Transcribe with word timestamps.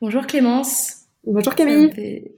Bonjour 0.00 0.26
Clémence. 0.26 1.04
Bonjour 1.24 1.54
Camille. 1.54 1.90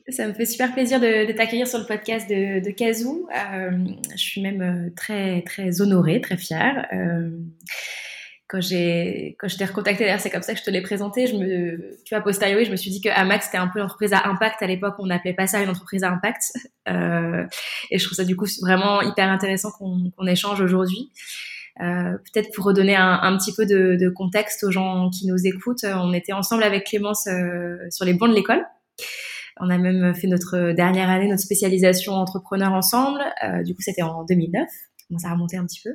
Ça 0.09 0.29
me 0.29 0.35
fait, 0.35 0.47
super 0.47 0.73
plaisir 0.73 1.01
de, 1.01 1.33
t'accueillir 1.33 1.67
sur 1.67 1.79
le 1.79 1.87
podcast 1.87 2.29
de, 2.29 2.65
de 2.65 2.71
Kazoo. 2.71 3.29
Euh, 3.35 3.71
je 4.13 4.17
suis 4.17 4.43
même 4.43 4.63
euh, 4.63 4.91
très 4.95 5.43
très 5.43 5.81
honorée, 5.81 6.21
très 6.21 6.37
fière. 6.37 6.87
Euh, 6.93 7.31
quand 8.47 8.61
j'ai 8.61 9.37
quand 9.41 9.49
je 9.49 9.57
t'ai 9.57 9.65
recontacté, 9.65 10.05
d'ailleurs 10.05 10.21
c'est 10.21 10.31
comme 10.31 10.43
ça 10.43 10.53
que 10.53 10.61
je 10.61 10.65
te 10.65 10.71
l'ai 10.71 10.83
présenté. 10.83 11.27
Je 11.27 11.35
me, 11.35 11.97
tu 12.05 12.15
vois, 12.15 12.23
posteriori, 12.23 12.65
je 12.65 12.71
me 12.71 12.77
suis 12.77 12.91
dit 12.91 13.01
que 13.01 13.09
Amax 13.09 13.47
c'était 13.47 13.59
un 13.59 13.69
peu 13.69 13.81
une 13.81 13.87
entreprise 13.87 14.13
à 14.13 14.29
impact 14.29 14.63
à 14.63 14.67
l'époque. 14.67 14.95
On 14.99 15.07
n'appelait 15.07 15.35
pas 15.35 15.47
ça 15.47 15.63
une 15.63 15.71
entreprise 15.71 16.05
à 16.05 16.11
impact. 16.11 16.53
Euh, 16.89 17.45
et 17.91 17.99
je 17.99 18.05
trouve 18.05 18.17
ça 18.17 18.25
du 18.25 18.37
coup 18.37 18.47
vraiment 18.61 19.03
hyper 19.03 19.29
intéressant 19.29 19.71
qu'on 19.73 20.27
échange 20.27 20.61
aujourd'hui. 20.61 21.11
Euh, 21.81 22.17
peut-être 22.33 22.55
pour 22.55 22.65
redonner 22.65 22.97
un, 22.97 23.21
un 23.23 23.37
petit 23.37 23.53
peu 23.55 23.67
de, 23.67 23.97
de, 24.01 24.09
contexte 24.09 24.65
aux 24.65 24.71
gens 24.71 25.11
qui 25.11 25.27
nous 25.27 25.47
écoutent, 25.47 25.85
on 25.85 26.13
était 26.13 26.33
ensemble 26.33 26.63
avec 26.63 26.85
Clémence 26.85 27.27
euh, 27.27 27.77
sur 27.91 28.05
les 28.05 28.15
bancs 28.15 28.31
de 28.31 28.35
l'école. 28.35 28.65
On 29.59 29.71
a 29.71 29.79
même 29.79 30.15
fait 30.15 30.27
notre 30.27 30.73
dernière 30.73 31.09
année, 31.09 31.29
notre 31.29 31.43
spécialisation 31.43 32.13
entrepreneur 32.13 32.73
ensemble. 32.73 33.21
Euh, 33.45 33.63
du 33.63 33.75
coup, 33.75 33.81
c'était 33.81 34.03
en 34.03 34.25
2009. 34.25 34.69
Bon, 35.11 35.19
ça 35.19 35.29
a 35.29 35.33
remonté 35.33 35.57
un 35.57 35.65
petit 35.65 35.81
peu. 35.83 35.91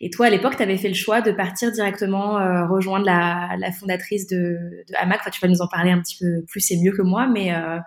Et 0.00 0.08
toi, 0.08 0.26
à 0.26 0.30
l'époque, 0.30 0.56
tu 0.56 0.62
avais 0.62 0.78
fait 0.78 0.88
le 0.88 0.94
choix 0.94 1.20
de 1.20 1.30
partir 1.30 1.72
directement 1.72 2.38
euh, 2.38 2.66
rejoindre 2.66 3.04
la, 3.04 3.50
la, 3.58 3.70
fondatrice 3.70 4.26
de, 4.26 4.56
de 4.88 4.94
Hamac. 4.96 5.20
Enfin, 5.20 5.30
tu 5.30 5.40
vas 5.40 5.48
nous 5.48 5.60
en 5.60 5.68
parler 5.68 5.90
un 5.90 6.00
petit 6.00 6.16
peu 6.18 6.42
plus 6.48 6.70
et 6.70 6.78
mieux 6.82 6.92
que 6.92 7.02
moi, 7.02 7.26
mais 7.26 7.54
euh, 7.54 7.78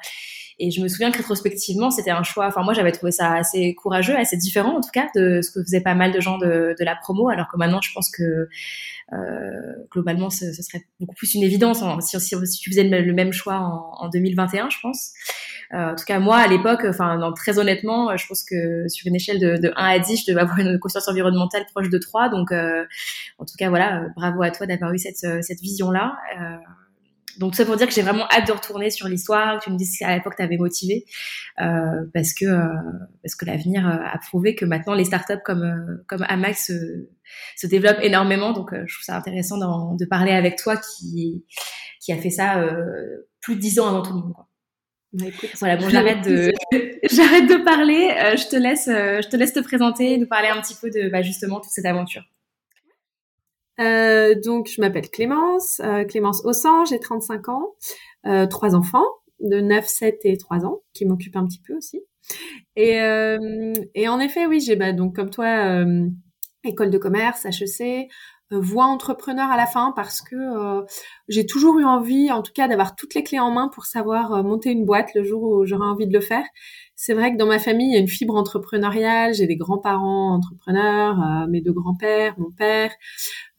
et 0.59 0.71
je 0.71 0.81
me 0.81 0.87
souviens 0.87 1.11
que 1.11 1.17
rétrospectivement, 1.17 1.91
c'était 1.91 2.11
un 2.11 2.23
choix. 2.23 2.47
Enfin, 2.47 2.63
moi, 2.63 2.73
j'avais 2.73 2.91
trouvé 2.91 3.11
ça 3.11 3.33
assez 3.33 3.73
courageux, 3.75 4.15
assez 4.15 4.37
différent 4.37 4.77
en 4.77 4.81
tout 4.81 4.91
cas 4.91 5.07
de 5.15 5.41
ce 5.41 5.51
que 5.51 5.63
faisaient 5.63 5.81
pas 5.81 5.95
mal 5.95 6.11
de 6.11 6.19
gens 6.19 6.37
de, 6.37 6.75
de 6.77 6.85
la 6.85 6.95
promo. 6.95 7.29
Alors 7.29 7.47
que 7.47 7.57
maintenant, 7.57 7.81
je 7.81 7.91
pense 7.93 8.11
que 8.11 8.47
euh, 9.13 9.73
globalement, 9.91 10.29
ce, 10.29 10.53
ce, 10.53 10.61
serait 10.63 10.83
beaucoup 10.99 11.15
plus 11.15 11.33
une 11.35 11.43
évidence 11.43 11.83
hein, 11.83 11.99
si, 12.01 12.19
si, 12.19 12.59
tu 12.59 12.69
faisais 12.69 12.83
le, 12.83 13.13
même 13.13 13.33
choix 13.33 13.55
en, 13.55 14.05
en 14.05 14.09
2021, 14.09 14.69
je 14.69 14.77
pense. 14.81 15.11
Euh, 15.73 15.91
en 15.91 15.95
tout 15.95 16.05
cas, 16.05 16.19
moi, 16.19 16.37
à 16.37 16.47
l'époque, 16.47 16.85
enfin, 16.87 17.19
très 17.35 17.59
honnêtement, 17.59 18.15
je 18.15 18.27
pense 18.27 18.43
que 18.43 18.87
sur 18.87 19.07
une 19.07 19.15
échelle 19.15 19.39
de, 19.39 19.57
de 19.57 19.73
1 19.75 19.85
à 19.85 19.99
10, 19.99 20.21
je 20.25 20.31
devais 20.31 20.41
avoir 20.41 20.59
une 20.59 20.79
conscience 20.79 21.07
environnementale 21.07 21.65
proche 21.73 21.89
de 21.89 21.97
3. 21.97 22.29
Donc, 22.29 22.51
euh, 22.51 22.85
en 23.39 23.45
tout 23.45 23.55
cas, 23.57 23.69
voilà, 23.69 24.07
bravo 24.15 24.41
à 24.43 24.51
toi 24.51 24.65
d'avoir 24.65 24.93
eu 24.93 24.99
cette, 24.99 25.43
cette 25.43 25.59
vision-là. 25.61 26.15
Euh, 26.39 26.55
donc 27.37 27.55
ça 27.55 27.65
pour 27.65 27.75
dire 27.75 27.87
que 27.87 27.93
j'ai 27.93 28.01
vraiment 28.01 28.27
hâte 28.29 28.47
de 28.47 28.51
retourner 28.51 28.89
sur 28.89 29.07
l'histoire. 29.07 29.59
Tu 29.61 29.71
me 29.71 29.77
dis 29.77 29.89
qu'à 29.97 30.15
l'époque 30.15 30.35
tu 30.35 30.43
avais 30.43 30.57
motivé 30.57 31.05
euh, 31.61 32.05
parce 32.13 32.33
que 32.33 32.45
euh, 32.45 32.67
parce 33.23 33.35
que 33.35 33.45
l'avenir 33.45 33.87
euh, 33.87 33.97
a 34.03 34.17
prouvé 34.19 34.55
que 34.55 34.65
maintenant 34.65 34.93
les 34.93 35.05
startups 35.05 35.41
comme 35.43 35.63
euh, 35.63 36.03
comme 36.07 36.25
Amax 36.27 36.67
se, 36.67 37.07
se 37.55 37.67
développent 37.67 38.01
énormément. 38.01 38.53
Donc 38.53 38.71
je 38.73 38.93
trouve 38.93 39.03
ça 39.03 39.15
intéressant 39.17 39.57
de 39.95 40.05
parler 40.05 40.31
avec 40.31 40.57
toi 40.57 40.77
qui 40.77 41.45
qui 41.99 42.11
a 42.11 42.17
fait 42.17 42.29
ça 42.29 42.63
plus 43.41 43.55
de 43.55 43.59
dix 43.61 43.79
ans 43.79 43.87
avant 43.87 44.01
tout 44.01 44.13
le 44.13 44.19
monde. 44.19 44.33
Quoi. 44.33 44.47
Bah, 45.13 45.25
écoute, 45.27 45.51
voilà, 45.59 45.77
bon, 45.77 45.89
j'arrête 45.89 46.25
de, 46.25 46.51
j'arrête 47.11 47.47
de 47.47 47.63
parler. 47.63 48.35
je 48.35 48.49
te 48.49 48.55
laisse, 48.55 48.87
je 48.87 49.27
te 49.27 49.37
laisse 49.37 49.53
te 49.53 49.59
présenter, 49.59 50.17
nous 50.17 50.27
parler 50.27 50.47
un 50.47 50.59
petit 50.59 50.75
peu 50.75 50.89
de, 50.89 51.09
bah, 51.09 51.21
justement, 51.21 51.59
toute 51.59 51.71
cette 51.71 51.85
aventure. 51.85 52.23
Euh, 53.79 54.35
donc, 54.43 54.69
je 54.73 54.81
m'appelle 54.81 55.09
Clémence, 55.09 55.81
euh, 55.83 56.03
Clémence 56.05 56.45
Ossan, 56.45 56.85
j'ai 56.85 56.99
35 56.99 57.49
ans, 57.49 57.75
euh, 58.25 58.45
trois 58.45 58.75
enfants 58.75 59.05
de 59.39 59.59
9, 59.59 59.85
7 59.87 60.19
et 60.23 60.37
3 60.37 60.65
ans 60.65 60.81
qui 60.93 61.05
m'occupent 61.05 61.35
un 61.35 61.45
petit 61.45 61.61
peu 61.65 61.75
aussi. 61.75 62.01
Et, 62.75 63.01
euh, 63.01 63.73
et 63.95 64.07
en 64.07 64.19
effet, 64.19 64.45
oui, 64.45 64.61
j'ai 64.61 64.75
bah, 64.75 64.93
donc 64.93 65.15
comme 65.15 65.29
toi 65.29 65.83
école 66.63 66.91
de 66.91 66.97
commerce, 66.97 67.45
HEC, 67.45 68.07
voie 68.51 68.85
entrepreneur 68.85 69.49
à 69.49 69.57
la 69.57 69.65
fin 69.65 69.91
parce 69.93 70.21
que 70.21 70.35
j'ai 71.27 71.45
toujours 71.45 71.79
eu 71.79 71.83
envie, 71.83 72.31
en 72.31 72.41
tout 72.41 72.53
cas, 72.53 72.69
d'avoir 72.69 72.95
toutes 72.95 73.15
les 73.15 73.23
clés 73.23 73.39
en 73.39 73.51
main 73.51 73.67
pour 73.67 73.85
savoir 73.85 74.41
monter 74.43 74.71
une 74.71 74.85
boîte 74.85 75.13
le 75.15 75.23
jour 75.23 75.43
où 75.43 75.65
j'aurai 75.65 75.85
envie 75.85 76.07
de 76.07 76.13
le 76.13 76.21
faire 76.21 76.45
c'est 76.95 77.13
vrai 77.13 77.33
que 77.33 77.37
dans 77.37 77.47
ma 77.47 77.59
famille, 77.59 77.89
il 77.89 77.93
y 77.93 77.97
a 77.97 77.99
une 77.99 78.07
fibre 78.07 78.35
entrepreneuriale. 78.35 79.33
J'ai 79.33 79.47
des 79.47 79.55
grands-parents 79.55 80.35
entrepreneurs, 80.35 81.19
euh, 81.21 81.47
mes 81.47 81.61
deux 81.61 81.73
grands-pères, 81.73 82.35
mon 82.37 82.51
père. 82.51 82.91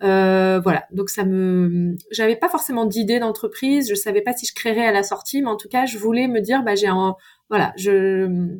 Euh, 0.02 0.60
voilà. 0.60 0.86
Donc 0.92 1.10
ça 1.10 1.24
me, 1.24 1.96
j'avais 2.10 2.36
pas 2.36 2.48
forcément 2.48 2.86
d'idée 2.86 3.18
d'entreprise. 3.18 3.88
Je 3.88 3.94
savais 3.94 4.22
pas 4.22 4.32
si 4.34 4.46
je 4.46 4.54
créerais 4.54 4.86
à 4.86 4.92
la 4.92 5.02
sortie, 5.02 5.42
mais 5.42 5.48
en 5.48 5.56
tout 5.56 5.68
cas, 5.68 5.84
je 5.86 5.98
voulais 5.98 6.28
me 6.28 6.40
dire, 6.40 6.62
bah 6.62 6.74
j'ai 6.74 6.86
un, 6.86 7.16
voilà, 7.50 7.72
je 7.76 8.56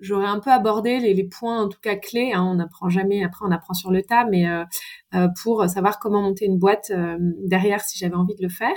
j'aurais 0.00 0.26
un 0.26 0.40
peu 0.40 0.50
abordé 0.50 0.98
les, 0.98 1.24
points 1.24 1.62
en 1.62 1.68
tout 1.68 1.80
cas 1.80 1.96
clés. 1.96 2.32
Hein, 2.34 2.44
on 2.44 2.54
n'apprend 2.56 2.88
jamais, 2.88 3.24
après 3.24 3.46
on 3.46 3.50
apprend 3.50 3.74
sur 3.74 3.90
le 3.90 4.02
tas, 4.02 4.26
mais 4.26 4.46
euh, 4.48 5.28
pour 5.42 5.68
savoir 5.68 5.98
comment 5.98 6.20
monter 6.22 6.44
une 6.44 6.58
boîte 6.58 6.92
derrière 7.40 7.80
si 7.82 7.98
j'avais 7.98 8.16
envie 8.16 8.34
de 8.34 8.42
le 8.42 8.48
faire. 8.48 8.76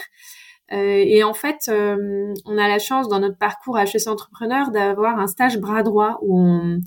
Euh, 0.74 1.04
et 1.06 1.24
en 1.24 1.34
fait, 1.34 1.70
euh, 1.70 2.34
on 2.46 2.58
a 2.58 2.68
la 2.68 2.80
chance 2.80 3.08
dans 3.08 3.20
notre 3.20 3.38
parcours 3.38 3.78
à 3.78 3.84
HEC 3.84 4.08
Entrepreneur 4.08 4.72
d'avoir 4.72 5.20
un 5.20 5.28
stage 5.28 5.60
bras 5.60 5.84
droit 5.84 6.20
où 6.22 6.40
on, 6.40 6.80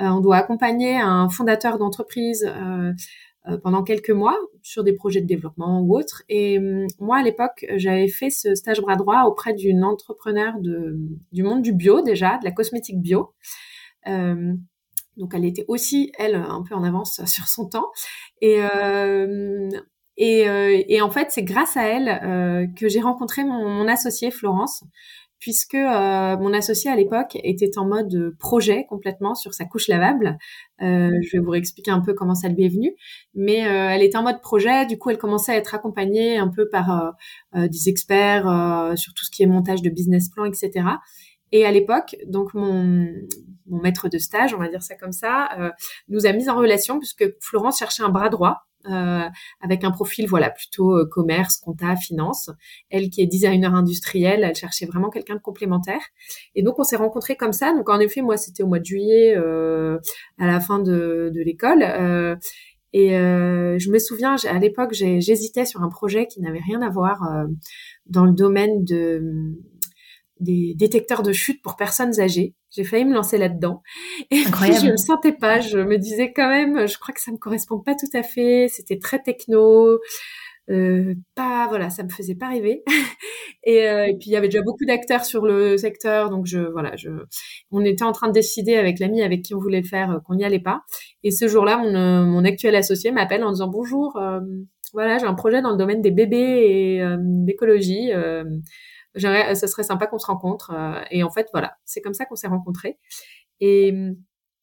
euh, 0.00 0.06
on 0.06 0.20
doit 0.20 0.36
accompagner 0.36 0.96
un 0.96 1.28
fondateur 1.28 1.78
d'entreprise 1.78 2.50
pendant 3.62 3.82
quelques 3.82 4.10
mois 4.10 4.36
sur 4.62 4.84
des 4.84 4.92
projets 4.92 5.22
de 5.22 5.26
développement 5.26 5.80
ou 5.80 5.96
autres. 5.96 6.22
Et 6.28 6.58
moi, 7.00 7.18
à 7.18 7.22
l'époque, 7.22 7.64
j'avais 7.76 8.08
fait 8.08 8.28
ce 8.28 8.54
stage 8.54 8.80
bras 8.82 8.96
droit 8.96 9.22
auprès 9.22 9.54
d'une 9.54 9.84
entrepreneur 9.84 10.52
de, 10.60 10.98
du 11.32 11.42
monde 11.42 11.62
du 11.62 11.72
bio 11.72 12.02
déjà, 12.02 12.36
de 12.38 12.44
la 12.44 12.50
cosmétique 12.50 13.00
bio. 13.00 13.32
Donc, 15.18 15.34
elle 15.34 15.44
était 15.44 15.64
aussi, 15.66 16.12
elle, 16.16 16.36
un 16.36 16.62
peu 16.62 16.74
en 16.74 16.84
avance 16.84 17.20
sur 17.26 17.48
son 17.48 17.68
temps. 17.68 17.90
Et 18.40 18.58
euh, 18.60 19.68
et, 20.18 20.48
euh, 20.48 20.82
et 20.88 21.00
en 21.00 21.10
fait, 21.10 21.28
c'est 21.30 21.44
grâce 21.44 21.76
à 21.76 21.84
elle 21.84 22.08
euh, 22.08 22.66
que 22.76 22.88
j'ai 22.88 23.00
rencontré 23.00 23.44
mon, 23.44 23.68
mon 23.68 23.86
associé 23.86 24.32
Florence, 24.32 24.82
puisque 25.38 25.74
euh, 25.74 26.36
mon 26.36 26.52
associé 26.52 26.90
à 26.90 26.96
l'époque 26.96 27.38
était 27.44 27.78
en 27.78 27.86
mode 27.86 28.34
projet 28.38 28.84
complètement 28.88 29.36
sur 29.36 29.54
sa 29.54 29.64
couche 29.64 29.86
lavable. 29.86 30.36
Euh, 30.82 31.12
je 31.22 31.36
vais 31.36 31.38
vous 31.38 31.50
réexpliquer 31.50 31.92
un 31.92 32.00
peu 32.00 32.14
comment 32.14 32.34
ça 32.34 32.48
lui 32.48 32.64
est 32.64 32.68
venu, 32.68 32.92
mais 33.34 33.64
euh, 33.64 33.90
elle 33.90 34.02
était 34.02 34.18
en 34.18 34.24
mode 34.24 34.40
projet. 34.40 34.86
Du 34.86 34.98
coup, 34.98 35.10
elle 35.10 35.18
commençait 35.18 35.52
à 35.52 35.56
être 35.56 35.72
accompagnée 35.72 36.36
un 36.36 36.48
peu 36.48 36.68
par 36.68 37.14
des 37.54 37.88
experts 37.88 38.44
sur 38.96 39.14
tout 39.14 39.24
ce 39.24 39.30
qui 39.30 39.44
est 39.44 39.46
montage 39.46 39.82
de 39.82 39.90
business 39.90 40.28
plan, 40.28 40.44
etc. 40.44 40.72
Et 41.52 41.64
à 41.64 41.70
l'époque, 41.70 42.16
donc 42.26 42.52
mon, 42.54 43.08
mon 43.66 43.80
maître 43.80 44.08
de 44.08 44.18
stage, 44.18 44.52
on 44.52 44.58
va 44.58 44.68
dire 44.68 44.82
ça 44.82 44.96
comme 44.96 45.12
ça, 45.12 45.48
nous 46.08 46.26
a 46.26 46.32
mis 46.32 46.50
en 46.50 46.56
relation 46.56 46.98
puisque 46.98 47.24
Florence 47.40 47.78
cherchait 47.78 48.02
un 48.02 48.10
bras 48.10 48.28
droit 48.28 48.67
euh, 48.67 48.67
avec 49.60 49.84
un 49.84 49.90
profil 49.90 50.26
voilà 50.28 50.50
plutôt 50.50 50.96
euh, 50.96 51.06
commerce, 51.06 51.56
compta, 51.58 51.96
finance. 51.96 52.50
Elle 52.90 53.10
qui 53.10 53.22
est 53.22 53.26
designer 53.26 53.74
industriel, 53.74 54.44
elle 54.44 54.54
cherchait 54.54 54.86
vraiment 54.86 55.10
quelqu'un 55.10 55.34
de 55.34 55.40
complémentaire. 55.40 56.00
Et 56.54 56.62
donc 56.62 56.78
on 56.78 56.84
s'est 56.84 56.96
rencontrés 56.96 57.36
comme 57.36 57.52
ça. 57.52 57.72
Donc 57.72 57.88
en 57.88 57.98
effet, 58.00 58.22
moi 58.22 58.36
c'était 58.36 58.62
au 58.62 58.66
mois 58.66 58.80
de 58.80 58.84
juillet, 58.84 59.34
euh, 59.36 59.98
à 60.38 60.46
la 60.46 60.60
fin 60.60 60.78
de, 60.78 61.30
de 61.34 61.40
l'école. 61.40 61.82
Euh, 61.82 62.36
et 62.92 63.16
euh, 63.18 63.78
je 63.78 63.90
me 63.90 63.98
souviens, 63.98 64.36
à 64.48 64.58
l'époque, 64.58 64.92
j'hésitais 64.92 65.66
sur 65.66 65.82
un 65.82 65.90
projet 65.90 66.26
qui 66.26 66.40
n'avait 66.40 66.60
rien 66.60 66.80
à 66.80 66.88
voir 66.88 67.20
dans 68.06 68.24
le 68.24 68.32
domaine 68.32 68.82
de 68.84 69.20
des 70.40 70.74
détecteurs 70.76 71.22
de 71.22 71.32
chute 71.32 71.62
pour 71.62 71.76
personnes 71.76 72.20
âgées. 72.20 72.54
J'ai 72.70 72.84
failli 72.84 73.04
me 73.04 73.14
lancer 73.14 73.38
là-dedans. 73.38 73.82
Et 74.30 74.40
Incroyable. 74.46 74.78
puis, 74.78 74.86
je 74.86 74.92
ne 74.92 74.96
sentais 74.96 75.32
pas. 75.32 75.60
Je 75.60 75.78
me 75.78 75.98
disais 75.98 76.32
quand 76.32 76.48
même, 76.48 76.86
je 76.86 76.98
crois 76.98 77.14
que 77.14 77.20
ça 77.20 77.32
me 77.32 77.38
correspond 77.38 77.80
pas 77.80 77.94
tout 77.94 78.16
à 78.16 78.22
fait. 78.22 78.68
C'était 78.70 78.98
très 78.98 79.22
techno. 79.22 79.98
Euh, 80.70 81.14
pas 81.34 81.66
voilà 81.66 81.88
ça 81.88 82.02
me 82.02 82.10
faisait 82.10 82.34
pas 82.34 82.48
rêver 82.48 82.82
et, 83.64 83.88
euh, 83.88 84.04
et, 84.04 84.18
puis 84.18 84.28
il 84.28 84.32
y 84.32 84.36
avait 84.36 84.48
déjà 84.48 84.60
beaucoup 84.60 84.84
d'acteurs 84.84 85.24
sur 85.24 85.46
le 85.46 85.78
secteur 85.78 86.28
donc 86.28 86.44
je 86.44 86.58
voilà 86.58 86.94
je 86.94 87.08
on 87.70 87.82
était 87.86 88.04
en 88.04 88.12
train 88.12 88.28
de 88.28 88.34
décider 88.34 88.76
avec 88.76 88.98
l'ami 88.98 89.22
avec 89.22 89.40
qui 89.40 89.54
on 89.54 89.58
voulait 89.58 89.80
le 89.80 89.86
faire 89.86 90.10
euh, 90.10 90.18
qu'on 90.26 90.34
n'y 90.34 90.44
allait 90.44 90.60
pas 90.60 90.82
et 91.24 91.30
ce 91.30 91.48
jour-là 91.48 91.78
mon, 91.78 91.94
euh, 91.94 92.24
mon 92.26 92.44
actuel 92.44 92.76
associé 92.76 93.12
m'appelle 93.12 93.44
en 93.44 93.52
disant 93.52 93.68
bonjour 93.68 94.20
voilà 94.92 95.16
j'ai 95.16 95.24
un 95.24 95.32
projet 95.32 95.62
dans 95.62 95.70
le 95.70 95.78
domaine 95.78 96.02
des 96.02 96.10
bébés 96.10 96.36
et 96.36 97.02
d'écologie 97.18 98.10
j'aimerais, 99.18 99.54
ce 99.54 99.66
serait 99.66 99.82
sympa 99.82 100.06
qu'on 100.06 100.18
se 100.18 100.26
rencontre. 100.26 100.72
Euh, 100.72 101.00
et 101.10 101.22
en 101.22 101.30
fait, 101.30 101.48
voilà, 101.52 101.76
c'est 101.84 102.00
comme 102.00 102.14
ça 102.14 102.24
qu'on 102.24 102.36
s'est 102.36 102.48
rencontrés. 102.48 102.98
Et 103.60 103.92
hum, 103.92 104.16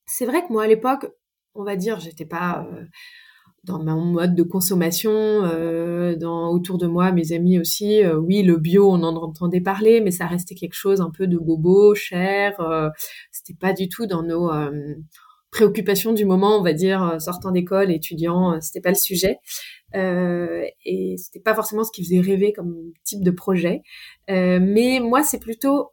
c'est 0.06 0.26
vrai 0.26 0.46
que 0.46 0.52
moi, 0.54 0.64
à 0.64 0.68
l'époque, 0.68 1.08
on 1.56 1.64
va 1.64 1.76
dire, 1.76 2.00
j'étais 2.00 2.26
pas 2.26 2.68
euh, 2.72 2.86
dans 3.66 3.84
mon 3.84 4.06
mode 4.06 4.36
de 4.36 4.44
consommation, 4.44 5.12
euh, 5.12 6.16
dans 6.16 6.50
autour 6.52 6.78
de 6.78 6.88
moi, 6.88 7.12
mes 7.12 7.32
amis 7.34 7.60
aussi. 7.60 8.04
Euh, 8.04 8.16
oui, 8.18 8.44
le 8.44 8.58
bio, 8.58 8.90
on 8.92 9.04
en 9.04 9.16
entendait 9.16 9.62
parler, 9.62 10.02
mais 10.02 10.12
ça 10.12 10.28
restait 10.28 10.56
quelque 10.56 10.76
chose 10.76 11.02
un 11.02 11.10
peu 11.12 11.28
de 11.28 11.38
bobo, 11.38 11.96
cher. 11.96 12.60
Euh, 12.60 12.90
C'était 13.32 13.58
pas 13.60 13.74
du 13.74 13.90
tout 13.90 14.06
dans 14.06 14.24
nos 14.24 14.52
préoccupations 15.56 16.12
du 16.12 16.26
moment, 16.26 16.60
on 16.60 16.62
va 16.62 16.74
dire, 16.74 17.16
sortant 17.20 17.52
d'école, 17.52 17.92
étudiant. 17.92 18.60
C'était 18.60 18.82
pas 18.82 18.90
le 18.90 18.96
sujet. 18.96 19.40
Euh, 19.96 20.66
et 20.86 21.16
c'était 21.18 21.40
pas 21.40 21.56
forcément 21.56 21.84
ce 21.84 21.92
qui 21.92 22.04
faisait 22.04 22.20
rêver 22.20 22.52
comme 22.52 22.76
type 23.04 23.24
de 23.24 23.32
projet. 23.32 23.82
Euh, 24.30 24.60
mais 24.62 25.00
moi, 25.00 25.24
c'est 25.24 25.40
plutôt 25.40 25.92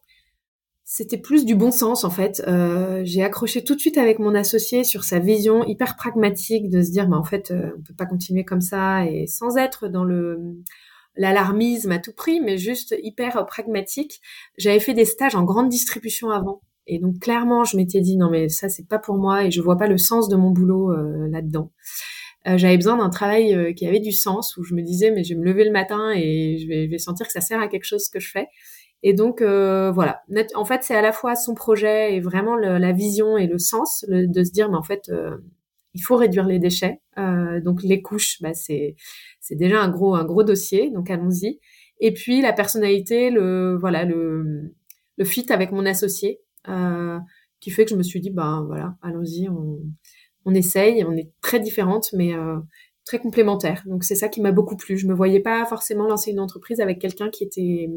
c'était 0.84 1.16
plus 1.16 1.46
du 1.46 1.54
bon 1.54 1.70
sens 1.70 2.04
en 2.04 2.10
fait. 2.10 2.42
Euh, 2.46 3.02
j'ai 3.04 3.22
accroché 3.22 3.64
tout 3.64 3.74
de 3.74 3.80
suite 3.80 3.96
avec 3.98 4.18
mon 4.18 4.34
associé 4.34 4.84
sur 4.84 5.04
sa 5.04 5.20
vision 5.20 5.64
hyper 5.64 5.96
pragmatique 5.96 6.68
de 6.68 6.82
se 6.82 6.90
dire, 6.90 7.08
mais 7.08 7.16
en 7.16 7.24
fait, 7.24 7.50
euh, 7.50 7.70
on 7.78 7.82
peut 7.82 7.94
pas 7.94 8.06
continuer 8.06 8.44
comme 8.44 8.60
ça 8.60 9.06
et 9.06 9.26
sans 9.26 9.56
être 9.56 9.88
dans 9.88 10.04
le 10.04 10.38
l'alarmisme 11.14 11.92
à 11.92 11.98
tout 11.98 12.12
prix, 12.12 12.40
mais 12.40 12.58
juste 12.58 12.94
hyper 13.02 13.44
pragmatique. 13.46 14.20
J'avais 14.58 14.80
fait 14.80 14.94
des 14.94 15.04
stages 15.04 15.34
en 15.34 15.44
grande 15.44 15.68
distribution 15.68 16.30
avant. 16.30 16.62
Et 16.86 16.98
donc 16.98 17.18
clairement, 17.20 17.64
je 17.64 17.76
m'étais 17.76 18.00
dit 18.00 18.16
non 18.16 18.30
mais 18.30 18.48
ça 18.48 18.68
c'est 18.68 18.86
pas 18.86 18.98
pour 18.98 19.16
moi 19.16 19.44
et 19.44 19.50
je 19.50 19.60
vois 19.60 19.76
pas 19.76 19.86
le 19.86 19.98
sens 19.98 20.28
de 20.28 20.36
mon 20.36 20.50
boulot 20.50 20.92
là-dedans. 21.28 21.70
Euh, 22.48 22.58
j'avais 22.58 22.76
besoin 22.76 22.96
d'un 22.96 23.10
travail 23.10 23.54
euh, 23.54 23.72
qui 23.72 23.86
avait 23.86 24.00
du 24.00 24.12
sens, 24.12 24.56
où 24.56 24.64
je 24.64 24.74
me 24.74 24.82
disais, 24.82 25.10
mais 25.12 25.22
je 25.22 25.34
vais 25.34 25.40
me 25.40 25.44
lever 25.44 25.64
le 25.64 25.70
matin 25.70 26.12
et 26.14 26.58
je 26.58 26.66
vais, 26.66 26.86
je 26.86 26.90
vais 26.90 26.98
sentir 26.98 27.26
que 27.26 27.32
ça 27.32 27.40
sert 27.40 27.60
à 27.60 27.68
quelque 27.68 27.84
chose 27.84 28.08
que 28.08 28.18
je 28.18 28.30
fais. 28.30 28.48
Et 29.04 29.14
donc 29.14 29.42
euh, 29.42 29.90
voilà, 29.90 30.22
en 30.54 30.64
fait 30.64 30.84
c'est 30.84 30.94
à 30.94 31.02
la 31.02 31.12
fois 31.12 31.34
son 31.34 31.54
projet 31.54 32.14
et 32.14 32.20
vraiment 32.20 32.54
la 32.54 32.92
vision 32.92 33.36
et 33.36 33.48
le 33.48 33.58
sens 33.58 34.04
de 34.08 34.44
se 34.44 34.52
dire 34.52 34.70
mais 34.70 34.76
en 34.76 34.84
fait 34.84 35.10
il 35.94 36.00
faut 36.02 36.14
réduire 36.14 36.46
les 36.46 36.60
déchets. 36.60 37.00
donc 37.64 37.82
les 37.82 38.00
couches, 38.00 38.40
bah, 38.40 38.54
c'est 38.54 38.94
c'est 39.40 39.56
déjà 39.56 39.80
un 39.82 39.88
gros 39.88 40.14
un 40.14 40.24
gros 40.24 40.44
dossier, 40.44 40.90
donc 40.90 41.10
allons-y. 41.10 41.58
Et 41.98 42.12
puis 42.12 42.42
la 42.42 42.52
personnalité, 42.52 43.30
le 43.30 43.76
voilà 43.76 44.04
le 44.04 44.72
le 45.16 45.24
fit 45.24 45.46
avec 45.52 45.72
mon 45.72 45.84
associé, 45.84 46.40
qui 46.64 47.70
fait 47.70 47.84
que 47.84 47.90
je 47.90 47.96
me 47.96 48.02
suis 48.02 48.20
dit 48.20 48.30
ben 48.30 48.64
voilà 48.66 48.96
allons-y 49.02 49.48
on 49.48 49.80
on 50.44 50.54
essaye, 50.54 51.04
on 51.04 51.16
est 51.16 51.30
très 51.40 51.60
différentes, 51.60 52.12
mais 52.12 52.34
euh, 52.34 52.58
très 53.04 53.18
complémentaires. 53.18 53.82
Donc 53.86 54.04
c'est 54.04 54.14
ça 54.14 54.28
qui 54.28 54.40
m'a 54.40 54.52
beaucoup 54.52 54.76
plu. 54.76 54.98
Je 54.98 55.06
me 55.06 55.14
voyais 55.14 55.40
pas 55.40 55.64
forcément 55.66 56.06
lancer 56.06 56.30
une 56.30 56.40
entreprise 56.40 56.80
avec 56.80 56.98
quelqu'un 56.98 57.30
qui 57.30 57.44
était 57.44 57.88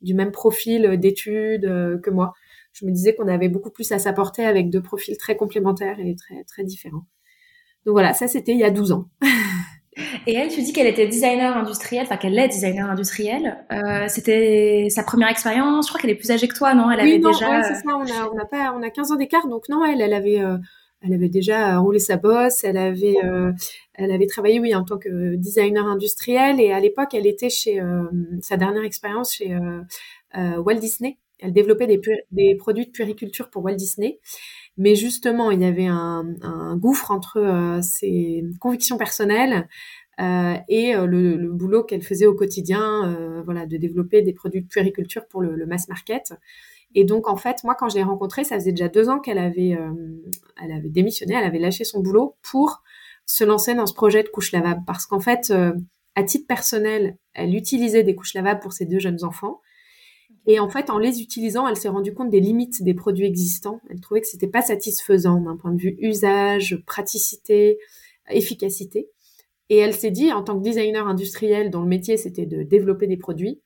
du 0.00 0.14
même 0.14 0.32
profil 0.32 0.98
d'études 0.98 1.64
euh, 1.64 1.98
que 1.98 2.10
moi. 2.10 2.32
Je 2.72 2.86
me 2.86 2.90
disais 2.90 3.14
qu'on 3.14 3.28
avait 3.28 3.48
beaucoup 3.48 3.70
plus 3.70 3.92
à 3.92 3.98
s'apporter 3.98 4.44
avec 4.44 4.70
deux 4.70 4.82
profils 4.82 5.16
très 5.16 5.36
complémentaires 5.36 6.00
et 6.00 6.16
très 6.16 6.42
très 6.44 6.64
différents. 6.64 7.06
Donc 7.84 7.92
voilà, 7.92 8.14
ça 8.14 8.28
c'était 8.28 8.52
il 8.52 8.58
y 8.58 8.64
a 8.64 8.70
12 8.70 8.92
ans. 8.92 9.10
Et 10.26 10.34
elle, 10.34 10.48
tu 10.48 10.62
dis 10.62 10.72
qu'elle 10.72 10.86
était 10.86 11.06
designer 11.06 11.56
industriel, 11.56 12.04
enfin 12.04 12.16
qu'elle 12.16 12.38
est 12.38 12.48
designer 12.48 12.88
industriel. 12.88 13.64
Euh, 13.72 14.06
c'était 14.08 14.86
sa 14.88 15.02
première 15.02 15.28
expérience. 15.28 15.86
Je 15.86 15.90
crois 15.90 16.00
qu'elle 16.00 16.10
est 16.10 16.16
plus 16.16 16.30
âgée 16.30 16.48
que 16.48 16.56
toi, 16.56 16.74
non? 16.74 16.90
Elle 16.90 17.00
avait 17.00 17.18
déjà. 17.18 17.50
Ouais, 17.50 17.62
c'est 17.62 17.74
ça. 17.74 17.82
On 17.86 18.04
a, 18.04 18.30
on 18.32 18.38
a 18.38 18.46
pas, 18.46 18.74
on 18.74 18.82
a 18.82 18.90
15 18.90 19.12
ans 19.12 19.16
d'écart, 19.16 19.46
donc 19.48 19.68
non, 19.68 19.84
elle, 19.84 20.00
elle 20.00 20.14
avait, 20.14 20.40
elle 21.04 21.14
avait 21.14 21.28
déjà 21.28 21.78
roulé 21.78 21.98
sa 21.98 22.16
bosse, 22.16 22.64
elle 22.64 22.76
avait, 22.76 23.16
euh, 23.24 23.52
elle 23.94 24.12
avait 24.12 24.26
travaillé, 24.26 24.60
oui, 24.60 24.74
en 24.74 24.84
tant 24.84 24.98
que 24.98 25.34
designer 25.34 25.86
industriel, 25.86 26.60
et 26.60 26.72
à 26.72 26.80
l'époque, 26.80 27.14
elle 27.14 27.26
était 27.26 27.50
chez 27.50 27.80
euh, 27.80 28.04
sa 28.40 28.56
dernière 28.56 28.84
expérience 28.84 29.34
chez 29.34 29.52
euh, 29.52 30.56
Walt 30.58 30.76
Disney. 30.76 31.18
Elle 31.40 31.52
développait 31.52 31.88
des, 31.88 32.00
des, 32.30 32.54
produits 32.54 32.86
de 32.86 32.92
puériculture 32.92 33.50
pour 33.50 33.64
Walt 33.64 33.74
Disney, 33.74 34.20
mais 34.76 34.94
justement, 34.94 35.50
il 35.50 35.60
y 35.60 35.64
avait 35.64 35.86
un, 35.86 36.26
un 36.42 36.76
gouffre 36.76 37.10
entre 37.10 37.80
ses 37.82 38.44
convictions 38.60 38.96
personnelles 38.96 39.68
et 40.18 40.92
le, 40.94 41.36
le 41.36 41.52
boulot 41.52 41.84
qu'elle 41.84 42.02
faisait 42.02 42.26
au 42.26 42.34
quotidien, 42.34 43.42
voilà, 43.44 43.66
de 43.66 43.76
développer 43.76 44.22
des 44.22 44.32
produits 44.32 44.62
de 44.62 44.68
puériculture 44.68 45.26
pour 45.26 45.42
le, 45.42 45.56
le 45.56 45.66
mass 45.66 45.88
market. 45.88 46.34
Et 46.94 47.04
donc, 47.04 47.28
en 47.28 47.36
fait, 47.36 47.64
moi, 47.64 47.74
quand 47.74 47.88
je 47.88 47.96
l'ai 47.96 48.02
rencontrée, 48.02 48.44
ça 48.44 48.56
faisait 48.56 48.72
déjà 48.72 48.88
deux 48.88 49.08
ans 49.08 49.18
qu'elle 49.18 49.38
avait, 49.38 49.74
euh, 49.74 49.92
elle 50.62 50.72
avait 50.72 50.90
démissionné, 50.90 51.34
elle 51.34 51.44
avait 51.44 51.58
lâché 51.58 51.84
son 51.84 52.00
boulot 52.00 52.36
pour 52.42 52.82
se 53.24 53.44
lancer 53.44 53.74
dans 53.74 53.86
ce 53.86 53.94
projet 53.94 54.22
de 54.22 54.28
couches 54.28 54.52
lavables. 54.52 54.82
Parce 54.86 55.06
qu'en 55.06 55.20
fait, 55.20 55.50
euh, 55.50 55.72
à 56.14 56.22
titre 56.22 56.46
personnel, 56.46 57.16
elle 57.34 57.54
utilisait 57.54 58.02
des 58.02 58.14
couches 58.14 58.34
lavables 58.34 58.60
pour 58.60 58.72
ses 58.72 58.84
deux 58.84 58.98
jeunes 58.98 59.24
enfants. 59.24 59.60
Et 60.46 60.58
en 60.58 60.68
fait, 60.68 60.90
en 60.90 60.98
les 60.98 61.20
utilisant, 61.20 61.68
elle 61.68 61.76
s'est 61.76 61.88
rendue 61.88 62.14
compte 62.14 62.30
des 62.30 62.40
limites 62.40 62.82
des 62.82 62.94
produits 62.94 63.26
existants. 63.26 63.80
Elle 63.88 64.00
trouvait 64.00 64.20
que 64.20 64.26
c'était 64.26 64.48
pas 64.48 64.62
satisfaisant 64.62 65.40
d'un 65.40 65.56
point 65.56 65.72
de 65.72 65.80
vue 65.80 65.96
usage, 66.00 66.82
praticité, 66.84 67.78
efficacité. 68.28 69.08
Et 69.68 69.78
elle 69.78 69.94
s'est 69.94 70.10
dit, 70.10 70.32
en 70.32 70.42
tant 70.42 70.58
que 70.58 70.64
designer 70.64 71.06
industriel 71.06 71.70
dont 71.70 71.82
le 71.82 71.88
métier 71.88 72.16
c'était 72.16 72.46
de 72.46 72.62
développer 72.62 73.06
des 73.06 73.16
produits, 73.16 73.60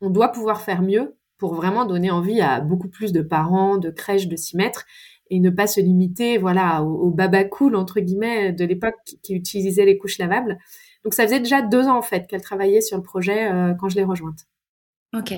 on 0.00 0.10
doit 0.10 0.28
pouvoir 0.28 0.62
faire 0.62 0.82
mieux 0.82 1.16
pour 1.38 1.54
vraiment 1.54 1.84
donner 1.84 2.10
envie 2.10 2.40
à 2.40 2.60
beaucoup 2.60 2.88
plus 2.88 3.12
de 3.12 3.20
parents, 3.20 3.76
de 3.76 3.90
crèches 3.90 4.28
de 4.28 4.36
s'y 4.36 4.56
mettre 4.56 4.84
et 5.30 5.40
ne 5.40 5.50
pas 5.50 5.66
se 5.66 5.80
limiter 5.80 6.38
voilà 6.38 6.82
au, 6.82 7.10
baba 7.10 7.44
cool 7.44 7.76
entre 7.76 8.00
guillemets 8.00 8.52
de 8.52 8.64
l'époque 8.64 8.96
qui, 9.22 9.34
utilisait 9.34 9.84
les 9.84 9.98
couches 9.98 10.18
lavables. 10.18 10.58
Donc 11.04 11.14
ça 11.14 11.24
faisait 11.24 11.40
déjà 11.40 11.62
deux 11.62 11.84
ans 11.84 11.96
en 11.96 12.02
fait 12.02 12.26
qu'elle 12.26 12.42
travaillait 12.42 12.80
sur 12.80 12.96
le 12.96 13.02
projet 13.02 13.50
euh, 13.50 13.74
quand 13.74 13.88
je 13.88 13.96
l'ai 13.96 14.04
rejointe. 14.04 14.46
Ok. 15.14 15.32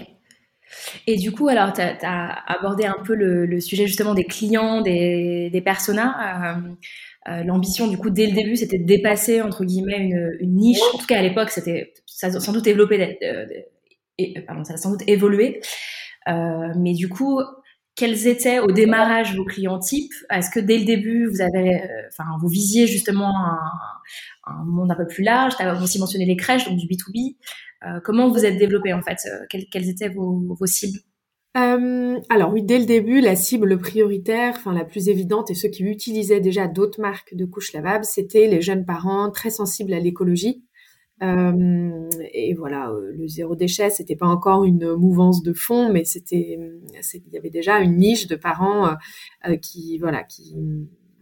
Et 1.07 1.17
du 1.17 1.33
coup, 1.33 1.49
alors, 1.49 1.73
tu 1.73 1.81
as, 1.81 2.45
abordé 2.47 2.85
un 2.85 2.97
peu 3.05 3.15
le, 3.15 3.61
sujet 3.61 3.87
justement 3.87 4.15
des 4.15 4.25
clients, 4.25 4.81
des, 4.81 5.51
des 5.51 5.61
personas. 5.61 6.57
Euh, 6.57 6.61
euh, 7.29 7.43
l'ambition, 7.43 7.89
du 7.89 7.97
coup, 7.97 8.11
dès 8.11 8.27
le 8.27 8.33
début, 8.33 8.57
c'était 8.57 8.79
de 8.79 8.85
dépasser, 8.85 9.41
entre 9.41 9.65
guillemets, 9.65 10.11
une, 10.41 10.55
niche. 10.55 10.81
En 10.95 10.99
tout 10.99 11.07
cas, 11.07 11.19
à 11.19 11.23
l'époque, 11.23 11.51
ça 11.51 11.63
sans 11.63 12.53
doute 12.53 12.67
ça 14.65 14.75
a 14.75 14.77
sans 14.77 14.91
doute 14.93 15.09
évolué. 15.09 15.61
Euh, 16.29 16.69
mais 16.77 16.93
du 16.93 17.09
coup, 17.09 17.41
quels 17.97 18.27
étaient 18.27 18.59
au 18.59 18.73
démarrage 18.73 19.37
vos 19.37 19.45
clients 19.45 19.79
types? 19.79 20.13
Est-ce 20.31 20.51
que 20.51 20.61
dès 20.61 20.79
le 20.79 20.85
début, 20.85 21.27
vous 21.27 21.41
avez, 21.41 21.77
euh, 21.77 22.09
enfin, 22.09 22.25
vous 22.41 22.49
visiez 22.49 22.87
justement 22.87 23.33
un, 24.47 24.65
monde 24.65 24.91
un 24.91 24.97
peu 24.97 25.07
plus 25.07 25.23
large? 25.23 25.57
Tu 25.57 25.63
as 25.63 25.81
aussi 25.81 25.99
mentionné 25.99 26.27
les 26.27 26.37
crèches, 26.37 26.69
donc 26.69 26.77
du 26.77 26.87
B2B. 26.87 27.37
Euh, 27.87 28.01
comment 28.03 28.29
vous 28.29 28.45
êtes 28.45 28.59
développé 28.59 28.93
en 28.93 29.03
fait? 29.03 29.19
Quelles, 29.49 29.89
étaient 29.89 30.09
vos, 30.09 30.57
cibles? 30.67 30.99
Alors 31.55 32.53
oui, 32.53 32.65
dès 32.65 32.81
le 32.81 32.87
début, 32.87 33.21
la 33.21 33.37
cible 33.37 33.79
prioritaire, 33.79 34.55
enfin 34.57 34.73
la 34.73 34.85
plus 34.85 35.09
évidente, 35.09 35.51
et 35.51 35.55
ceux 35.55 35.69
qui 35.69 35.85
utilisaient 35.85 36.41
déjà 36.41 36.67
d'autres 36.67 37.01
marques 37.01 37.35
de 37.35 37.45
couches 37.45 37.73
lavables, 37.73 38.05
c'était 38.05 38.49
les 38.49 38.61
jeunes 38.61 38.85
parents 38.85 39.31
très 39.31 39.51
sensibles 39.51 39.93
à 39.93 40.01
l'écologie, 40.01 40.65
euh, 40.65 40.74
et 41.23 42.55
voilà, 42.55 42.91
euh, 42.91 43.13
le 43.17 43.27
zéro 43.29 43.55
déchet, 43.55 43.91
c'était 43.91 44.17
pas 44.17 44.27
encore 44.27 44.65
une 44.65 44.95
mouvance 44.95 45.43
de 45.43 45.53
fond, 45.53 45.93
mais 45.93 46.05
c'était, 46.05 46.59
il 47.15 47.33
y 47.33 47.39
avait 47.39 47.51
déjà 47.51 47.81
une 47.81 47.97
niche 47.97 48.27
de 48.27 48.37
parents 48.37 48.97
euh, 49.47 49.57
qui, 49.57 49.99
voilà, 49.99 50.25
qui 50.25 50.57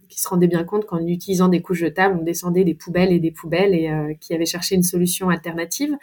se 0.09 0.27
rendaient 0.27 0.47
bien 0.47 0.63
compte 0.63 0.85
qu'en 0.85 1.05
utilisant 1.05 1.47
des 1.47 1.61
couches 1.61 1.79
jetables, 1.79 2.17
on 2.19 2.23
descendait 2.23 2.63
des 2.63 2.75
poubelles 2.75 3.11
et 3.11 3.19
des 3.19 3.31
poubelles 3.31 3.73
et 3.73 4.17
qui 4.19 4.33
avaient 4.33 4.45
cherché 4.45 4.75
une 4.75 4.83
solution 4.83 5.29
alternative. 5.29 5.95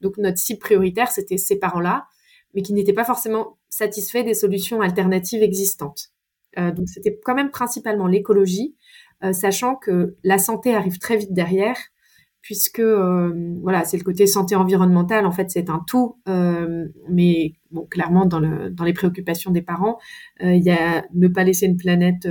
Donc 0.00 0.18
notre 0.18 0.38
cible 0.38 0.60
prioritaire, 0.60 1.10
c'était 1.10 1.36
ces 1.36 1.58
parents-là, 1.58 2.06
mais 2.54 2.62
qui 2.62 2.72
n'étaient 2.72 2.92
pas 2.92 3.04
forcément 3.04 3.58
satisfaits 3.68 4.22
des 4.22 4.34
solutions 4.34 4.80
alternatives 4.82 5.42
existantes. 5.42 6.12
donc 6.56 6.88
c'était 6.88 7.18
quand 7.24 7.34
même 7.34 7.50
principalement 7.50 8.06
l'écologie, 8.06 8.76
sachant 9.32 9.74
que 9.74 10.16
la 10.22 10.38
santé 10.38 10.72
arrive 10.72 10.98
très 10.98 11.16
vite 11.16 11.32
derrière 11.32 11.76
puisque 12.46 12.78
euh, 12.78 13.56
voilà, 13.60 13.84
c'est 13.84 13.96
le 13.96 14.04
côté 14.04 14.28
santé 14.28 14.54
environnementale. 14.54 15.26
En 15.26 15.32
fait, 15.32 15.50
c'est 15.50 15.68
un 15.68 15.82
tout, 15.84 16.16
euh, 16.28 16.86
mais 17.10 17.54
bon, 17.72 17.84
clairement 17.86 18.24
dans, 18.24 18.38
le, 18.38 18.70
dans 18.70 18.84
les 18.84 18.92
préoccupations 18.92 19.50
des 19.50 19.62
parents, 19.62 19.98
euh, 20.44 20.54
il 20.54 20.62
y 20.62 20.70
a 20.70 21.04
ne 21.12 21.26
pas 21.26 21.42
laisser 21.42 21.66
une 21.66 21.76
planète 21.76 22.28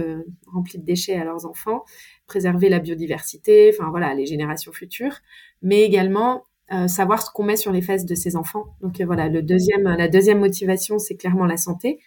remplie 0.48 0.80
de 0.80 0.86
déchets 0.86 1.18
à 1.18 1.26
leurs 1.26 1.46
enfants, 1.46 1.84
préserver 2.28 2.70
la 2.70 2.80
biodiversité, 2.80 3.74
enfin 3.74 3.90
voilà, 3.90 4.14
les 4.14 4.26
générations 4.26 4.72
futures, 4.72 5.18
mais 5.62 5.82
également 5.82 6.44
savoir 6.88 7.22
ce 7.22 7.30
qu'on 7.30 7.44
met 7.44 7.58
sur 7.58 7.74
les 7.74 7.82
fesses 7.82 8.06
de 8.06 8.16
ses 8.16 8.38
enfants. 8.38 8.68
Donc 8.82 9.02
voilà, 9.02 9.28
le 9.28 9.42
deuxième, 9.44 9.84
la 9.84 10.08
deuxième 10.08 10.40
motivation, 10.40 10.98
c'est 10.98 11.18
clairement 11.18 11.46
la 11.46 11.58
santé. 11.58 12.00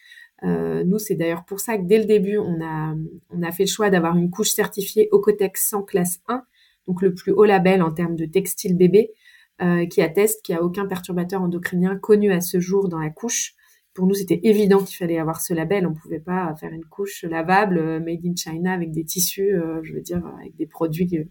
nous, 0.42 0.98
c'est 0.98 1.14
d'ailleurs 1.14 1.44
pour 1.44 1.60
ça 1.60 1.76
que 1.76 1.82
dès 1.82 1.98
le 1.98 2.06
début, 2.06 2.38
on 2.38 2.58
a, 2.62 2.94
on 3.28 3.42
a 3.42 3.52
fait 3.52 3.64
le 3.64 3.68
choix 3.68 3.90
d'avoir 3.90 4.16
une 4.16 4.30
couche 4.30 4.52
certifiée 4.52 5.08
Ocotex 5.12 5.68
sans 5.68 5.82
classe 5.82 6.20
1 6.26 6.42
donc 6.88 7.02
le 7.02 7.14
plus 7.14 7.32
haut 7.32 7.44
label 7.44 7.82
en 7.82 7.92
termes 7.92 8.16
de 8.16 8.24
textile 8.24 8.76
bébé, 8.76 9.12
euh, 9.60 9.86
qui 9.86 10.02
atteste 10.02 10.44
qu'il 10.44 10.54
n'y 10.54 10.60
a 10.60 10.64
aucun 10.64 10.86
perturbateur 10.86 11.42
endocrinien 11.42 11.96
connu 11.96 12.32
à 12.32 12.40
ce 12.40 12.58
jour 12.58 12.88
dans 12.88 12.98
la 12.98 13.10
couche. 13.10 13.54
Pour 13.92 14.06
nous, 14.06 14.14
c'était 14.14 14.40
évident 14.44 14.82
qu'il 14.82 14.96
fallait 14.96 15.18
avoir 15.18 15.40
ce 15.40 15.52
label. 15.52 15.86
On 15.86 15.90
ne 15.90 15.96
pouvait 15.96 16.20
pas 16.20 16.54
faire 16.56 16.72
une 16.72 16.84
couche 16.84 17.24
lavable 17.24 17.78
euh, 17.78 18.00
made 18.00 18.24
in 18.24 18.34
China 18.34 18.72
avec 18.72 18.90
des 18.90 19.04
tissus, 19.04 19.54
euh, 19.54 19.80
je 19.82 19.92
veux 19.92 20.00
dire, 20.00 20.24
avec 20.40 20.56
des 20.56 20.66
produits 20.66 21.28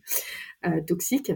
toxiques. 0.85 1.31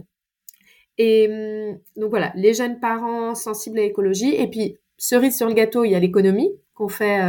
Et 0.97 1.27
hum, 1.29 1.79
donc 1.95 2.09
voilà, 2.09 2.31
les 2.35 2.53
jeunes 2.53 2.79
parents 2.79 3.33
sensibles 3.33 3.79
à 3.79 3.83
l'écologie. 3.83 4.35
Et 4.35 4.47
puis, 4.47 4.77
cerise 4.97 5.35
sur 5.35 5.47
le 5.47 5.53
gâteau, 5.53 5.83
il 5.83 5.91
y 5.91 5.95
a 5.95 5.99
l'économie 5.99 6.51
qu'on 6.81 6.89
fait, 6.89 7.21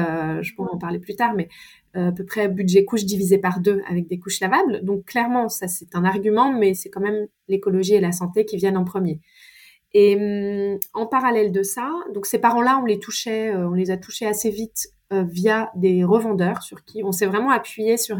je 0.42 0.54
pourrais 0.54 0.70
en 0.70 0.78
parler 0.78 0.98
plus 0.98 1.14
tard, 1.14 1.34
mais 1.34 1.48
euh, 1.94 2.08
à 2.08 2.12
peu 2.12 2.24
près 2.24 2.48
budget 2.48 2.86
couche 2.86 3.04
divisé 3.04 3.36
par 3.36 3.60
deux 3.60 3.82
avec 3.86 4.06
des 4.06 4.18
couches 4.18 4.40
lavables. 4.40 4.82
Donc 4.82 5.04
clairement, 5.04 5.50
ça 5.50 5.68
c'est 5.68 5.94
un 5.94 6.04
argument, 6.04 6.50
mais 6.50 6.72
c'est 6.72 6.88
quand 6.88 7.02
même 7.02 7.26
l'écologie 7.48 7.92
et 7.92 8.00
la 8.00 8.12
santé 8.12 8.46
qui 8.46 8.56
viennent 8.56 8.78
en 8.78 8.84
premier. 8.84 9.20
Et 9.92 10.16
hum, 10.16 10.78
en 10.94 11.06
parallèle 11.06 11.52
de 11.52 11.62
ça, 11.62 11.90
donc 12.14 12.24
ces 12.24 12.38
parents-là, 12.38 12.80
on 12.82 12.86
les 12.86 12.98
touchait, 12.98 13.54
euh, 13.54 13.68
on 13.68 13.74
les 13.74 13.90
a 13.90 13.98
touchés 13.98 14.26
assez 14.26 14.48
vite 14.48 14.88
euh, 15.12 15.22
via 15.22 15.70
des 15.76 16.02
revendeurs 16.02 16.62
sur 16.62 16.82
qui 16.82 17.02
on 17.04 17.12
s'est 17.12 17.26
vraiment 17.26 17.50
appuyé 17.50 17.98
sur 17.98 18.18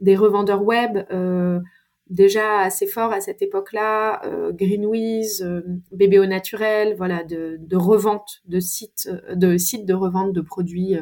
des 0.00 0.16
revendeurs 0.16 0.62
web 0.62 0.96
déjà 2.10 2.60
assez 2.60 2.86
forts 2.86 3.12
à 3.12 3.20
cette 3.20 3.42
époque-là, 3.42 4.22
Greenwiz, 4.52 5.46
Bébé 5.92 6.18
au 6.18 6.26
naturel, 6.26 6.94
voilà, 6.96 7.24
de, 7.24 7.76
revente 7.76 8.42
de 8.46 8.60
sites, 8.60 9.10
de 9.34 9.56
sites 9.58 9.86
de 9.86 9.94
revente 9.94 10.32
de 10.32 10.40
produits 10.40 10.96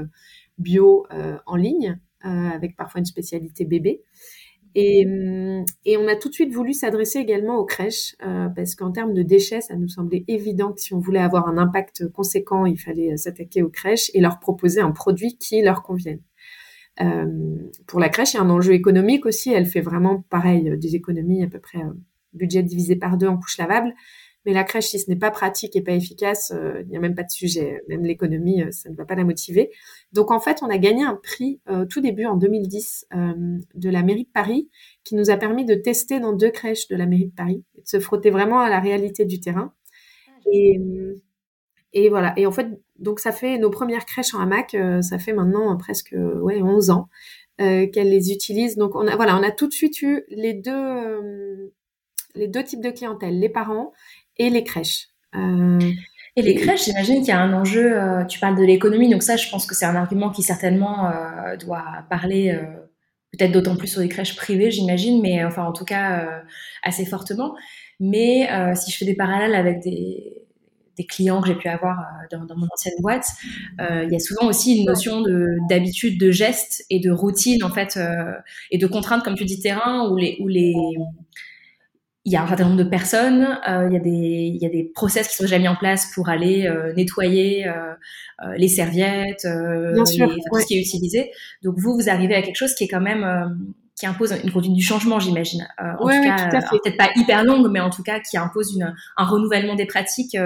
bio 0.58 1.06
euh, 1.12 1.36
en 1.46 1.56
ligne, 1.56 1.98
euh, 2.24 2.28
avec 2.28 2.76
parfois 2.76 3.00
une 3.00 3.06
spécialité 3.06 3.64
bébé. 3.64 4.02
Et, 4.78 5.06
et, 5.86 5.96
on 5.96 6.06
a 6.06 6.16
tout 6.16 6.28
de 6.28 6.34
suite 6.34 6.52
voulu 6.52 6.74
s'adresser 6.74 7.18
également 7.18 7.56
aux 7.56 7.64
crèches, 7.64 8.14
euh, 8.26 8.48
parce 8.48 8.74
qu'en 8.74 8.92
termes 8.92 9.14
de 9.14 9.22
déchets, 9.22 9.62
ça 9.62 9.74
nous 9.74 9.88
semblait 9.88 10.24
évident 10.28 10.72
que 10.72 10.82
si 10.82 10.92
on 10.92 10.98
voulait 10.98 11.20
avoir 11.20 11.48
un 11.48 11.56
impact 11.56 12.08
conséquent, 12.08 12.66
il 12.66 12.78
fallait 12.78 13.12
euh, 13.12 13.16
s'attaquer 13.16 13.62
aux 13.62 13.70
crèches 13.70 14.10
et 14.12 14.20
leur 14.20 14.38
proposer 14.38 14.82
un 14.82 14.90
produit 14.90 15.38
qui 15.38 15.62
leur 15.62 15.82
convienne. 15.82 16.20
Euh, 17.00 17.56
pour 17.86 18.00
la 18.00 18.08
crèche, 18.08 18.34
il 18.34 18.36
y 18.36 18.40
a 18.40 18.42
un 18.42 18.50
enjeu 18.50 18.72
économique 18.72 19.26
aussi. 19.26 19.52
Elle 19.52 19.66
fait 19.66 19.80
vraiment 19.80 20.22
pareil, 20.30 20.76
des 20.78 20.96
économies 20.96 21.42
à 21.42 21.48
peu 21.48 21.60
près 21.60 21.80
budget 22.32 22.62
divisé 22.62 22.96
par 22.96 23.16
deux 23.16 23.26
en 23.26 23.36
couches 23.38 23.58
lavables. 23.58 23.94
Mais 24.46 24.52
la 24.52 24.62
crèche, 24.62 24.86
si 24.86 25.00
ce 25.00 25.10
n'est 25.10 25.18
pas 25.18 25.32
pratique 25.32 25.74
et 25.74 25.82
pas 25.82 25.92
efficace, 25.92 26.52
euh, 26.54 26.80
il 26.82 26.88
n'y 26.88 26.96
a 26.96 27.00
même 27.00 27.16
pas 27.16 27.24
de 27.24 27.30
sujet. 27.30 27.82
Même 27.88 28.04
l'économie, 28.04 28.62
euh, 28.62 28.70
ça 28.70 28.88
ne 28.88 28.94
va 28.94 29.04
pas 29.04 29.16
la 29.16 29.24
motiver. 29.24 29.72
Donc 30.12 30.30
en 30.30 30.38
fait, 30.38 30.62
on 30.62 30.70
a 30.70 30.78
gagné 30.78 31.02
un 31.02 31.18
prix 31.20 31.60
euh, 31.68 31.84
tout 31.84 32.00
début 32.00 32.26
en 32.26 32.36
2010 32.36 33.08
de 33.74 33.90
la 33.90 34.02
mairie 34.04 34.24
de 34.24 34.30
Paris 34.30 34.70
qui 35.02 35.16
nous 35.16 35.30
a 35.30 35.36
permis 35.36 35.64
de 35.64 35.74
tester 35.74 36.20
dans 36.20 36.32
deux 36.32 36.50
crèches 36.50 36.86
de 36.86 36.94
la 36.94 37.06
mairie 37.06 37.26
de 37.26 37.34
Paris 37.34 37.64
et 37.76 37.82
de 37.82 37.88
se 37.88 37.98
frotter 37.98 38.30
vraiment 38.30 38.60
à 38.60 38.70
la 38.70 38.78
réalité 38.78 39.24
du 39.24 39.40
terrain. 39.40 39.74
Et, 40.52 40.80
et 41.92 42.08
voilà. 42.08 42.32
Et 42.36 42.46
en 42.46 42.52
fait, 42.52 42.68
donc 42.98 43.20
ça 43.20 43.32
fait 43.32 43.58
nos 43.58 43.70
premières 43.70 44.06
crèches 44.06 44.34
en 44.34 44.40
hamac, 44.40 44.76
ça 45.02 45.18
fait 45.18 45.32
maintenant 45.32 45.76
presque 45.76 46.14
ouais 46.16 46.62
11 46.62 46.90
ans 46.90 47.08
qu'elles 47.58 48.10
les 48.10 48.32
utilisent. 48.32 48.76
Donc 48.76 48.94
on 48.94 49.06
a 49.06 49.16
voilà, 49.16 49.36
on 49.36 49.42
a 49.42 49.50
tout 49.50 49.66
de 49.66 49.72
suite 49.72 50.02
eu 50.02 50.24
les 50.28 50.54
deux 50.54 51.72
les 52.36 52.48
deux 52.48 52.62
types 52.62 52.82
de 52.82 52.90
clientèle, 52.90 53.38
les 53.38 53.48
parents 53.48 53.92
et 54.36 54.50
les 54.50 54.62
crèches. 54.62 55.08
Euh, 55.34 55.80
et 56.36 56.42
les 56.42 56.54
crèches, 56.54 56.84
j'imagine 56.84 57.16
qu'il 57.16 57.28
y 57.28 57.32
a 57.32 57.40
un 57.40 57.52
enjeu, 57.54 57.98
euh, 57.98 58.24
tu 58.24 58.38
parles 58.38 58.56
de 58.56 58.62
l'économie, 58.62 59.10
donc 59.10 59.22
ça 59.22 59.36
je 59.36 59.48
pense 59.50 59.66
que 59.66 59.74
c'est 59.74 59.86
un 59.86 59.96
argument 59.96 60.30
qui 60.30 60.42
certainement 60.42 61.10
euh, 61.10 61.56
doit 61.56 62.04
parler 62.10 62.58
peut-être 63.32 63.52
d'autant 63.52 63.76
plus 63.76 63.88
sur 63.88 64.00
les 64.00 64.08
crèches 64.08 64.36
privées, 64.36 64.70
j'imagine, 64.70 65.20
mais 65.22 65.44
enfin 65.44 65.64
en 65.64 65.72
tout 65.72 65.84
cas 65.84 66.42
assez 66.82 67.06
fortement. 67.06 67.54
Mais 67.98 68.48
si 68.74 68.90
je 68.90 68.98
fais 68.98 69.06
des 69.06 69.16
parallèles 69.16 69.54
avec 69.54 69.80
des, 69.80 70.45
des 70.96 71.06
clients 71.06 71.40
que 71.40 71.48
j'ai 71.48 71.54
pu 71.54 71.68
avoir 71.68 71.98
dans, 72.30 72.44
dans, 72.44 72.56
mon 72.56 72.66
ancienne 72.72 72.94
boîte, 73.00 73.26
il 73.78 74.08
y 74.10 74.16
a 74.16 74.18
souvent 74.18 74.48
aussi 74.48 74.78
une 74.78 74.86
notion 74.86 75.20
de 75.20 75.56
d'habitude, 75.68 76.18
de 76.18 76.30
geste 76.30 76.84
et 76.90 77.00
de 77.00 77.10
routine 77.10 77.62
en 77.64 77.70
fait, 77.70 77.98
et 78.70 78.78
de 78.78 78.86
contraintes 78.86 79.22
comme 79.22 79.34
tu 79.34 79.44
dis 79.44 79.60
terrain 79.60 80.08
où 80.10 80.16
les 80.16 80.36
où 80.40 80.48
les 80.48 80.74
il 82.26 82.32
y 82.32 82.36
a 82.36 82.42
un 82.42 82.48
certain 82.48 82.64
nombre 82.64 82.76
de 82.76 82.88
personnes, 82.88 83.56
euh, 83.68 83.86
il, 83.88 83.94
y 83.94 83.96
a 83.96 84.00
des, 84.00 84.10
il 84.10 84.56
y 84.56 84.66
a 84.66 84.68
des 84.68 84.82
process 84.82 85.28
qui 85.28 85.36
sont 85.36 85.44
déjà 85.44 85.60
mis 85.60 85.68
en 85.68 85.76
place 85.76 86.10
pour 86.12 86.28
aller 86.28 86.66
euh, 86.66 86.92
nettoyer 86.94 87.68
euh, 87.68 87.94
euh 88.42 88.54
les 88.56 88.66
serviettes, 88.66 89.44
euh, 89.44 89.94
tout 89.96 90.06
ce 90.06 90.66
qui 90.66 90.76
est 90.76 90.80
utilisé. 90.80 91.30
Donc 91.62 91.76
vous, 91.78 91.94
vous 91.94 92.10
arrivez 92.10 92.34
à 92.34 92.42
quelque 92.42 92.56
chose 92.56 92.74
qui 92.74 92.82
est 92.82 92.88
quand 92.88 93.00
même 93.00 93.22
euh, 93.22 93.46
qui 93.96 94.06
impose 94.06 94.34
une 94.44 94.52
conduite 94.52 94.74
du 94.74 94.82
changement, 94.82 95.18
j'imagine. 95.18 95.66
en 95.78 95.96
tout 95.96 96.22
cas, 96.22 96.50
peut-être 96.70 96.96
pas 96.96 97.10
hyper 97.16 97.44
longue, 97.44 97.70
mais 97.70 97.80
en 97.80 97.90
tout 97.90 98.02
cas 98.02 98.20
qui 98.20 98.36
impose 98.36 98.74
une, 98.74 98.94
un 99.16 99.24
renouvellement 99.24 99.74
des 99.74 99.86
pratiques 99.86 100.36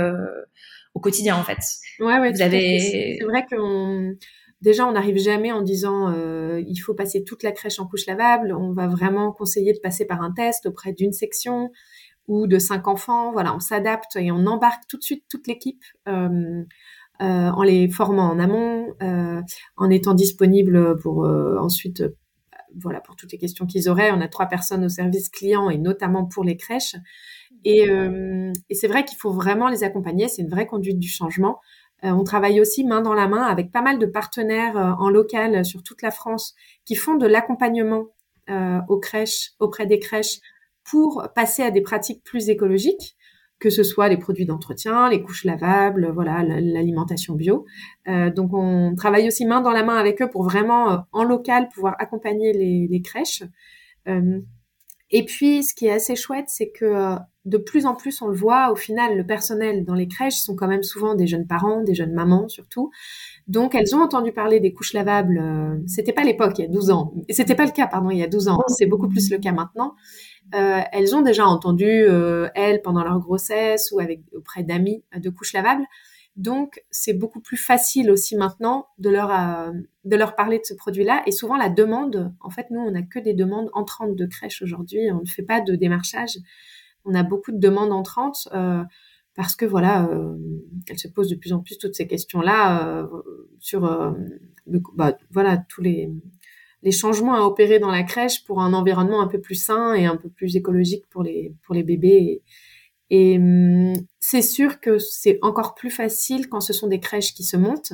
au 0.94 1.00
quotidien 1.00 1.36
en 1.36 1.42
fait. 1.42 1.58
Ouais, 1.98 2.18
ouais. 2.18 2.32
Vous 2.32 2.42
avez. 2.42 2.78
C'est 2.80 3.24
vrai 3.24 3.44
qu'on 3.50 4.14
Déjà, 4.60 4.86
on 4.86 4.92
n'arrive 4.92 5.16
jamais 5.16 5.52
en 5.52 5.62
disant 5.62 6.12
euh, 6.12 6.62
il 6.66 6.76
faut 6.76 6.92
passer 6.92 7.24
toute 7.24 7.42
la 7.42 7.52
crèche 7.52 7.80
en 7.80 7.86
couche 7.86 8.06
lavable. 8.06 8.52
On 8.52 8.72
va 8.72 8.88
vraiment 8.88 9.32
conseiller 9.32 9.72
de 9.72 9.78
passer 9.78 10.06
par 10.06 10.20
un 10.20 10.32
test 10.32 10.66
auprès 10.66 10.92
d'une 10.92 11.12
section 11.12 11.70
ou 12.28 12.46
de 12.46 12.58
cinq 12.58 12.86
enfants. 12.86 13.32
Voilà, 13.32 13.54
on 13.54 13.60
s'adapte 13.60 14.16
et 14.16 14.30
on 14.30 14.46
embarque 14.46 14.82
tout 14.86 14.98
de 14.98 15.02
suite 15.02 15.24
toute 15.30 15.46
l'équipe 15.46 15.82
euh, 16.08 16.62
euh, 17.22 17.24
en 17.50 17.62
les 17.62 17.88
formant 17.88 18.30
en 18.30 18.38
amont, 18.38 18.94
euh, 19.02 19.40
en 19.76 19.88
étant 19.88 20.12
disponible 20.12 20.98
pour 20.98 21.24
euh, 21.24 21.56
ensuite, 21.58 22.02
voilà, 22.76 23.00
pour 23.00 23.16
toutes 23.16 23.32
les 23.32 23.38
questions 23.38 23.66
qu'ils 23.66 23.88
auraient. 23.88 24.10
On 24.12 24.20
a 24.20 24.28
trois 24.28 24.46
personnes 24.46 24.84
au 24.84 24.88
service 24.88 25.28
client 25.28 25.70
et 25.70 25.78
notamment 25.78 26.24
pour 26.24 26.44
les 26.44 26.56
crèches. 26.56 26.96
Et, 27.64 27.86
et 28.70 28.74
c'est 28.74 28.88
vrai 28.88 29.04
qu'il 29.04 29.18
faut 29.18 29.32
vraiment 29.32 29.68
les 29.68 29.84
accompagner. 29.84 30.28
C'est 30.28 30.42
une 30.42 30.48
vraie 30.48 30.66
conduite 30.66 30.98
du 30.98 31.08
changement. 31.08 31.60
Euh, 32.04 32.10
on 32.10 32.24
travaille 32.24 32.60
aussi 32.60 32.84
main 32.84 33.02
dans 33.02 33.14
la 33.14 33.28
main 33.28 33.42
avec 33.42 33.70
pas 33.70 33.82
mal 33.82 33.98
de 33.98 34.06
partenaires 34.06 34.76
euh, 34.76 34.92
en 34.98 35.10
local 35.10 35.64
sur 35.64 35.82
toute 35.82 36.02
la 36.02 36.10
France 36.10 36.54
qui 36.84 36.94
font 36.94 37.16
de 37.16 37.26
l'accompagnement 37.26 38.06
euh, 38.48 38.80
aux 38.88 38.98
crèches, 38.98 39.52
auprès 39.58 39.86
des 39.86 39.98
crèches, 39.98 40.38
pour 40.84 41.28
passer 41.34 41.62
à 41.62 41.70
des 41.70 41.82
pratiques 41.82 42.24
plus 42.24 42.48
écologiques, 42.48 43.16
que 43.60 43.70
ce 43.70 43.82
soit 43.82 44.08
les 44.08 44.16
produits 44.16 44.46
d'entretien, 44.46 45.08
les 45.08 45.22
couches 45.22 45.44
lavables, 45.44 46.10
voilà, 46.12 46.42
l'alimentation 46.42 47.34
bio. 47.34 47.66
donc 48.06 48.52
on 48.52 48.94
travaille 48.96 49.28
aussi 49.28 49.46
main 49.46 49.60
dans 49.60 49.70
la 49.70 49.84
main 49.84 49.96
avec 49.96 50.20
eux 50.22 50.30
pour 50.30 50.42
vraiment 50.44 51.04
en 51.12 51.24
local 51.24 51.68
pouvoir 51.68 51.94
accompagner 51.98 52.52
les, 52.52 52.88
les 52.90 53.02
crèches. 53.02 53.42
et 55.10 55.24
puis 55.24 55.62
ce 55.62 55.74
qui 55.74 55.86
est 55.86 55.92
assez 55.92 56.16
chouette, 56.16 56.46
c'est 56.48 56.70
que 56.70 57.18
de 57.46 57.56
plus 57.56 57.86
en 57.86 57.94
plus, 57.94 58.20
on 58.20 58.28
le 58.28 58.36
voit, 58.36 58.70
au 58.70 58.76
final, 58.76 59.16
le 59.16 59.24
personnel 59.24 59.84
dans 59.84 59.94
les 59.94 60.08
crèches 60.08 60.36
sont 60.36 60.54
quand 60.54 60.68
même 60.68 60.82
souvent 60.82 61.14
des 61.14 61.26
jeunes 61.26 61.46
parents, 61.46 61.82
des 61.82 61.94
jeunes 61.94 62.12
mamans 62.12 62.48
surtout. 62.48 62.90
Donc, 63.48 63.74
elles 63.74 63.94
ont 63.94 64.02
entendu 64.02 64.32
parler 64.32 64.60
des 64.60 64.74
couches 64.74 64.92
lavables. 64.92 65.38
Euh, 65.38 65.78
c'était 65.86 66.12
pas 66.12 66.22
l'époque, 66.22 66.58
il 66.58 66.62
y 66.62 66.64
a 66.64 66.68
12 66.68 66.90
ans. 66.90 67.14
C'était 67.30 67.54
pas 67.54 67.64
le 67.64 67.70
cas, 67.70 67.86
pardon, 67.86 68.10
il 68.10 68.18
y 68.18 68.22
a 68.22 68.28
12 68.28 68.48
ans. 68.48 68.62
C'est 68.68 68.86
beaucoup 68.86 69.08
plus 69.08 69.30
le 69.30 69.38
cas 69.38 69.52
maintenant. 69.52 69.94
Euh, 70.54 70.80
elles 70.92 71.14
ont 71.14 71.22
déjà 71.22 71.46
entendu, 71.46 71.86
euh, 71.86 72.48
elles, 72.54 72.82
pendant 72.82 73.04
leur 73.04 73.18
grossesse 73.20 73.92
ou 73.92 74.00
auprès 74.36 74.62
d'amis, 74.62 75.04
de 75.16 75.30
couches 75.30 75.52
lavables. 75.52 75.84
Donc, 76.36 76.82
c'est 76.90 77.12
beaucoup 77.12 77.40
plus 77.40 77.56
facile 77.56 78.10
aussi 78.10 78.36
maintenant 78.36 78.86
de 78.98 79.10
leur 79.10 79.28
de 80.04 80.16
leur 80.16 80.36
parler 80.36 80.58
de 80.58 80.64
ce 80.64 80.74
produit-là. 80.74 81.22
Et 81.26 81.32
souvent, 81.32 81.56
la 81.56 81.68
demande, 81.68 82.32
en 82.40 82.50
fait, 82.50 82.70
nous, 82.70 82.80
on 82.80 82.92
n'a 82.92 83.02
que 83.02 83.18
des 83.18 83.34
demandes 83.34 83.68
entrantes 83.74 84.14
de 84.14 84.26
crèches 84.26 84.62
aujourd'hui. 84.62 85.10
On 85.12 85.20
ne 85.20 85.26
fait 85.26 85.42
pas 85.42 85.60
de 85.60 85.74
démarchage 85.74 86.38
on 87.04 87.14
a 87.14 87.22
beaucoup 87.22 87.52
de 87.52 87.58
demandes 87.58 87.92
entrantes 87.92 88.48
euh, 88.54 88.82
parce 89.34 89.54
que 89.56 89.64
voilà, 89.64 90.06
euh, 90.08 90.36
elle 90.88 90.98
se 90.98 91.08
pose 91.08 91.28
de 91.28 91.36
plus 91.36 91.52
en 91.52 91.60
plus 91.60 91.78
toutes 91.78 91.94
ces 91.94 92.06
questions-là 92.06 92.98
euh, 92.98 93.06
sur 93.58 93.82
bah, 94.94 95.16
voilà 95.30 95.58
tous 95.68 95.82
les 95.82 96.10
les 96.82 96.92
changements 96.92 97.34
à 97.34 97.42
opérer 97.42 97.78
dans 97.78 97.90
la 97.90 98.02
crèche 98.02 98.44
pour 98.44 98.60
un 98.60 98.72
environnement 98.72 99.20
un 99.20 99.28
peu 99.28 99.40
plus 99.40 99.56
sain 99.56 99.94
et 99.94 100.06
un 100.06 100.16
peu 100.16 100.28
plus 100.28 100.56
écologique 100.56 101.06
pour 101.10 101.22
les 101.22 101.54
pour 101.62 101.74
les 101.74 101.82
bébés. 101.82 102.42
Et, 103.10 103.38
hum, 103.38 103.94
c'est 104.20 104.42
sûr 104.42 104.80
que 104.80 104.98
c'est 104.98 105.38
encore 105.42 105.74
plus 105.74 105.90
facile 105.90 106.48
quand 106.48 106.60
ce 106.60 106.72
sont 106.72 106.86
des 106.86 107.00
crèches 107.00 107.34
qui 107.34 107.44
se 107.44 107.56
montent 107.56 107.92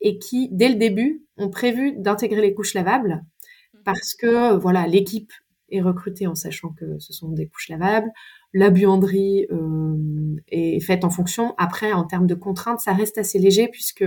et 0.00 0.18
qui, 0.18 0.48
dès 0.50 0.68
le 0.68 0.76
début, 0.76 1.24
ont 1.36 1.50
prévu 1.50 1.92
d'intégrer 1.96 2.40
les 2.40 2.54
couches 2.54 2.74
lavables 2.74 3.22
parce 3.84 4.14
que 4.14 4.56
voilà 4.56 4.86
l'équipe 4.86 5.32
est 5.72 5.80
recrutée 5.80 6.26
en 6.26 6.34
sachant 6.34 6.70
que 6.70 6.98
ce 6.98 7.12
sont 7.12 7.30
des 7.30 7.48
couches 7.48 7.68
lavables. 7.68 8.10
La 8.52 8.70
buanderie 8.70 9.46
euh, 9.50 10.36
est 10.48 10.80
faite 10.80 11.04
en 11.04 11.10
fonction. 11.10 11.54
Après, 11.56 11.92
en 11.92 12.04
termes 12.04 12.26
de 12.26 12.34
contraintes, 12.34 12.80
ça 12.80 12.92
reste 12.92 13.18
assez 13.18 13.38
léger 13.38 13.68
puisque, 13.68 14.04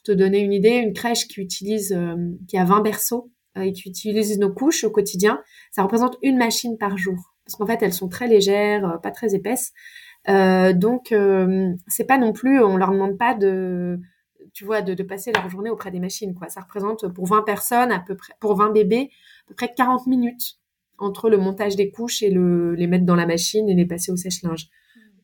pour 0.00 0.14
te 0.14 0.18
donner 0.18 0.40
une 0.40 0.52
idée, 0.52 0.76
une 0.76 0.92
crèche 0.92 1.28
qui 1.28 1.40
utilise, 1.40 1.92
euh, 1.92 2.16
qui 2.48 2.56
a 2.56 2.64
20 2.64 2.80
berceaux 2.80 3.30
euh, 3.56 3.62
et 3.62 3.72
qui 3.72 3.88
utilise 3.88 4.38
nos 4.38 4.52
couches 4.52 4.84
au 4.84 4.90
quotidien, 4.90 5.42
ça 5.70 5.82
représente 5.82 6.16
une 6.22 6.38
machine 6.38 6.78
par 6.78 6.96
jour. 6.96 7.34
Parce 7.44 7.56
qu'en 7.56 7.66
fait, 7.66 7.82
elles 7.82 7.92
sont 7.92 8.08
très 8.08 8.28
légères, 8.28 9.00
pas 9.02 9.10
très 9.10 9.34
épaisses. 9.34 9.72
donc, 10.28 11.12
c'est 11.88 12.04
pas 12.04 12.18
non 12.18 12.32
plus, 12.32 12.62
on 12.62 12.76
leur 12.76 12.92
demande 12.92 13.18
pas 13.18 13.34
de, 13.34 13.98
tu 14.52 14.64
vois, 14.64 14.82
de, 14.82 14.94
de, 14.94 15.02
passer 15.02 15.32
leur 15.32 15.48
journée 15.48 15.70
auprès 15.70 15.90
des 15.90 15.98
machines, 15.98 16.32
quoi. 16.34 16.48
Ça 16.48 16.60
représente 16.60 17.08
pour 17.08 17.26
20 17.26 17.42
personnes, 17.42 17.90
à 17.90 17.98
peu 17.98 18.14
près, 18.14 18.34
pour 18.38 18.54
20 18.54 18.70
bébés, 18.70 19.10
à 19.46 19.48
peu 19.48 19.54
près 19.54 19.72
40 19.74 20.06
minutes 20.06 20.60
entre 20.98 21.30
le 21.30 21.38
montage 21.38 21.74
des 21.74 21.90
couches 21.90 22.22
et 22.22 22.30
le, 22.30 22.74
les 22.74 22.86
mettre 22.86 23.04
dans 23.06 23.16
la 23.16 23.26
machine 23.26 23.68
et 23.68 23.74
les 23.74 23.86
passer 23.86 24.12
au 24.12 24.16
sèche-linge. 24.16 24.68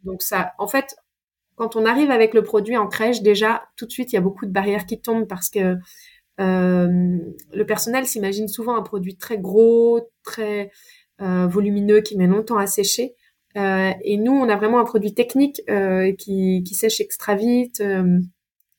Donc 0.05 0.23
ça, 0.23 0.55
en 0.59 0.67
fait, 0.67 0.97
quand 1.57 1.75
on 1.75 1.85
arrive 1.85 2.11
avec 2.11 2.35
le 2.35 2.43
produit 2.43 2.77
en 2.77 2.87
crèche, 2.87 3.23
déjà, 3.23 3.65
tout 3.77 3.87
de 3.87 3.91
suite, 3.91 4.13
il 4.13 4.17
y 4.17 4.19
a 4.19 4.23
beaucoup 4.23 4.47
de 4.47 4.53
barrières 4.53 4.87
qui 4.87 5.01
tombent 5.01 5.27
parce 5.27 5.49
que 5.51 5.77
euh, 6.39 7.19
le 7.53 7.67
personnel 7.67 8.07
s'imagine 8.07 8.47
souvent 8.47 8.77
un 8.77 8.83
produit 8.83 9.17
très 9.17 9.39
gros, 9.39 10.11
très 10.23 10.71
euh, 11.23 11.47
volumineux, 11.47 12.03
qui 12.03 12.17
met 12.17 12.27
longtemps 12.27 12.59
à 12.59 12.67
sécher. 12.67 13.15
Euh, 13.57 13.91
et 14.05 14.19
nous, 14.19 14.33
on 14.33 14.49
a 14.51 14.57
vraiment 14.57 14.79
un 14.79 14.85
produit 14.85 15.15
technique 15.15 15.63
qui, 16.19 16.75
sèche 16.75 17.01
extra 17.01 17.35
vite, 17.35 17.83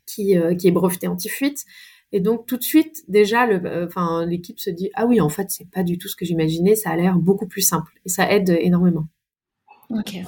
qui, 0.05 0.33
est 0.33 0.71
breveté 0.71 1.07
anti-fuite. 1.07 1.65
Et 2.13 2.21
donc 2.21 2.45
tout 2.45 2.57
de 2.57 2.63
suite, 2.63 3.03
déjà, 3.07 3.47
l'équipe 4.25 4.59
se 4.59 4.69
dit 4.69 4.91
ah 4.93 5.07
oui, 5.07 5.19
en 5.19 5.29
fait, 5.29 5.49
c'est 5.49 5.69
pas 5.69 5.81
du 5.81 5.97
tout 5.97 6.07
ce 6.07 6.15
que 6.15 6.25
j'imaginais. 6.25 6.75
Ça 6.75 6.91
a 6.91 6.95
l'air 6.95 7.17
beaucoup 7.17 7.47
plus 7.47 7.63
simple 7.63 7.91
et 8.05 8.09
ça 8.09 8.31
aide 8.31 8.55
énormément. 8.61 9.07
Ok. 9.89 10.21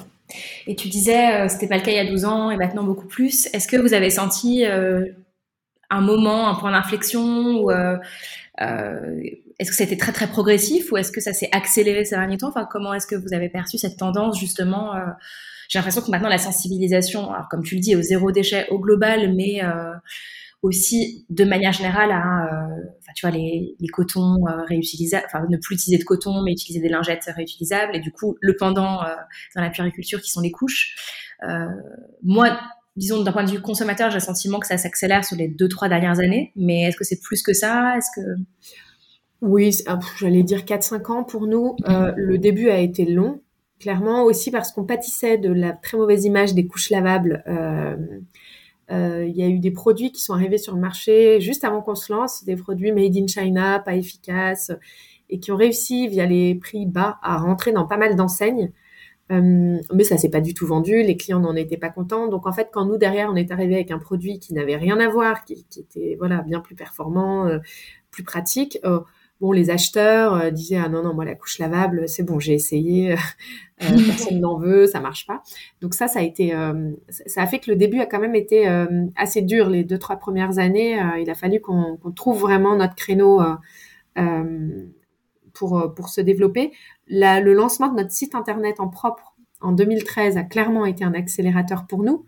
Et 0.66 0.76
tu 0.76 0.88
disais, 0.88 1.34
euh, 1.34 1.48
c'était 1.48 1.68
pas 1.68 1.76
le 1.76 1.82
cas 1.82 1.90
il 1.90 1.96
y 1.96 2.00
a 2.00 2.10
12 2.10 2.24
ans 2.24 2.50
et 2.50 2.56
maintenant 2.56 2.84
beaucoup 2.84 3.06
plus. 3.06 3.46
Est-ce 3.52 3.68
que 3.68 3.76
vous 3.76 3.94
avez 3.94 4.10
senti 4.10 4.64
euh, 4.64 5.06
un 5.90 6.00
moment, 6.00 6.48
un 6.48 6.54
point 6.54 6.72
d'inflexion 6.72 7.60
ou 7.60 7.70
euh, 7.70 7.96
est-ce 8.58 9.70
que 9.70 9.76
c'était 9.76 9.96
très 9.96 10.12
très 10.12 10.26
progressif 10.26 10.92
ou 10.92 10.96
est-ce 10.96 11.12
que 11.12 11.20
ça 11.20 11.32
s'est 11.32 11.48
accéléré 11.52 12.04
ces 12.04 12.16
derniers 12.16 12.38
temps? 12.38 12.48
Enfin, 12.48 12.66
comment 12.70 12.94
est-ce 12.94 13.06
que 13.06 13.16
vous 13.16 13.34
avez 13.34 13.48
perçu 13.48 13.78
cette 13.78 13.96
tendance 13.96 14.38
justement 14.38 14.94
J'ai 15.68 15.78
l'impression 15.78 16.02
que 16.02 16.10
maintenant 16.10 16.28
la 16.28 16.38
sensibilisation, 16.38 17.30
comme 17.50 17.62
tu 17.62 17.74
le 17.74 17.80
dis, 17.80 17.96
au 17.96 18.02
zéro 18.02 18.32
déchet 18.32 18.66
au 18.70 18.78
global, 18.78 19.34
mais 19.34 19.60
aussi 20.62 21.24
de 21.30 21.44
manière 21.44 21.72
générale 21.72 22.10
à, 22.12 22.68
enfin, 22.98 23.12
tu 23.14 23.26
vois, 23.26 23.36
les, 23.36 23.76
les 23.78 23.88
cotons 23.88 24.38
réutilisables, 24.68 25.24
enfin 25.26 25.46
ne 25.48 25.56
plus 25.56 25.76
utiliser 25.76 25.98
de 25.98 26.04
coton 26.04 26.42
mais 26.42 26.52
utiliser 26.52 26.80
des 26.80 26.90
lingettes 26.90 27.30
réutilisables 27.34 27.96
et 27.96 28.00
du 28.00 28.12
coup 28.12 28.36
le 28.40 28.54
pendant 28.56 29.00
dans 29.54 29.62
la 29.62 29.70
puériculture 29.70 30.20
qui 30.20 30.30
sont 30.30 30.42
les 30.42 30.50
couches. 30.50 30.96
moi, 32.22 32.60
disons 32.96 33.22
d'un 33.22 33.32
point 33.32 33.44
de 33.44 33.50
vue 33.50 33.62
consommateur, 33.62 34.10
j'ai 34.10 34.18
le 34.18 34.24
sentiment 34.24 34.58
que 34.58 34.66
ça 34.66 34.76
s'accélère 34.76 35.24
sur 35.24 35.36
les 35.36 35.48
deux 35.48 35.68
trois 35.68 35.88
dernières 35.88 36.20
années, 36.20 36.52
mais 36.56 36.82
est-ce 36.82 36.96
que 36.96 37.04
c'est 37.04 37.20
plus 37.20 37.42
que 37.42 37.54
ça? 37.54 37.96
Est-ce 37.96 38.20
que 38.20 38.26
oui, 39.42 39.70
ah, 39.86 39.98
j'allais 40.18 40.42
dire 40.42 40.60
4-5 40.60 41.12
ans 41.12 41.24
pour 41.24 41.46
nous. 41.46 41.76
Euh, 41.88 42.12
le 42.16 42.38
début 42.38 42.68
a 42.68 42.78
été 42.78 43.06
long, 43.06 43.40
clairement 43.78 44.24
aussi 44.24 44.50
parce 44.50 44.70
qu'on 44.72 44.84
pâtissait 44.84 45.38
de 45.38 45.50
la 45.50 45.72
très 45.72 45.96
mauvaise 45.96 46.24
image 46.24 46.54
des 46.54 46.66
couches 46.66 46.90
lavables. 46.90 47.42
Euh, 47.46 47.96
euh, 47.96 48.20
il 48.90 49.36
y 49.36 49.42
a 49.42 49.48
eu 49.48 49.58
des 49.58 49.70
produits 49.70 50.12
qui 50.12 50.20
sont 50.22 50.34
arrivés 50.34 50.58
sur 50.58 50.74
le 50.74 50.80
marché 50.80 51.40
juste 51.40 51.64
avant 51.64 51.80
qu'on 51.82 51.94
se 51.94 52.12
lance, 52.12 52.44
des 52.44 52.56
produits 52.56 52.92
made 52.92 53.16
in 53.16 53.26
China, 53.26 53.78
pas 53.78 53.94
efficaces, 53.94 54.72
et 55.28 55.38
qui 55.38 55.52
ont 55.52 55.56
réussi 55.56 56.08
via 56.08 56.26
les 56.26 56.54
prix 56.56 56.86
bas 56.86 57.18
à 57.22 57.38
rentrer 57.38 57.72
dans 57.72 57.86
pas 57.86 57.96
mal 57.96 58.16
d'enseignes. 58.16 58.72
mais 59.30 60.04
ça 60.04 60.18
s'est 60.18 60.30
pas 60.30 60.40
du 60.40 60.54
tout 60.54 60.66
vendu, 60.66 61.02
les 61.02 61.16
clients 61.16 61.40
n'en 61.40 61.54
étaient 61.54 61.76
pas 61.76 61.90
contents. 61.90 62.28
Donc 62.28 62.46
en 62.46 62.52
fait, 62.52 62.70
quand 62.72 62.84
nous 62.84 62.96
derrière 62.98 63.30
on 63.30 63.36
est 63.36 63.52
arrivé 63.52 63.74
avec 63.76 63.90
un 63.92 63.98
produit 63.98 64.38
qui 64.40 64.54
n'avait 64.54 64.76
rien 64.76 64.98
à 64.98 65.08
voir, 65.08 65.44
qui, 65.44 65.64
qui 65.70 65.80
était 65.80 66.16
voilà 66.18 66.42
bien 66.42 66.60
plus 66.60 66.74
performant, 66.74 67.48
plus 68.10 68.24
pratique, 68.24 68.78
bon, 69.40 69.52
les 69.52 69.70
acheteurs 69.70 70.34
euh, 70.34 70.50
disaient 70.50 70.76
ah 70.76 70.88
non 70.88 71.02
non 71.02 71.14
moi 71.14 71.24
la 71.24 71.34
couche 71.34 71.58
lavable 71.58 72.08
c'est 72.08 72.22
bon 72.22 72.38
j'ai 72.38 72.54
essayé, 72.54 73.12
euh, 73.12 73.16
euh, 73.82 73.96
personne 74.06 74.40
n'en 74.40 74.58
veut, 74.58 74.86
ça 74.86 75.00
marche 75.00 75.26
pas. 75.26 75.42
Donc 75.80 75.94
ça 75.94 76.08
ça 76.08 76.20
a 76.20 76.22
été 76.22 76.52
ça 77.08 77.42
a 77.42 77.46
fait 77.46 77.58
que 77.58 77.70
le 77.70 77.76
début 77.76 78.00
a 78.00 78.06
quand 78.06 78.20
même 78.20 78.34
été 78.34 78.66
assez 79.16 79.42
dur 79.42 79.70
les 79.70 79.84
deux 79.84 79.98
trois 79.98 80.16
premières 80.16 80.58
années. 80.58 81.00
il 81.20 81.30
a 81.30 81.34
fallu 81.34 81.60
qu'on 81.60 81.98
trouve 82.14 82.40
vraiment 82.40 82.76
notre 82.76 82.94
créneau 82.94 83.40
pour 85.54 85.94
pour 85.94 86.08
se 86.08 86.20
développer. 86.20 86.72
le 87.08 87.52
lancement 87.52 87.88
de 87.88 87.96
notre 87.96 88.12
site 88.12 88.34
internet 88.34 88.80
en 88.80 88.88
propre 88.88 89.34
en 89.62 89.72
2013 89.72 90.36
a 90.36 90.42
clairement 90.42 90.86
été 90.86 91.04
un 91.04 91.14
accélérateur 91.14 91.86
pour 91.86 92.02
nous 92.02 92.24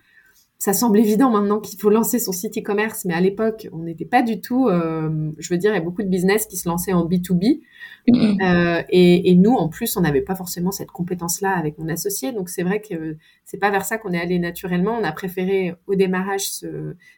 ça 0.62 0.72
semble 0.72 1.00
évident 1.00 1.28
maintenant 1.28 1.58
qu'il 1.58 1.76
faut 1.76 1.90
lancer 1.90 2.20
son 2.20 2.30
site 2.30 2.56
e-commerce, 2.56 3.04
mais 3.04 3.14
à 3.14 3.20
l'époque, 3.20 3.66
on 3.72 3.78
n'était 3.78 4.04
pas 4.04 4.22
du 4.22 4.40
tout. 4.40 4.68
Euh, 4.68 5.32
je 5.36 5.52
veux 5.52 5.58
dire, 5.58 5.72
il 5.72 5.74
y 5.74 5.78
a 5.78 5.82
beaucoup 5.82 6.04
de 6.04 6.08
business 6.08 6.46
qui 6.46 6.56
se 6.56 6.68
lançaient 6.68 6.92
en 6.92 7.04
B2B, 7.04 7.62
mm-hmm. 8.06 8.42
euh, 8.44 8.82
et, 8.88 9.32
et, 9.32 9.34
nous, 9.34 9.54
en 9.54 9.68
plus, 9.68 9.96
on 9.96 10.02
n'avait 10.02 10.20
pas 10.20 10.36
forcément 10.36 10.70
cette 10.70 10.92
compétence-là 10.92 11.50
avec 11.50 11.78
mon 11.78 11.88
associé. 11.88 12.30
Donc 12.30 12.48
c'est 12.48 12.62
vrai 12.62 12.80
que 12.80 13.16
c'est 13.44 13.58
pas 13.58 13.70
vers 13.70 13.84
ça 13.84 13.98
qu'on 13.98 14.12
est 14.12 14.20
allé 14.20 14.38
naturellement. 14.38 14.92
On 14.92 15.02
a 15.02 15.10
préféré 15.10 15.74
au 15.88 15.96
démarrage 15.96 16.42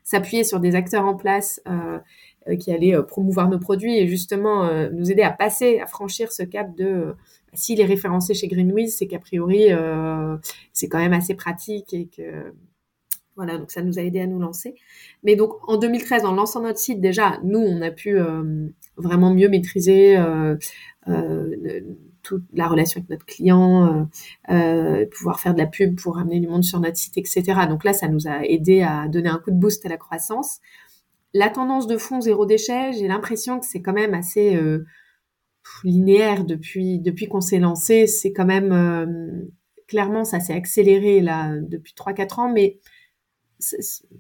s'appuyer 0.05 0.43
sur 0.43 0.59
des 0.59 0.75
acteurs 0.75 1.05
en 1.05 1.15
place 1.15 1.61
euh, 1.69 1.99
euh 2.49 2.57
qui 2.57 2.73
allaient 2.73 2.97
euh, 2.97 3.03
promouvoir 3.03 3.51
nos 3.51 3.59
produits 3.59 3.99
et 3.99 4.09
justement 4.09 4.65
euh, 4.65 4.89
nous 4.91 5.13
aider 5.13 5.23
à 5.23 5.31
passer, 5.31 5.81
à 5.81 5.87
franchir 5.87 6.33
ce 6.33 6.45
cap 6.45 6.75
de 6.75 7.15
s'il 7.53 7.79
est 7.83 7.85
référencé 7.85 8.33
chez 8.33 8.49
Greenwiz, 8.49 8.97
c'est 8.97 9.07
qu'a 9.07 9.19
priori 9.19 9.69
c'est 10.73 10.89
quand 10.89 10.99
même 10.99 11.13
assez 11.13 11.35
pratique 11.35 11.93
et 11.93 12.07
que 12.07 12.55
voilà, 13.37 13.59
donc 13.59 13.71
ça 13.71 13.83
nous 13.83 13.99
a 13.99 14.03
aidé 14.03 14.21
à 14.21 14.27
nous 14.27 14.39
lancer. 14.39 14.75
Mais 15.25 15.35
donc 15.35 15.53
en 15.69 15.77
2013, 15.77 16.25
en 16.25 16.33
lançant 16.33 16.63
notre 16.63 16.79
site, 16.79 17.01
déjà, 17.01 17.41
nous, 17.43 17.59
on 17.59 17.83
a 17.83 17.91
pu 17.91 18.17
euh, 18.17 18.69
vraiment 18.97 19.35
mieux 19.35 19.49
maîtriser 19.49 20.17
euh, 20.17 20.57
euh, 21.09 21.81
toute 22.23 22.45
la 22.53 22.69
relation 22.69 22.99
avec 22.99 23.11
notre 23.11 23.27
client, 23.27 24.09
pouvoir 25.11 25.41
faire 25.41 25.53
de 25.53 25.59
la 25.59 25.67
pub 25.67 26.01
pour 26.01 26.17
ramener 26.17 26.41
du 26.41 26.49
monde 26.49 26.65
sur 26.65 26.81
notre 26.81 26.97
site, 26.97 27.19
etc. 27.19 27.43
Donc 27.69 27.85
là, 27.85 27.93
ça 27.93 28.09
nous 28.09 28.27
a 28.27 28.45
aidé 28.45 28.83
à 28.83 29.09
donner 29.09 29.29
un 29.29 29.39
coup 29.39 29.51
de 29.51 29.57
boost 29.57 29.85
à 29.85 29.91
la 29.91 29.99
croissance. 29.99 30.61
La 31.35 31.51
tendance 31.51 31.87
de 31.87 31.99
fond 31.99 32.23
zéro 32.23 32.47
déchet, 32.47 32.93
j'ai 32.93 33.09
l'impression 33.09 33.61
que 33.61 33.67
c'est 33.67 33.83
quand 33.83 33.93
même 33.93 34.15
assez 34.15 34.59
linéaire 35.83 36.45
depuis 36.45 36.99
depuis 36.99 37.29
qu'on 37.29 37.43
s'est 37.43 37.59
lancé. 37.59 38.07
C'est 38.07 38.33
quand 38.33 38.47
même 38.47 39.51
clairement 39.87 40.25
ça 40.25 40.41
s'est 40.41 40.55
accéléré 40.55 41.21
là 41.21 41.57
depuis 41.61 41.93
3-4 41.95 42.41
ans, 42.41 42.51
mais 42.51 42.79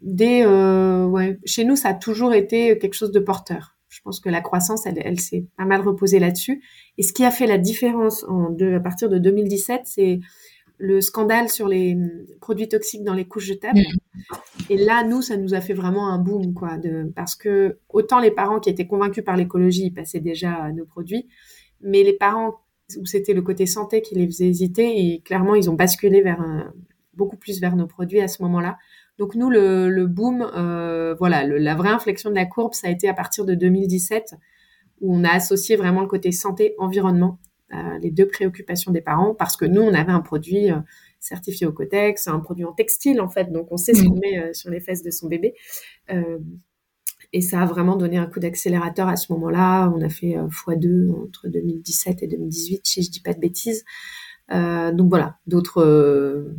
dès, 0.02 0.44
euh, 0.44 1.06
ouais, 1.06 1.38
chez 1.44 1.64
nous, 1.64 1.76
ça 1.76 1.90
a 1.90 1.94
toujours 1.94 2.32
été 2.32 2.78
quelque 2.78 2.94
chose 2.94 3.12
de 3.12 3.20
porteur. 3.20 3.76
Je 3.88 4.00
pense 4.02 4.18
que 4.18 4.28
la 4.28 4.40
croissance, 4.40 4.87
elle, 4.87 5.00
elle 5.04 5.20
s'est 5.20 5.46
pas 5.57 5.64
mal 5.64 5.80
reposée 5.80 6.18
là-dessus. 6.18 6.62
Et 6.98 7.02
ce 7.02 7.12
qui 7.12 7.24
a 7.24 7.30
fait 7.30 7.46
la 7.46 7.59
différence 7.59 8.24
en 8.24 8.54
à 8.59 8.80
partir 8.80 9.09
de 9.09 9.18
2017, 9.18 9.83
c'est 9.85 10.20
le 10.78 11.00
scandale 11.00 11.48
sur 11.48 11.68
les 11.68 11.96
produits 12.40 12.68
toxiques 12.68 13.04
dans 13.04 13.14
les 13.14 13.26
couches 13.26 13.46
jetables. 13.46 13.78
Mmh. 13.78 14.24
Et 14.70 14.76
là, 14.76 15.04
nous, 15.04 15.22
ça 15.22 15.37
nous 15.37 15.54
a 15.54 15.61
fait 15.61 15.74
vraiment 15.74 16.09
un 16.09 16.18
boom, 16.18 16.54
quoi, 16.54 16.78
de, 16.78 17.12
parce 17.14 17.37
que 17.37 17.78
autant 17.88 18.18
les 18.18 18.30
parents 18.30 18.59
qui 18.59 18.70
étaient 18.70 18.87
convaincus 18.87 19.24
par 19.24 19.37
l'écologie 19.37 19.90
passaient 19.90 20.20
déjà 20.20 20.54
à 20.54 20.72
nos 20.72 20.85
produits, 20.85 21.28
mais 21.80 22.02
les 22.02 22.14
parents 22.14 22.57
où 22.98 23.07
c'était 23.07 23.33
le 23.33 23.42
côté 23.42 23.66
santé 23.66 24.02
qui 24.02 24.14
les 24.14 24.26
faisait 24.26 24.48
hésiter, 24.48 25.14
et 25.14 25.20
clairement, 25.20 25.54
ils 25.54 25.70
ont 25.70 25.74
basculé 25.74 26.20
vers 26.20 26.40
un, 26.40 26.72
beaucoup 27.14 27.37
plus 27.37 27.61
vers 27.61 27.76
nos 27.76 27.87
produits 27.87 28.20
à 28.20 28.28
ce 28.28 28.42
moment-là. 28.42 28.78
Donc 29.18 29.35
nous, 29.37 29.48
le, 29.48 29.90
le 29.90 30.07
boom, 30.07 30.42
euh, 30.42 31.14
voilà, 31.18 31.46
la 31.46 31.74
vraie 31.74 31.90
inflexion 31.90 32.31
de 32.31 32.35
la 32.35 32.46
courbe, 32.46 32.74
ça 32.74 32.88
a 32.88 32.90
été 32.90 33.09
à 33.09 33.14
partir 33.14 33.44
de 33.44 33.55
2017, 33.55 34.35
où 35.00 35.14
on 35.14 35.24
a 35.24 35.31
associé 35.31 35.77
vraiment 35.77 36.00
le 36.00 36.09
côté 36.09 36.33
santé-environnement, 36.33 37.38
euh, 37.72 37.98
les 38.00 38.11
deux 38.11 38.27
préoccupations 38.27 38.90
des 38.90 39.00
parents, 39.00 39.35
parce 39.35 39.57
que 39.57 39.64
nous, 39.64 39.83
on 39.83 39.94
avait 39.94 40.12
un 40.12 40.20
produit 40.20 40.70
euh, 40.70 40.79
certifié 41.20 41.66
au 41.66 41.72
Cotex, 41.72 42.27
un 42.27 42.40
produit 42.40 42.64
en 42.64 42.72
textile 42.72 43.20
en 43.20 43.29
fait, 43.29 43.53
donc 43.53 43.68
on 43.70 43.77
sait 43.77 43.94
ce 43.94 44.03
mmh. 44.03 44.09
qu'on 44.09 44.18
met 44.18 44.53
sur 44.53 44.70
les 44.70 44.81
fesses 44.81 45.03
de 45.03 45.11
son 45.11 45.29
bébé. 45.29 45.55
et 47.33 47.40
ça 47.40 47.62
a 47.62 47.66
vraiment 47.66 47.96
donné 47.96 48.18
un 48.18 48.27
coup 48.27 48.40
d'accélérateur 48.40 49.09
à 49.09 49.16
ce 49.16 49.33
moment-là. 49.33 49.90
On 49.96 50.03
a 50.03 50.11
fait 50.11 50.37
x2 50.37 51.12
entre 51.12 51.48
2017 51.48 52.22
et 52.22 52.27
2018, 52.27 52.81
si 52.85 53.03
je 53.03 53.11
dis 53.11 53.20
pas 53.20 53.33
de 53.33 53.40
bêtises. 53.40 53.85
donc 54.50 55.09
voilà, 55.09 55.38
d'autres 55.46 56.53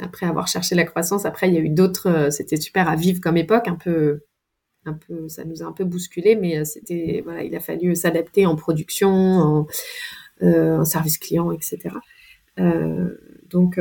après 0.00 0.26
avoir 0.26 0.48
cherché 0.48 0.74
la 0.74 0.84
croissance, 0.84 1.24
après 1.24 1.48
il 1.48 1.54
y 1.54 1.58
a 1.58 1.60
eu 1.60 1.68
d'autres. 1.68 2.08
Euh, 2.08 2.30
c'était 2.30 2.56
super 2.56 2.88
à 2.88 2.96
vivre 2.96 3.20
comme 3.20 3.36
époque, 3.36 3.68
un 3.68 3.76
peu, 3.76 4.20
un 4.84 4.94
peu, 4.94 5.28
ça 5.28 5.44
nous 5.44 5.62
a 5.62 5.66
un 5.66 5.72
peu 5.72 5.84
bousculé, 5.84 6.36
mais 6.36 6.58
euh, 6.58 6.64
c'était 6.64 7.22
voilà, 7.24 7.42
il 7.42 7.54
a 7.54 7.60
fallu 7.60 7.94
s'adapter 7.94 8.46
en 8.46 8.56
production, 8.56 9.10
en, 9.10 9.66
euh, 10.42 10.84
service 10.84 11.18
client, 11.18 11.52
etc. 11.52 11.96
donc 13.48 13.78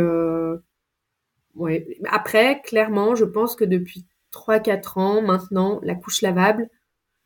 ouais. 1.56 1.98
Après, 2.10 2.62
clairement, 2.62 3.16
je 3.16 3.26
pense 3.26 3.56
que 3.56 3.66
depuis 3.66 4.06
3-4 4.32 5.00
ans 5.00 5.22
maintenant, 5.22 5.80
la 5.84 5.96
couche 5.96 6.22
lavable, 6.22 6.70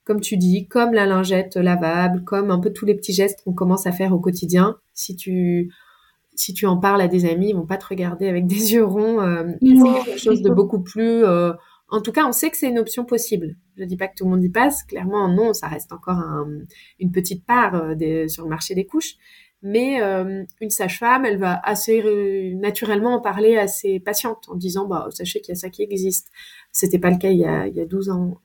comme 0.04 0.22
tu 0.22 0.38
dis, 0.38 0.68
comme 0.68 0.94
la 0.94 1.06
lingette 1.06 1.56
lavable, 1.56 2.24
comme 2.24 2.52
un 2.52 2.60
peu 2.60 2.72
tous 2.72 2.86
les 2.86 2.96
petits 2.96 3.14
gestes 3.14 3.44
qu'on 3.44 3.54
commence 3.54 3.88
à 3.88 3.92
faire 3.92 4.14
au 4.14 4.20
quotidien, 4.20 4.78
si 4.94 5.16
tu 5.16 5.72
si 6.40 6.54
tu 6.54 6.66
en 6.66 6.78
parles 6.78 7.02
à 7.02 7.10
des 7.10 7.26
amis, 7.26 7.50
ils 7.50 7.56
vont 7.56 7.66
pas 7.66 7.76
te 7.76 7.86
regarder 7.86 8.30
avec 8.30 8.48
des 8.48 8.72
yeux 8.72 8.86
ronds. 8.86 9.20
Euh, 9.20 9.52
c'est 9.62 10.06
quelque 10.06 10.20
chose 10.22 10.42
de 10.42 10.50
beaucoup 10.50 10.82
plus. 10.82 11.26
Euh, 11.26 11.52
en 11.90 12.00
tout 12.00 12.14
cas, 12.14 12.26
on 12.26 12.32
sait 12.32 12.50
que 12.50 12.56
c'est 12.56 12.70
une 12.70 12.80
option 12.80 13.04
possible. 13.04 13.58
Je 13.76 13.84
dis 13.84 13.98
pas 13.98 14.08
que 14.08 14.16
tout 14.16 14.24
le 14.24 14.30
monde 14.30 14.44
y 14.46 14.50
passe. 14.50 14.84
Clairement, 14.84 15.28
non, 15.28 15.52
ça 15.52 15.68
reste 15.68 15.92
encore 15.92 16.24
une 16.98 17.12
petite 17.12 17.46
part 17.46 17.76
euh, 17.76 18.28
sur 18.30 18.46
le 18.46 18.50
marché 18.50 18.74
des 18.74 18.86
couches. 18.86 19.16
Mais 19.62 20.00
une 20.62 20.70
sage-femme, 20.70 21.26
elle 21.26 21.38
va 21.38 21.60
assez 21.62 22.54
naturellement 22.56 23.16
en 23.16 23.20
parler 23.20 23.58
à 23.58 23.68
ses 23.68 24.00
patientes 24.00 24.46
en 24.48 24.56
disant 24.56 24.88
bah 24.88 25.08
sachez 25.10 25.42
qu'il 25.42 25.54
y 25.54 25.58
a 25.58 25.60
ça 25.60 25.70
qui 25.70 25.84
existe. 25.84 26.30
C'était 26.72 27.00
pas 27.00 27.10
le 27.10 27.18
cas 27.18 27.32
il 27.32 27.40
y 27.40 27.46
a, 27.46 27.68
il 27.68 27.76
y 27.76 27.82
a 27.82 27.86
12 27.86 28.10
ans. 28.10 28.40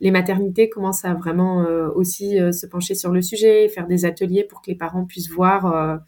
les 0.00 0.10
maternités 0.10 0.68
commencent 0.68 1.04
à 1.04 1.14
vraiment 1.14 1.64
aussi 1.94 2.38
se 2.50 2.66
pencher 2.66 2.96
sur 2.96 3.12
le 3.12 3.22
sujet, 3.22 3.68
faire 3.68 3.86
des 3.86 4.04
ateliers 4.04 4.42
pour 4.42 4.62
que 4.62 4.72
les 4.72 4.76
parents 4.76 5.04
puissent 5.04 5.30
voir 5.30 6.00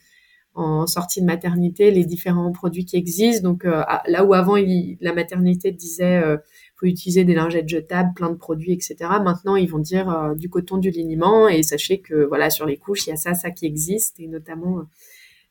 en 0.55 0.87
sortie 0.87 1.21
de 1.21 1.27
maternité 1.27 1.91
les 1.91 2.05
différents 2.05 2.53
produits 2.53 2.85
qui 2.85 2.97
existent. 2.97 3.49
Donc 3.49 3.65
euh, 3.65 3.83
là 4.07 4.25
où 4.25 4.35
avant 4.35 4.57
la 4.57 5.13
maternité 5.13 5.71
disait 5.71 6.23
euh, 6.23 6.37
faut 6.77 6.87
utiliser 6.87 7.25
des 7.25 7.35
lingettes 7.35 7.69
jetables, 7.69 8.13
plein 8.15 8.31
de 8.31 8.37
produits, 8.37 8.73
etc. 8.73 8.97
Maintenant 9.23 9.57
ils 9.57 9.71
vont 9.71 9.79
dire 9.79 10.11
euh, 10.11 10.35
du 10.35 10.51
coton, 10.51 10.79
du 10.79 10.91
liniment 10.91 11.49
et 11.49 11.63
sachez 11.63 12.01
que 12.01 12.25
voilà 12.27 12.51
sur 12.51 12.67
les 12.67 12.77
couches 12.77 13.07
il 13.07 13.11
y 13.11 13.13
a 13.13 13.17
ça, 13.17 13.35
ça 13.35 13.51
qui 13.51 13.67
existe 13.67 14.19
et 14.21 14.27
notamment 14.27 14.83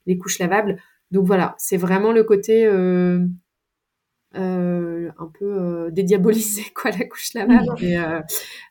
les 0.05 0.17
couches 0.17 0.39
lavables. 0.39 0.77
Donc 1.11 1.25
voilà, 1.25 1.55
c'est 1.57 1.77
vraiment 1.77 2.11
le 2.11 2.23
côté 2.23 2.67
un 4.33 5.31
peu 5.39 5.89
dédiabolisé 5.91 6.63
quoi 6.75 6.91
la 6.91 7.05
couche 7.05 7.33
lavable. 7.33 8.25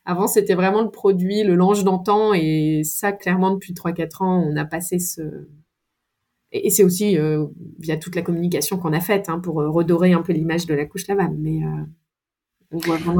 avant 0.05 0.27
c'était 0.27 0.53
vraiment 0.53 0.83
le 0.83 0.91
produit, 0.91 1.43
le 1.43 1.55
linge 1.55 1.83
d'antan 1.83 2.33
et 2.35 2.83
ça 2.83 3.11
clairement 3.11 3.51
depuis 3.51 3.73
3-4 3.73 4.23
ans 4.23 4.43
on 4.47 4.55
a 4.55 4.65
passé 4.65 4.99
ce 4.99 5.47
et, 6.51 6.69
c'est 6.69 6.83
aussi 6.83 7.17
euh, 7.17 7.45
via 7.79 7.97
toute 7.97 8.15
la 8.15 8.21
communication 8.21 8.77
qu'on 8.77 8.93
a 8.93 9.01
faite 9.01 9.29
hein, 9.29 9.39
pour 9.39 9.61
euh, 9.61 9.69
redorer 9.69 10.13
un 10.13 10.21
peu 10.21 10.33
l'image 10.33 10.65
de 10.65 10.73
la 10.73 10.85
couche 10.85 11.07
lavable. 11.07 11.35
Mais 11.37 11.63
euh, 11.63 11.83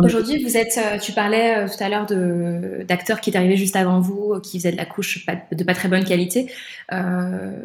Aujourd'hui, 0.04 0.44
vous 0.44 0.58
êtes, 0.58 0.78
tu 1.02 1.14
parlais 1.14 1.66
tout 1.68 1.82
à 1.82 1.88
l'heure 1.88 2.06
de 2.06 2.84
d'acteurs 2.86 3.22
qui 3.22 3.30
est 3.30 3.38
arrivé 3.38 3.56
juste 3.56 3.78
avant 3.78 4.02
vous, 4.02 4.42
qui 4.44 4.60
faisaient 4.60 4.74
de 4.74 4.78
la 4.78 4.86
couche 4.86 5.26
de 5.26 5.64
pas 5.64 5.74
très 5.74 5.88
bonne 5.88 6.04
qualité. 6.04 6.52
le 6.92 7.62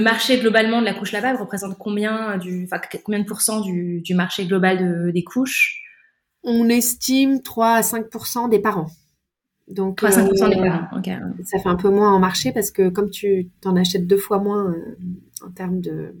marché 0.00 0.40
globalement 0.40 0.80
de 0.80 0.84
la 0.84 0.94
couche 0.94 1.12
lavable 1.12 1.38
représente 1.38 1.78
combien 1.78 2.38
du, 2.38 2.68
combien 3.04 3.20
de 3.20 3.24
pourcents 3.24 3.60
du, 3.60 4.00
du 4.00 4.14
marché 4.14 4.46
global 4.46 4.78
de, 4.78 5.12
des 5.12 5.22
couches? 5.22 5.80
On 6.42 6.68
estime 6.68 7.40
3 7.40 7.68
à 7.68 7.80
5% 7.82 8.50
des 8.50 8.58
parents. 8.58 8.88
Donc, 9.68 9.96
3 9.98 10.08
à 10.08 10.12
5 10.12 10.32
des 10.32 10.56
parents, 10.56 10.96
ok. 10.96 11.10
Ça 11.44 11.58
fait 11.58 11.68
un 11.68 11.76
peu 11.76 11.90
moins 11.90 12.12
en 12.12 12.18
marché 12.18 12.52
parce 12.52 12.70
que 12.70 12.88
comme 12.88 13.10
tu 13.10 13.50
t'en 13.60 13.76
achètes 13.76 14.06
deux 14.06 14.16
fois 14.16 14.38
moins 14.38 14.74
en 15.44 15.50
termes 15.50 15.80
de 15.80 16.14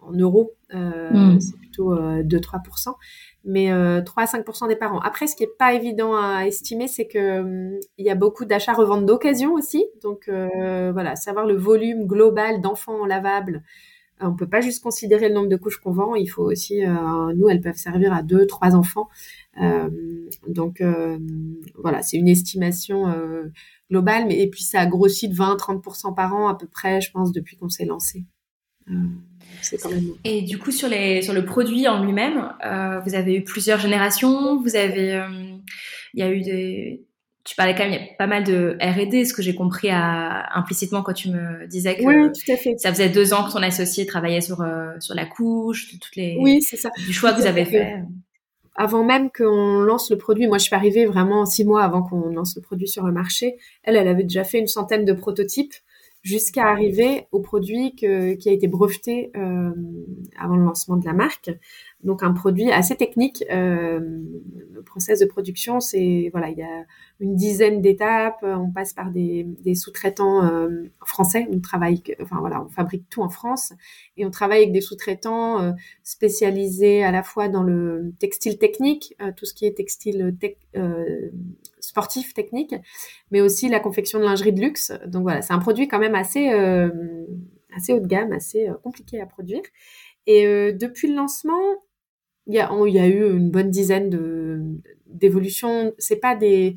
en 0.00 0.12
euros, 0.12 0.52
hmm. 0.72 1.40
c'est 1.40 1.56
plutôt 1.56 1.96
2-3% 1.96 2.94
mais 3.46 3.66
3 3.68 3.74
euh, 3.74 4.02
à 4.16 4.24
5% 4.24 4.68
des 4.68 4.76
parents. 4.76 4.98
Après, 4.98 5.26
ce 5.26 5.36
qui 5.36 5.44
est 5.44 5.56
pas 5.58 5.72
évident 5.72 6.16
à 6.16 6.46
estimer, 6.46 6.88
c'est 6.88 7.06
que 7.06 7.40
hum, 7.40 7.78
il 7.96 8.04
y 8.04 8.10
a 8.10 8.14
beaucoup 8.14 8.44
d'achats-reventes 8.44 9.06
d'occasion 9.06 9.54
aussi. 9.54 9.86
Donc 10.02 10.28
euh, 10.28 10.90
voilà, 10.92 11.16
savoir 11.16 11.46
le 11.46 11.56
volume 11.56 12.06
global 12.06 12.60
d'enfants 12.60 13.06
lavables. 13.06 13.62
On 14.20 14.34
peut 14.34 14.48
pas 14.48 14.60
juste 14.60 14.82
considérer 14.82 15.28
le 15.28 15.34
nombre 15.34 15.48
de 15.48 15.56
couches 15.56 15.78
qu'on 15.78 15.92
vend. 15.92 16.14
Il 16.14 16.26
faut 16.26 16.44
aussi, 16.44 16.84
euh, 16.84 17.32
nous, 17.34 17.48
elles 17.48 17.60
peuvent 17.60 17.76
servir 17.76 18.12
à 18.12 18.22
deux, 18.22 18.46
trois 18.46 18.74
enfants. 18.74 19.08
donc 20.48 20.82
voilà, 21.74 22.02
c'est 22.02 22.16
une 22.16 22.28
estimation 22.28 23.12
globale, 23.90 24.26
mais 24.26 24.40
et 24.40 24.50
puis 24.50 24.62
ça 24.62 24.80
a 24.80 24.86
grossi 24.86 25.28
de 25.28 25.34
20-30% 25.34 26.14
par 26.14 26.34
an 26.34 26.48
à 26.48 26.54
peu 26.54 26.66
près, 26.66 27.00
je 27.00 27.10
pense, 27.10 27.32
depuis 27.32 27.56
qu'on 27.56 27.68
s'est 27.68 27.84
lancé. 27.84 28.24
Et 30.24 30.42
du 30.42 30.58
coup, 30.58 30.70
sur, 30.70 30.88
sur 30.88 31.32
le 31.32 31.44
produit 31.44 31.88
en 31.88 32.04
lui-même, 32.04 32.52
euh, 32.64 33.00
vous 33.00 33.14
avez 33.14 33.34
eu 33.34 33.44
plusieurs 33.44 33.80
générations. 33.80 34.60
Vous 34.60 34.76
avez, 34.76 35.14
euh, 35.14 35.28
il 36.14 36.20
y 36.20 36.22
a 36.22 36.30
eu 36.30 36.40
des, 36.42 37.05
tu 37.46 37.54
parlais 37.54 37.74
quand 37.74 37.84
même, 37.84 37.92
il 37.92 38.00
y 38.00 38.10
a 38.10 38.14
pas 38.18 38.26
mal 38.26 38.42
de 38.42 38.76
R&D, 38.80 39.24
ce 39.24 39.32
que 39.32 39.40
j'ai 39.40 39.54
compris 39.54 39.88
à, 39.88 40.56
implicitement 40.58 41.02
quand 41.02 41.12
tu 41.12 41.30
me 41.30 41.66
disais 41.68 41.96
que 41.96 42.02
oui, 42.02 42.32
tout 42.32 42.52
à 42.52 42.56
fait. 42.56 42.76
ça 42.76 42.92
faisait 42.92 43.08
deux 43.08 43.32
ans 43.32 43.44
que 43.44 43.52
ton 43.52 43.62
associé 43.62 44.04
travaillait 44.04 44.40
sur 44.40 44.62
euh, 44.62 44.92
sur 44.98 45.14
la 45.14 45.26
couche, 45.26 45.92
toutes 45.92 46.16
les 46.16 46.36
oui, 46.40 46.60
c'est 46.60 46.76
ça. 46.76 46.90
du 46.96 47.12
choix 47.12 47.32
que 47.32 47.40
vous 47.40 47.46
avez 47.46 47.64
fait. 47.64 48.02
Avant 48.74 49.04
même 49.04 49.30
qu'on 49.30 49.80
lance 49.80 50.10
le 50.10 50.18
produit, 50.18 50.48
moi 50.48 50.58
je 50.58 50.64
suis 50.64 50.74
arrivée 50.74 51.06
vraiment 51.06 51.46
six 51.46 51.64
mois 51.64 51.82
avant 51.82 52.02
qu'on 52.02 52.28
lance 52.30 52.56
le 52.56 52.62
produit 52.62 52.88
sur 52.88 53.06
le 53.06 53.12
marché. 53.12 53.56
Elle, 53.84 53.96
elle 53.96 54.08
avait 54.08 54.24
déjà 54.24 54.44
fait 54.44 54.58
une 54.58 54.66
centaine 54.66 55.04
de 55.04 55.12
prototypes 55.14 55.72
jusqu'à 56.26 56.66
arriver 56.66 57.28
au 57.30 57.38
produit 57.38 57.94
qui 57.94 58.04
a 58.06 58.52
été 58.52 58.66
breveté 58.66 59.30
euh, 59.36 59.70
avant 60.36 60.56
le 60.56 60.64
lancement 60.64 60.96
de 60.96 61.06
la 61.06 61.12
marque. 61.12 61.50
Donc 62.02 62.24
un 62.24 62.32
produit 62.32 62.72
assez 62.72 62.96
technique. 62.96 63.44
Euh, 63.52 64.00
le 64.72 64.82
process 64.82 65.20
de 65.20 65.26
production, 65.26 65.78
c'est 65.78 66.28
voilà, 66.32 66.50
il 66.50 66.58
y 66.58 66.62
a 66.62 66.84
une 67.20 67.34
dizaine 67.34 67.80
d'étapes. 67.80 68.42
On 68.42 68.70
passe 68.70 68.92
par 68.92 69.10
des, 69.10 69.46
sous-traitants 69.74 70.44
euh, 70.44 70.84
français. 71.04 71.46
On 71.50 71.60
travaille, 71.60 72.02
enfin 72.20 72.36
voilà, 72.40 72.62
on 72.62 72.68
fabrique 72.68 73.08
tout 73.08 73.22
en 73.22 73.28
France 73.28 73.72
et 74.16 74.26
on 74.26 74.30
travaille 74.30 74.58
avec 74.58 74.72
des 74.72 74.80
sous-traitants 74.80 75.62
euh, 75.62 75.72
spécialisés 76.02 77.04
à 77.04 77.10
la 77.10 77.22
fois 77.22 77.48
dans 77.48 77.62
le 77.62 78.12
textile 78.18 78.58
technique, 78.58 79.14
euh, 79.22 79.32
tout 79.36 79.46
ce 79.46 79.54
qui 79.54 79.66
est 79.66 79.76
textile 79.76 80.36
sportif 81.80 82.34
technique, 82.34 82.74
mais 83.30 83.40
aussi 83.40 83.68
la 83.68 83.80
confection 83.80 84.18
de 84.18 84.24
lingerie 84.24 84.52
de 84.52 84.60
luxe. 84.60 84.92
Donc 85.06 85.22
voilà, 85.22 85.42
c'est 85.42 85.52
un 85.52 85.58
produit 85.58 85.88
quand 85.88 85.98
même 85.98 86.14
assez 86.14 86.52
euh, 86.52 86.90
assez 87.76 87.92
haut 87.92 88.00
de 88.00 88.06
gamme, 88.06 88.32
assez 88.32 88.68
euh, 88.68 88.74
compliqué 88.82 89.20
à 89.20 89.26
produire. 89.26 89.62
Et 90.26 90.46
euh, 90.46 90.72
depuis 90.72 91.08
le 91.08 91.14
lancement, 91.14 91.62
il 92.46 92.54
y 92.54 92.58
a, 92.58 92.70
il 92.86 92.94
y 92.94 92.98
a 92.98 93.06
eu 93.06 93.36
une 93.36 93.50
bonne 93.50 93.70
dizaine 93.70 94.10
de 94.10 94.60
d'évolutions. 95.06 95.92
C'est 95.98 96.20
pas 96.20 96.34
des 96.34 96.76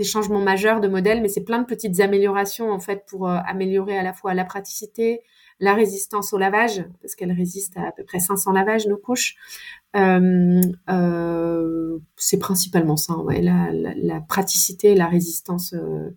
des 0.00 0.06
changements 0.06 0.40
majeurs 0.40 0.80
de 0.80 0.88
modèle, 0.88 1.20
mais 1.20 1.28
c'est 1.28 1.44
plein 1.44 1.58
de 1.60 1.66
petites 1.66 2.00
améliorations 2.00 2.72
en 2.72 2.80
fait 2.80 3.04
pour 3.06 3.28
améliorer 3.28 3.98
à 3.98 4.02
la 4.02 4.14
fois 4.14 4.32
la 4.32 4.46
praticité, 4.46 5.20
la 5.60 5.74
résistance 5.74 6.32
au 6.32 6.38
lavage, 6.38 6.82
parce 7.02 7.14
qu'elle 7.14 7.32
résiste 7.32 7.76
à 7.76 7.88
à 7.88 7.92
peu 7.92 8.02
près 8.02 8.18
500 8.18 8.52
lavages, 8.52 8.86
nos 8.86 8.96
couches. 8.96 9.36
Euh, 9.94 10.60
euh, 10.88 11.98
c'est 12.16 12.38
principalement 12.38 12.96
ça, 12.96 13.16
ouais, 13.18 13.42
la, 13.42 13.70
la, 13.72 14.20
praticité, 14.20 14.94
la 14.94 15.06
résistance 15.06 15.74
euh, 15.74 16.16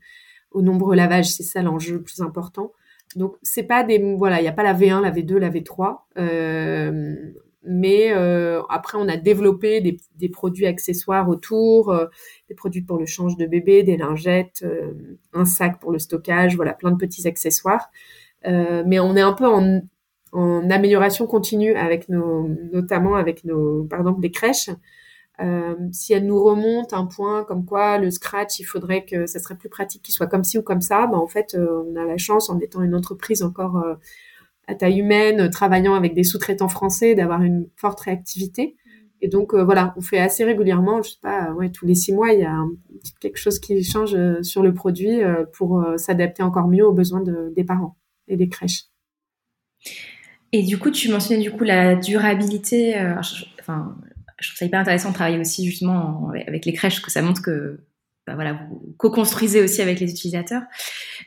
aux 0.52 0.62
nombreux 0.62 0.96
lavages, 0.96 1.30
c'est 1.34 1.43
ça 1.43 1.62
l'enjeu 1.62 1.96
le 1.96 2.04
plus 2.04 2.22
important. 2.22 2.72
Donc 3.17 3.36
c'est 3.41 3.63
pas 3.63 3.84
des 3.84 4.00
voilà, 4.15 4.39
il 4.39 4.43
n'y 4.43 4.48
a 4.48 4.54
pas 4.54 4.63
la 4.63 4.74
V1, 4.74 5.02
la 5.02 5.12
V2, 5.12 5.38
la 5.38 5.50
V3, 5.50 5.98
euh, 6.17 7.34
mais 7.65 8.12
euh, 8.12 8.62
après 8.69 8.97
on 8.97 9.08
a 9.08 9.17
développé 9.17 9.82
des, 9.82 9.97
des 10.15 10.30
produits 10.30 10.65
accessoires 10.65 11.30
autour, 11.30 11.91
euh, 11.91 12.08
des 12.49 12.56
produits 12.56 12.82
pour 12.82 12.97
le 12.97 13.06
change 13.06 13.38
de 13.38 13.45
bébé, 13.45 13.84
des 13.84 13.97
lingettes, 13.97 14.65
un 15.34 15.45
sac 15.45 15.80
pour 15.80 15.91
le 15.91 15.99
stockage, 15.99 16.56
voilà, 16.56 16.73
plein 16.73 16.91
de 16.91 16.97
petits 16.97 17.28
accessoires. 17.28 17.89
Euh, 18.45 18.84
mais 18.86 18.99
on 18.99 19.15
est 19.15 19.21
un 19.21 19.34
peu 19.34 19.47
en, 19.47 19.82
en, 20.32 20.69
amélioration 20.69 21.28
continue 21.28 21.76
avec 21.76 22.10
nos, 22.10 22.47
notamment 22.73 23.15
avec 23.15 23.45
nos, 23.45 23.86
par 23.86 23.99
exemple, 23.99 24.21
les 24.21 24.32
crèches. 24.32 24.69
Euh, 25.41 25.76
si 25.91 26.13
elle 26.13 26.28
nous 26.28 26.41
remonte 26.43 26.93
un 26.93 27.06
point 27.06 27.43
comme 27.43 27.65
quoi 27.65 27.97
le 27.97 28.12
scratch, 28.12 28.60
il 28.60 28.65
faudrait 28.65 29.04
que 29.04 29.26
ça 29.26 29.39
serait 29.39 29.56
plus 29.56 29.69
pratique 29.69 30.04
qu'il 30.04 30.13
soit 30.13 30.28
comme 30.28 30.43
ci 30.43 30.60
ou 30.60 30.62
comme 30.62 30.82
ça, 30.82 31.08
ben 31.08 31.17
en 31.17 31.28
fait, 31.28 31.56
euh, 31.56 31.84
on 31.88 31.95
a 31.95 32.06
la 32.06 32.17
chance, 32.17 32.49
en 32.49 32.60
étant 32.60 32.84
une 32.84 32.93
entreprise 32.93 33.41
encore 33.41 33.78
euh, 33.78 33.95
à 34.67 34.76
taille 34.76 34.99
humaine, 34.99 35.49
travaillant 35.49 35.93
avec 35.93 36.13
des 36.13 36.23
sous-traitants 36.23 36.69
français, 36.69 37.15
d'avoir 37.15 37.41
une 37.41 37.67
forte 37.76 37.99
réactivité. 38.02 38.76
Et 39.21 39.28
donc 39.28 39.54
voilà, 39.54 39.93
on 39.97 40.02
fait 40.02 40.19
assez 40.19 40.43
régulièrement, 40.43 41.02
je 41.02 41.12
sais 41.12 41.19
pas, 41.21 41.52
ouais, 41.54 41.69
tous 41.69 41.86
les 41.86 41.95
six 41.95 42.13
mois, 42.13 42.34
il 42.34 42.41
y 42.41 42.45
a 42.45 42.58
quelque 43.21 43.38
chose 43.38 43.60
qui 43.60 43.82
change 43.84 44.17
sur 44.41 44.63
le 44.63 44.73
produit 44.73 45.19
pour 45.54 45.82
s'adapter 45.97 46.43
encore 46.43 46.67
mieux 46.67 46.86
aux 46.86 46.91
besoins 46.91 47.21
de, 47.21 47.54
des 47.56 47.63
parents 47.63 47.95
et 48.28 48.36
des 48.36 48.49
crèches. 48.49 48.84
Et 50.54 50.62
du 50.62 50.78
coup, 50.78 50.91
tu 50.91 51.10
mentionnais 51.10 51.41
du 51.41 51.52
coup 51.52 51.63
la 51.63 51.95
durabilité. 51.95 52.95
Euh, 52.95 53.19
je, 53.21 53.45
enfin, 53.60 53.97
je 54.39 54.49
trouve 54.49 54.58
ça 54.60 54.65
hyper 54.65 54.80
intéressant 54.80 55.10
de 55.10 55.15
travailler 55.15 55.39
aussi 55.39 55.65
justement 55.65 56.30
avec 56.47 56.65
les 56.65 56.73
crèches, 56.73 57.02
que 57.02 57.12
ça 57.12 57.23
montre 57.23 57.41
que 57.41 57.80
bah 58.26 58.36
voilà, 58.36 58.54
vous 58.70 58.96
co-construisez 58.98 59.62
aussi 59.62 59.82
avec 59.82 60.00
les 60.00 60.10
utilisateurs. 60.10 60.64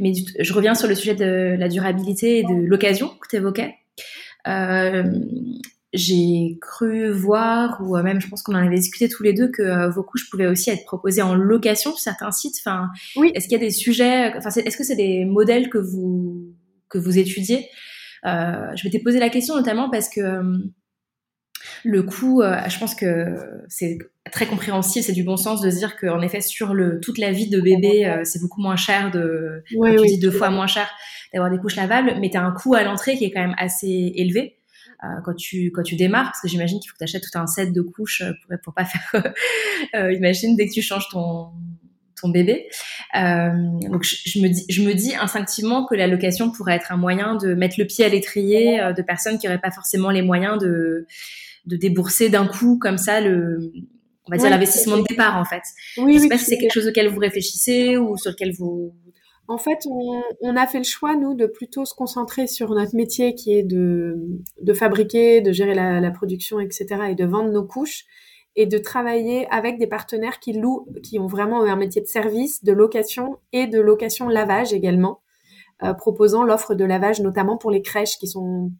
Mais 0.01 0.13
je 0.39 0.53
reviens 0.53 0.75
sur 0.75 0.89
le 0.89 0.95
sujet 0.95 1.15
de 1.15 1.57
la 1.59 1.69
durabilité 1.69 2.39
et 2.39 2.43
de 2.43 2.55
l'occasion 2.55 3.09
que 3.09 3.29
tu 3.29 3.37
évoquais. 3.37 3.75
Euh, 4.49 5.05
j'ai 5.93 6.59
cru 6.61 7.11
voir, 7.11 7.81
ou 7.83 7.97
même 7.99 8.21
je 8.21 8.29
pense 8.29 8.43
qu'on 8.43 8.55
en 8.55 8.67
avait 8.67 8.77
discuté 8.77 9.09
tous 9.09 9.23
les 9.23 9.33
deux, 9.33 9.49
que 9.51 9.63
euh, 9.63 9.89
vos 9.89 10.03
couches 10.03 10.29
pouvaient 10.31 10.47
aussi 10.47 10.71
être 10.71 10.85
proposées 10.85 11.23
en 11.23 11.35
location 11.35 11.91
sur 11.93 12.01
certains 12.01 12.31
sites. 12.31 12.57
Enfin, 12.61 12.89
oui. 13.17 13.33
Est-ce 13.35 13.49
qu'il 13.49 13.59
y 13.59 13.61
a 13.61 13.65
des 13.65 13.71
sujets, 13.71 14.35
enfin, 14.37 14.51
est-ce 14.51 14.77
que 14.77 14.85
c'est 14.85 14.97
des 14.97 15.25
modèles 15.25 15.71
que 15.71 15.79
vous 15.79 16.55
que 16.89 16.99
vous 16.99 17.19
étudiez? 17.19 17.69
Euh, 18.27 18.75
je 18.75 18.87
m'étais 18.87 18.99
posé 18.99 19.19
la 19.19 19.29
question 19.29 19.55
notamment 19.55 19.91
parce 19.91 20.09
que 20.09 20.21
euh, 20.21 20.59
le 21.87 22.03
coût, 22.03 22.43
euh, 22.43 22.57
je 22.69 22.79
pense 22.79 22.95
que 22.95 23.37
c'est 23.69 23.99
très 24.33 24.47
compréhensible, 24.47 25.05
c'est 25.05 25.13
du 25.13 25.23
bon 25.23 25.37
sens 25.37 25.61
de 25.61 25.71
se 25.71 25.77
dire 25.77 25.97
qu'en 25.97 26.21
effet 26.21 26.41
sur 26.41 26.75
le 26.75 27.01
toute 27.01 27.19
la 27.19 27.31
vie 27.31 27.49
de 27.49 27.61
bébé, 27.61 28.23
c'est 28.25 28.41
beaucoup 28.41 28.61
moins 28.61 28.77
cher 28.77 29.11
de, 29.11 29.63
tu 29.69 30.07
dis 30.07 30.19
deux 30.19 30.33
fois 30.33 30.51
moins 30.51 30.67
cher 30.67 30.89
d'avoir 31.33 31.51
des 31.51 31.59
couches 31.59 31.77
lavables, 31.77 32.17
mais 32.21 32.31
tu 32.31 32.37
as 32.37 32.43
un 32.43 32.53
coût 32.53 32.75
à 32.75 32.83
l'entrée 32.83 33.17
qui 33.17 33.25
est 33.25 33.31
quand 33.31 33.41
même 33.41 33.55
assez 33.57 34.13
élevé. 34.17 34.59
quand 35.25 35.35
tu 35.35 35.71
quand 35.71 35.85
tu 35.85 35.95
démarres 35.95 36.27
parce 36.27 36.41
que 36.41 36.49
j'imagine 36.49 36.81
qu'il 36.81 36.91
faut 36.91 36.95
que 36.95 36.99
tu 36.99 37.05
achètes 37.05 37.23
tout 37.23 37.39
un 37.39 37.47
set 37.47 37.73
de 37.73 37.83
couches 37.83 38.25
pour 38.49 38.59
pour 38.65 38.75
pas 38.75 38.85
faire 38.85 39.33
imagine 40.13 40.57
dès 40.57 40.67
que 40.67 40.73
tu 40.73 40.83
changes 40.83 41.09
ton 41.09 41.53
ton 42.21 42.29
bébé. 42.29 42.69
Euh, 43.15 43.51
donc 43.91 44.03
je, 44.03 44.41
me 44.41 44.49
dis, 44.49 44.65
je 44.69 44.83
me 44.83 44.95
dis 44.95 45.15
instinctivement 45.15 45.87
que 45.87 45.95
la 45.95 46.07
location 46.07 46.51
pourrait 46.51 46.77
être 46.77 46.93
un 46.93 46.97
moyen 46.97 47.37
de 47.37 47.55
mettre 47.55 47.77
le 47.79 47.87
pied 47.87 48.05
à 48.05 48.09
l'étrier 48.09 48.81
euh, 48.81 48.93
de 48.93 49.03
personnes 49.03 49.39
qui 49.39 49.47
n'auraient 49.47 49.61
pas 49.61 49.71
forcément 49.71 50.11
les 50.11 50.23
moyens 50.23 50.59
de, 50.59 51.07
de 51.67 51.77
débourser 51.77 52.29
d'un 52.29 52.47
coup 52.47 52.79
comme 52.79 52.99
ça 52.99 53.21
le, 53.21 53.73
on 54.27 54.31
va 54.31 54.39
dire 54.39 54.51
l'investissement 54.51 54.99
de 54.99 55.05
départ 55.09 55.37
en 55.37 55.45
fait. 55.45 55.63
Oui, 55.99 56.15
je 56.15 56.19
sais 56.21 56.29
pas 56.29 56.39
si 56.39 56.47
c'est 56.47 56.59
quelque 56.59 56.73
chose 56.73 56.89
auquel 56.89 57.09
vous 57.09 57.21
réfléchissez 57.21 57.97
ou 57.97 58.17
sur 58.17 58.31
lequel 58.31 58.53
vous. 58.59 58.95
En 59.49 59.59
fait, 59.59 59.79
on, 59.89 60.23
on, 60.41 60.57
a 60.57 60.67
fait 60.67 60.79
le 60.79 60.85
choix, 60.85 61.15
nous, 61.15 61.35
de 61.35 61.47
plutôt 61.47 61.85
se 61.85 61.95
concentrer 61.95 62.49
sur 62.49 62.71
notre 62.71 62.97
métier 62.97 63.37
qui 63.37 63.53
est 63.53 63.63
de, 63.63 64.17
de 64.61 64.73
fabriquer, 64.73 65.41
de 65.41 65.53
gérer 65.53 65.75
la, 65.75 66.01
la 66.01 66.11
production, 66.11 66.59
etc., 66.59 66.87
et 67.11 67.15
de 67.15 67.25
vendre 67.25 67.53
nos 67.53 67.65
couches 67.65 68.07
et 68.57 68.67
de 68.67 68.79
travailler 68.79 69.47
avec 69.53 69.79
des 69.79 69.87
partenaires 69.87 70.41
qui 70.41 70.55
louent, 70.55 70.89
qui 71.03 71.19
ont 71.19 71.27
vraiment 71.27 71.63
un 71.63 71.77
métier 71.77 72.01
de 72.01 72.07
service, 72.07 72.65
de 72.65 72.73
location 72.73 73.37
et 73.53 73.67
de 73.67 73.79
location 73.79 74.29
lavage 74.29 74.73
également, 74.73 75.21
euh, 75.83 75.93
proposant 75.93 76.43
l'offre 76.43 76.75
de 76.75 76.85
lavage 76.85 77.21
notamment 77.21 77.59
pour 77.59 77.71
les 77.71 77.83
crèches 77.83 78.19
qui 78.19 78.27
sont, 78.27 78.73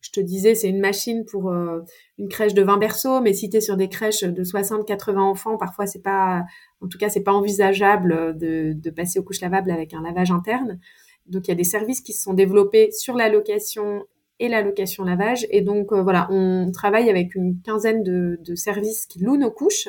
je 0.00 0.10
te 0.10 0.20
disais, 0.20 0.54
c'est 0.54 0.68
une 0.68 0.80
machine 0.80 1.24
pour 1.24 1.50
euh, 1.50 1.80
une 2.18 2.28
crèche 2.28 2.54
de 2.54 2.62
20 2.62 2.78
berceaux, 2.78 3.20
mais 3.20 3.32
si 3.32 3.50
tu 3.50 3.56
es 3.56 3.60
sur 3.60 3.76
des 3.76 3.88
crèches 3.88 4.22
de 4.22 4.44
60-80 4.44 5.18
enfants, 5.18 5.56
parfois 5.56 5.86
c'est 5.86 6.02
pas, 6.02 6.44
en 6.80 6.88
tout 6.88 6.98
cas 6.98 7.08
c'est 7.08 7.22
pas 7.22 7.32
envisageable 7.32 8.36
de, 8.38 8.72
de 8.74 8.90
passer 8.90 9.18
aux 9.18 9.22
couches 9.22 9.40
lavables 9.40 9.70
avec 9.70 9.94
un 9.94 10.02
lavage 10.02 10.30
interne. 10.30 10.78
Donc 11.26 11.48
il 11.48 11.50
y 11.50 11.52
a 11.52 11.56
des 11.56 11.64
services 11.64 12.00
qui 12.00 12.12
se 12.12 12.22
sont 12.22 12.34
développés 12.34 12.90
sur 12.92 13.16
la 13.16 13.28
location 13.28 14.04
et 14.38 14.48
la 14.48 14.62
location 14.62 15.04
lavage. 15.04 15.46
Et 15.50 15.60
donc 15.60 15.92
euh, 15.92 16.02
voilà, 16.02 16.28
on 16.30 16.70
travaille 16.72 17.10
avec 17.10 17.34
une 17.34 17.60
quinzaine 17.62 18.02
de, 18.02 18.38
de, 18.40 18.54
services 18.54 19.06
qui 19.06 19.20
louent 19.20 19.38
nos 19.38 19.50
couches. 19.50 19.88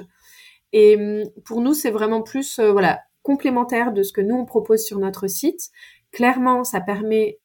Et 0.73 0.95
hum, 0.95 1.29
pour 1.45 1.61
nous, 1.61 1.73
c'est 1.73 1.91
vraiment 1.91 2.21
plus 2.21 2.59
euh, 2.59 2.71
voilà 2.71 3.01
complémentaire 3.23 3.91
de 3.91 4.03
ce 4.03 4.13
que 4.13 4.21
nous 4.21 4.35
on 4.35 4.45
propose 4.45 4.83
sur 4.83 4.99
notre 4.99 5.27
site. 5.27 5.69
Clairement, 6.11 6.63
ça 6.63 6.79
permet 6.79 7.39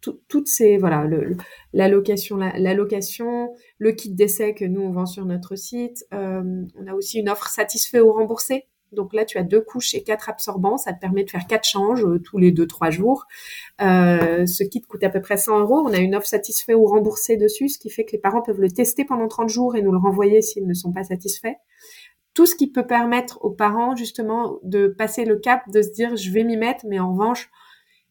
toutes 0.00 0.48
ces 0.48 0.76
voilà 0.76 1.04
l'allocation 1.72 2.36
l'allocation 2.36 3.52
le 3.78 3.92
kit 3.92 4.10
d'essai 4.10 4.54
que 4.54 4.64
nous 4.64 4.82
on 4.82 4.90
vend 4.90 5.06
sur 5.06 5.24
notre 5.24 5.56
site. 5.56 6.04
Euh, 6.12 6.64
on 6.76 6.86
a 6.86 6.94
aussi 6.94 7.18
une 7.20 7.28
offre 7.28 7.48
satisfait 7.48 8.00
ou 8.00 8.12
remboursé. 8.12 8.66
Donc 8.92 9.12
là 9.12 9.24
tu 9.24 9.38
as 9.38 9.42
deux 9.42 9.60
couches 9.60 9.94
et 9.94 10.02
quatre 10.02 10.28
absorbants. 10.28 10.78
Ça 10.78 10.92
te 10.92 11.00
permet 11.00 11.24
de 11.24 11.30
faire 11.30 11.46
quatre 11.46 11.66
changes 11.66 12.04
euh, 12.04 12.18
tous 12.18 12.38
les 12.38 12.52
deux 12.52 12.66
trois 12.66 12.90
jours. 12.90 13.26
Euh, 13.80 14.46
ce 14.46 14.64
kit 14.64 14.80
coûte 14.80 15.04
à 15.04 15.10
peu 15.10 15.20
près 15.20 15.36
100 15.36 15.60
euros. 15.60 15.82
On 15.84 15.92
a 15.92 15.98
une 15.98 16.14
offre 16.14 16.26
satisfait 16.26 16.74
ou 16.74 16.86
remboursé 16.86 17.36
dessus 17.36 17.68
ce 17.68 17.78
qui 17.78 17.90
fait 17.90 18.04
que 18.04 18.12
les 18.12 18.18
parents 18.18 18.42
peuvent 18.42 18.60
le 18.60 18.70
tester 18.70 19.04
pendant 19.04 19.28
30 19.28 19.48
jours 19.48 19.76
et 19.76 19.82
nous 19.82 19.92
le 19.92 19.98
renvoyer 19.98 20.42
s'ils 20.42 20.66
ne 20.66 20.74
sont 20.74 20.92
pas 20.92 21.04
satisfaits. 21.04 21.56
Tout 22.34 22.46
ce 22.46 22.54
qui 22.54 22.70
peut 22.70 22.86
permettre 22.86 23.44
aux 23.44 23.50
parents 23.50 23.96
justement 23.96 24.58
de 24.62 24.86
passer 24.86 25.24
le 25.24 25.36
cap 25.36 25.62
de 25.72 25.82
se 25.82 25.90
dire 25.90 26.16
je 26.16 26.30
vais 26.30 26.44
m'y 26.44 26.56
mettre 26.56 26.86
mais 26.86 27.00
en 27.00 27.12
revanche 27.12 27.50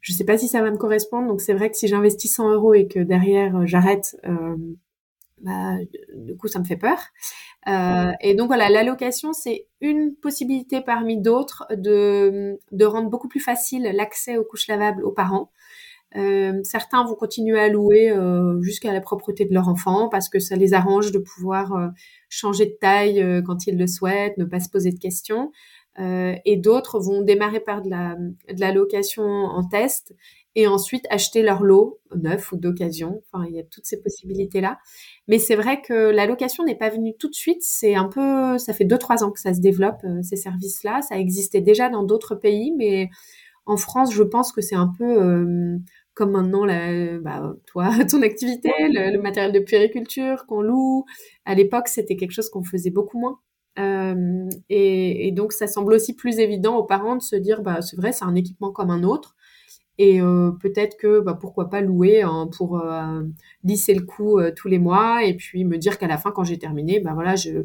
je 0.02 0.14
sais 0.14 0.24
pas 0.26 0.38
si 0.38 0.48
ça 0.48 0.62
va 0.62 0.72
me 0.72 0.78
correspondre. 0.78 1.28
Donc 1.28 1.42
c'est 1.42 1.54
vrai 1.54 1.70
que 1.70 1.78
si 1.78 1.88
j'investis 1.88 2.34
100 2.34 2.52
euros 2.54 2.74
et 2.74 2.88
que 2.88 3.00
derrière 3.00 3.58
euh, 3.58 3.66
j'arrête, 3.66 4.18
euh, 4.26 4.56
bah, 5.42 5.76
du 6.16 6.36
coup 6.38 6.48
ça 6.48 6.60
me 6.60 6.66
fait 6.66 6.78
peur. 6.78 6.98
Euh, 7.68 8.12
et 8.22 8.34
donc 8.34 8.48
voilà, 8.48 8.70
l'allocation 8.70 9.34
c'est 9.34 9.68
une 9.82 10.16
possibilité 10.16 10.82
parmi 10.82 11.22
d'autres 11.22 11.66
de, 11.72 12.60
de 12.72 12.86
rendre 12.86 13.10
beaucoup 13.10 13.28
plus 13.28 13.42
facile 13.42 13.84
l'accès 13.94 14.38
aux 14.38 14.44
couches 14.44 14.68
lavables 14.68 15.04
aux 15.04 15.12
parents. 15.12 15.52
Euh, 16.16 16.62
certains 16.64 17.04
vont 17.06 17.16
continuer 17.16 17.60
à 17.60 17.68
louer 17.68 18.10
euh, 18.10 18.62
jusqu'à 18.62 18.94
la 18.94 19.02
propreté 19.02 19.46
de 19.46 19.54
leur 19.54 19.68
enfant 19.68 20.08
parce 20.08 20.30
que 20.30 20.40
ça 20.40 20.56
les 20.56 20.74
arrange 20.74 21.12
de 21.12 21.20
pouvoir 21.20 21.74
euh, 21.74 21.88
changer 22.30 22.66
de 22.66 22.78
taille 22.80 23.44
quand 23.46 23.68
ils 23.68 23.78
le 23.78 23.88
souhaitent, 23.88 24.38
ne 24.38 24.46
pas 24.46 24.60
se 24.60 24.70
poser 24.70 24.92
de 24.92 25.00
questions. 25.00 25.52
Euh, 26.00 26.36
et 26.46 26.58
d'autres 26.58 27.00
vont 27.00 27.22
démarrer 27.22 27.60
par 27.60 27.82
de 27.82 27.90
la, 27.90 28.72
location 28.72 29.24
en 29.24 29.68
test 29.68 30.14
et 30.56 30.68
ensuite 30.68 31.06
acheter 31.10 31.42
leur 31.42 31.64
lot 31.64 32.00
neuf 32.16 32.52
ou 32.52 32.58
d'occasion. 32.58 33.24
Enfin, 33.32 33.46
il 33.48 33.56
y 33.56 33.60
a 33.60 33.64
toutes 33.64 33.86
ces 33.86 34.00
possibilités-là. 34.02 34.78
Mais 35.28 35.40
c'est 35.40 35.56
vrai 35.56 35.82
que 35.82 35.94
la 35.94 36.26
location 36.26 36.64
n'est 36.64 36.78
pas 36.78 36.90
venue 36.90 37.16
tout 37.18 37.30
de 37.30 37.36
suite. 37.36 37.62
C'est 37.62 37.96
un 37.96 38.10
peu, 38.10 38.58
ça 38.58 38.74
fait 38.74 38.86
deux 38.86 38.98
trois 38.98 39.24
ans 39.24 39.32
que 39.32 39.40
ça 39.40 39.54
se 39.54 39.60
développe 39.60 40.04
euh, 40.04 40.22
ces 40.22 40.36
services-là. 40.36 41.02
Ça 41.02 41.18
existait 41.18 41.62
déjà 41.62 41.90
dans 41.90 42.04
d'autres 42.04 42.36
pays, 42.36 42.74
mais 42.78 43.10
en 43.66 43.78
France, 43.78 44.14
je 44.14 44.24
pense 44.24 44.52
que 44.52 44.62
c'est 44.62 44.76
un 44.76 44.92
peu 44.98 45.22
euh, 45.22 45.78
comme 46.14 46.32
maintenant, 46.32 46.66
bah, 47.22 47.56
toi, 47.66 47.90
ton 48.10 48.22
activité, 48.22 48.72
le, 48.80 49.14
le 49.16 49.22
matériel 49.22 49.52
de 49.52 49.60
puériculture 49.60 50.46
qu'on 50.48 50.62
loue. 50.62 51.06
À 51.46 51.56
l'époque, 51.56 51.88
c'était 51.88 52.16
quelque 52.16 52.32
chose 52.32 52.50
qu'on 52.50 52.64
faisait 52.64 52.92
beaucoup 52.92 53.20
moins. 53.20 53.40
Euh, 53.80 54.50
et, 54.70 55.32
donc, 55.32 55.54
ça 55.54 55.68
semble 55.68 55.94
aussi 55.94 56.16
plus 56.16 56.40
évident 56.40 56.78
aux 56.78 56.84
parents 56.84 57.16
de 57.16 57.22
se 57.22 57.36
dire, 57.36 57.62
bah, 57.62 57.82
c'est 57.82 57.96
vrai, 57.96 58.12
c'est 58.12 58.26
un 58.26 58.36
équipement 58.36 58.72
comme 58.72 58.90
un 58.90 59.04
autre. 59.04 59.36
Et 60.00 60.22
euh, 60.22 60.52
peut-être 60.62 60.98
que, 60.98 61.20
bah, 61.20 61.38
pourquoi 61.40 61.70
pas 61.70 61.82
louer 61.82 62.22
hein, 62.22 62.50
pour 62.56 62.80
euh, 62.80 63.24
lisser 63.63 63.94
le 63.96 64.04
coup 64.06 64.40
tous 64.56 64.68
les 64.68 64.80
mois 64.80 65.24
et 65.24 65.36
puis 65.36 65.66
me 65.66 65.78
dire 65.78 65.98
qu'à 65.98 66.08
la 66.08 66.18
fin, 66.18 66.32
quand 66.32 66.44
j'ai 66.44 66.60
terminé, 66.60 67.00
bah 67.00 67.13
voilà, 67.13 67.36
je 67.36 67.63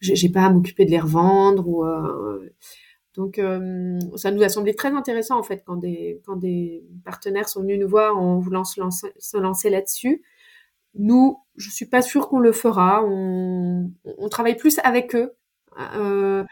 j'ai 0.00 0.28
pas 0.28 0.42
à 0.42 0.50
m'occuper 0.50 0.84
de 0.84 0.90
les 0.90 1.00
revendre 1.00 2.40
donc 3.16 3.40
ça 4.14 4.30
nous 4.30 4.42
a 4.44 4.48
semblé 4.48 4.74
très 4.76 4.92
intéressant 4.92 5.40
en 5.40 5.42
fait 5.42 5.64
quand 5.66 5.74
des 5.74 6.20
quand 6.24 6.36
des 6.36 6.84
partenaires 7.04 7.48
sont 7.48 7.62
venus 7.62 7.80
nous 7.80 7.88
voir 7.88 8.16
en 8.16 8.38
voulant 8.38 8.62
se 8.62 8.80
lancer, 8.80 9.70
là-dessus. 9.70 10.22
Nous, 10.94 11.36
je 11.56 11.68
suis 11.68 11.86
pas 11.86 12.00
sûre 12.00 12.28
qu'on 12.28 12.38
le 12.38 12.52
fera. 12.52 13.04
On 13.04 13.90
travaille 14.30 14.56
plus 14.56 14.78
avec 14.84 15.16
eux 15.16 15.34
euh, 15.96 16.44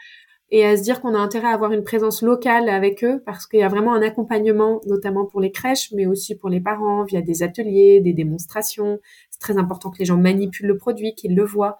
et 0.49 0.65
à 0.65 0.77
se 0.77 0.83
dire 0.83 1.01
qu'on 1.01 1.13
a 1.13 1.17
intérêt 1.17 1.47
à 1.47 1.51
avoir 1.51 1.73
une 1.73 1.83
présence 1.83 2.21
locale 2.21 2.69
avec 2.69 3.03
eux 3.03 3.21
parce 3.25 3.45
qu'il 3.45 3.59
y 3.59 3.63
a 3.63 3.67
vraiment 3.67 3.93
un 3.93 4.01
accompagnement, 4.01 4.79
notamment 4.85 5.25
pour 5.25 5.41
les 5.41 5.51
crèches, 5.51 5.91
mais 5.93 6.05
aussi 6.05 6.35
pour 6.35 6.49
les 6.49 6.61
parents 6.61 7.03
via 7.03 7.21
des 7.21 7.43
ateliers, 7.43 7.99
des 7.99 8.13
démonstrations. 8.13 8.99
C'est 9.29 9.41
très 9.41 9.57
important 9.57 9.91
que 9.91 9.99
les 9.99 10.05
gens 10.05 10.17
manipulent 10.17 10.67
le 10.67 10.77
produit, 10.77 11.15
qu'ils 11.15 11.35
le 11.35 11.43
voient. 11.43 11.77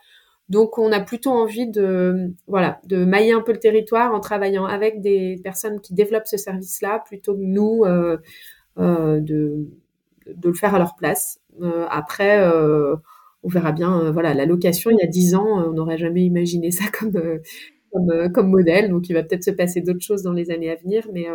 Donc, 0.50 0.78
on 0.78 0.92
a 0.92 1.00
plutôt 1.00 1.32
envie 1.32 1.68
de, 1.68 2.34
voilà, 2.48 2.80
de 2.86 3.04
mailler 3.04 3.34
un 3.34 3.42
peu 3.42 3.54
le 3.54 3.60
territoire 3.60 4.14
en 4.14 4.20
travaillant 4.20 4.66
avec 4.66 5.02
des 5.02 5.40
personnes 5.44 5.82
qui 5.82 5.94
développent 5.94 6.28
ce 6.28 6.38
service-là, 6.38 7.04
plutôt 7.06 7.36
que 7.36 7.42
nous 7.42 7.84
euh, 7.86 8.18
euh, 8.78 9.20
de, 9.20 9.68
de 10.26 10.48
le 10.48 10.54
faire 10.54 10.76
à 10.76 10.80
leur 10.80 10.96
place. 10.96 11.40
Après, 11.90 12.40
on 13.44 13.50
verra 13.50 13.72
bien. 13.72 14.02
Euh, 14.02 14.12
voilà, 14.12 14.34
la 14.34 14.46
location, 14.46 14.92
il 14.92 14.98
y 15.00 15.04
a 15.04 15.08
dix 15.08 15.36
ans, 15.36 15.60
euh, 15.60 15.70
on 15.70 15.74
n'aurait 15.74 15.98
jamais 15.98 16.24
imaginé 16.24 16.72
ça 16.72 16.86
comme 17.00 17.16
euh, 17.16 18.30
comme, 18.30 18.50
modèle. 18.50 18.90
Donc, 18.90 19.10
il 19.10 19.14
va 19.14 19.24
peut-être 19.24 19.44
se 19.44 19.52
passer 19.52 19.82
d'autres 19.82 20.02
choses 20.02 20.24
dans 20.24 20.34
les 20.34 20.52
années 20.52 20.70
à 20.70 20.76
venir. 20.76 21.08
Mais 21.14 21.26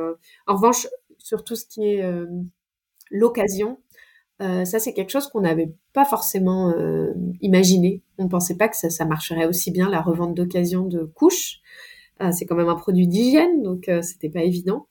en 0.46 0.54
revanche, 0.54 0.86
sur 1.18 1.44
tout 1.44 1.56
ce 1.56 1.64
qui 1.66 1.84
est 1.84 2.04
l'occasion, 3.10 3.80
ça, 4.38 4.78
c'est 4.78 4.92
quelque 4.92 5.10
chose 5.10 5.26
qu'on 5.28 5.40
n'avait 5.40 5.72
pas 5.92 6.04
forcément 6.04 6.72
imaginé. 7.40 8.02
On 8.18 8.24
ne 8.24 8.28
pensait 8.28 8.56
pas 8.56 8.68
que 8.68 8.76
ça, 8.76 9.04
marcherait 9.06 9.46
aussi 9.46 9.72
bien, 9.72 9.88
la 9.88 10.02
revente 10.02 10.36
d'occasion 10.36 10.84
de 10.84 11.02
couches. 11.02 11.62
c'est 12.30 12.44
quand 12.46 12.54
même 12.54 12.68
un 12.68 12.76
produit 12.76 13.08
d'hygiène, 13.08 13.62
donc 13.62 13.90
c'était 14.02 14.30
pas 14.30 14.44
évident. 14.44 14.86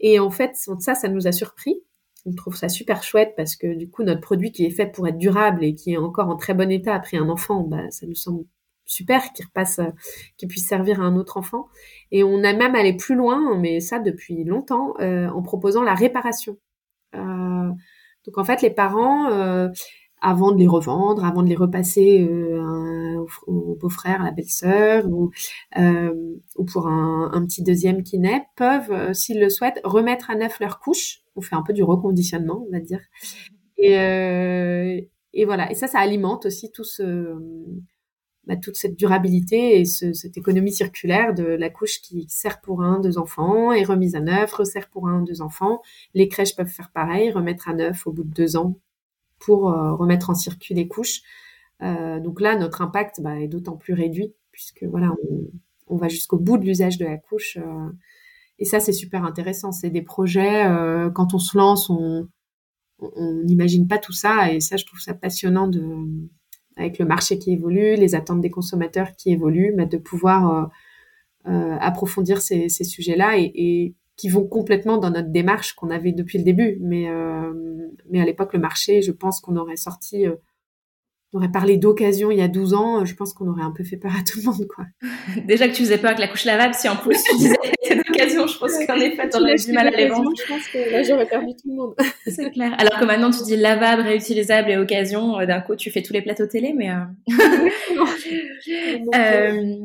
Et 0.00 0.18
en 0.18 0.30
fait, 0.30 0.56
ça, 0.80 0.94
ça 0.96 1.08
nous 1.08 1.28
a 1.28 1.32
surpris 1.32 1.76
on 2.24 2.34
trouve 2.34 2.56
ça 2.56 2.68
super 2.68 3.02
chouette 3.02 3.34
parce 3.36 3.56
que 3.56 3.74
du 3.74 3.90
coup, 3.90 4.02
notre 4.04 4.20
produit 4.20 4.52
qui 4.52 4.64
est 4.64 4.70
fait 4.70 4.86
pour 4.86 5.08
être 5.08 5.18
durable 5.18 5.64
et 5.64 5.74
qui 5.74 5.92
est 5.92 5.96
encore 5.96 6.28
en 6.28 6.36
très 6.36 6.54
bon 6.54 6.70
état 6.70 6.94
après 6.94 7.16
un 7.16 7.28
enfant, 7.28 7.62
bah, 7.62 7.90
ça 7.90 8.06
nous 8.06 8.14
semble 8.14 8.44
super 8.84 9.32
qu'il 9.32 9.46
repasse, 9.46 9.78
euh, 9.78 9.90
qu'il 10.36 10.48
puisse 10.48 10.68
servir 10.68 11.00
à 11.00 11.04
un 11.04 11.16
autre 11.16 11.36
enfant. 11.36 11.68
Et 12.10 12.24
on 12.24 12.44
a 12.44 12.52
même 12.52 12.74
allé 12.74 12.96
plus 12.96 13.14
loin, 13.14 13.58
mais 13.58 13.80
ça 13.80 13.98
depuis 13.98 14.44
longtemps, 14.44 14.94
euh, 15.00 15.28
en 15.28 15.42
proposant 15.42 15.82
la 15.82 15.94
réparation. 15.94 16.58
Euh, 17.14 17.70
donc 18.26 18.38
en 18.38 18.44
fait, 18.44 18.62
les 18.62 18.70
parents, 18.70 19.30
euh, 19.30 19.68
avant 20.20 20.52
de 20.52 20.58
les 20.58 20.68
revendre, 20.68 21.24
avant 21.24 21.42
de 21.42 21.48
les 21.48 21.56
repasser 21.56 22.26
euh, 22.28 23.24
au, 23.46 23.76
beau-frère, 23.80 24.20
à 24.22 24.26
la 24.26 24.30
belle-sœur, 24.30 25.06
ou, 25.08 25.30
ou 26.56 26.64
pour 26.64 26.86
un, 26.86 27.30
un, 27.32 27.44
petit 27.44 27.62
deuxième 27.62 28.04
qui 28.04 28.18
naît, 28.18 28.44
peuvent, 28.56 29.12
s'ils 29.14 29.40
le 29.40 29.50
souhaitent, 29.50 29.80
remettre 29.84 30.30
à 30.30 30.36
neuf 30.36 30.60
leur 30.60 30.78
couche 30.78 31.21
on 31.36 31.40
fait 31.40 31.56
un 31.56 31.62
peu 31.62 31.72
du 31.72 31.82
reconditionnement, 31.82 32.64
on 32.66 32.72
va 32.72 32.80
dire. 32.80 33.00
Et, 33.78 33.98
euh, 33.98 35.00
voilà. 35.44 35.70
Et 35.70 35.74
ça, 35.74 35.86
ça 35.86 35.98
alimente 35.98 36.46
aussi 36.46 36.70
tout 36.70 36.84
ce, 36.84 37.34
bah, 38.46 38.56
toute 38.56 38.76
cette 38.76 38.96
durabilité 38.96 39.80
et 39.80 39.84
ce, 39.84 40.12
cette 40.12 40.36
économie 40.36 40.72
circulaire 40.72 41.34
de 41.34 41.44
la 41.44 41.70
couche 41.70 42.00
qui 42.00 42.26
sert 42.28 42.60
pour 42.60 42.82
un, 42.82 43.00
deux 43.00 43.18
enfants, 43.18 43.72
et 43.72 43.84
remise 43.84 44.14
à 44.14 44.20
neuf, 44.20 44.52
resserre 44.52 44.88
pour 44.90 45.08
un, 45.08 45.22
deux 45.22 45.42
enfants. 45.42 45.80
Les 46.14 46.28
crèches 46.28 46.56
peuvent 46.56 46.66
faire 46.66 46.90
pareil, 46.92 47.30
remettre 47.30 47.68
à 47.68 47.74
neuf 47.74 48.06
au 48.06 48.12
bout 48.12 48.24
de 48.24 48.32
deux 48.32 48.56
ans 48.56 48.78
pour 49.38 49.70
euh, 49.70 49.94
remettre 49.94 50.30
en 50.30 50.34
circuit 50.34 50.74
les 50.74 50.88
couches. 50.88 51.22
Euh, 51.82 52.20
donc 52.20 52.40
là, 52.40 52.56
notre 52.56 52.82
impact 52.82 53.20
bah, 53.20 53.40
est 53.40 53.48
d'autant 53.48 53.76
plus 53.76 53.94
réduit 53.94 54.34
puisque 54.52 54.84
voilà, 54.84 55.14
on, 55.30 55.50
on 55.92 55.96
va 55.96 56.08
jusqu'au 56.08 56.38
bout 56.38 56.58
de 56.58 56.64
l'usage 56.64 56.98
de 56.98 57.04
la 57.04 57.16
couche. 57.16 57.58
Euh, 57.58 57.90
et 58.62 58.64
ça, 58.64 58.78
c'est 58.78 58.92
super 58.92 59.24
intéressant. 59.24 59.72
C'est 59.72 59.90
des 59.90 60.02
projets, 60.02 60.66
euh, 60.66 61.10
quand 61.10 61.34
on 61.34 61.40
se 61.40 61.58
lance, 61.58 61.90
on 61.90 62.28
n'imagine 63.42 63.88
pas 63.88 63.98
tout 63.98 64.12
ça. 64.12 64.52
Et 64.52 64.60
ça, 64.60 64.76
je 64.76 64.86
trouve 64.86 65.00
ça 65.00 65.14
passionnant 65.14 65.66
de, 65.66 65.82
avec 66.76 67.00
le 67.00 67.04
marché 67.04 67.40
qui 67.40 67.50
évolue, 67.50 67.96
les 67.96 68.14
attentes 68.14 68.40
des 68.40 68.52
consommateurs 68.52 69.16
qui 69.16 69.32
évoluent, 69.32 69.74
mais 69.76 69.86
de 69.86 69.98
pouvoir 69.98 70.70
euh, 71.48 71.50
euh, 71.50 71.76
approfondir 71.80 72.40
ces, 72.40 72.68
sujets-là 72.68 73.32
et, 73.36 73.96
qui 74.16 74.28
vont 74.28 74.46
complètement 74.46 74.96
dans 74.96 75.10
notre 75.10 75.32
démarche 75.32 75.72
qu'on 75.72 75.90
avait 75.90 76.12
depuis 76.12 76.38
le 76.38 76.44
début. 76.44 76.78
Mais, 76.82 77.08
à 77.08 78.24
l'époque, 78.24 78.52
le 78.52 78.60
marché, 78.60 79.02
je 79.02 79.10
pense 79.10 79.40
qu'on 79.40 79.56
aurait 79.56 79.74
sorti 79.74 80.26
on 81.32 81.38
aurait 81.38 81.50
parlé 81.50 81.76
d'occasion 81.76 82.30
il 82.30 82.38
y 82.38 82.42
a 82.42 82.48
12 82.48 82.74
ans, 82.74 83.04
je 83.04 83.14
pense 83.14 83.32
qu'on 83.32 83.48
aurait 83.48 83.62
un 83.62 83.70
peu 83.70 83.84
fait 83.84 83.96
peur 83.96 84.12
à 84.12 84.22
tout 84.22 84.38
le 84.38 84.44
monde, 84.44 84.66
quoi. 84.68 84.84
Déjà 85.46 85.66
que 85.68 85.72
tu 85.72 85.82
faisais 85.82 85.98
peur 85.98 86.10
avec 86.10 86.20
la 86.20 86.28
couche 86.28 86.44
lavable, 86.44 86.74
si 86.74 86.88
en 86.88 86.96
plus 86.96 87.16
tu 87.22 87.36
disais 87.36 87.56
d'occasion, 87.94 88.46
je 88.46 88.58
pense 88.58 88.72
qu'en 88.86 88.96
effet, 88.96 89.28
t'aurais 89.28 89.56
du 89.56 89.72
mal 89.72 89.88
à 89.88 89.90
les 89.90 90.08
vendre. 90.08 90.30
Je 90.38 90.46
pense 90.46 90.68
que 90.68 90.92
là, 90.92 91.02
j'aurais 91.02 91.26
perdu 91.26 91.54
tout 91.54 91.68
le 91.68 91.74
monde. 91.74 91.94
C'est 92.26 92.50
clair. 92.50 92.74
Alors 92.78 92.98
que 92.98 93.04
maintenant, 93.04 93.30
tu 93.30 93.42
dis 93.44 93.56
lavable, 93.56 94.02
réutilisable 94.02 94.70
et 94.70 94.76
occasion, 94.76 95.38
euh, 95.40 95.46
d'un 95.46 95.60
coup, 95.60 95.76
tu 95.76 95.90
fais 95.90 96.02
tous 96.02 96.12
les 96.12 96.22
plateaux 96.22 96.46
télé, 96.46 96.72
mais... 96.74 96.90
Euh... 96.90 97.04
euh, 99.14 99.76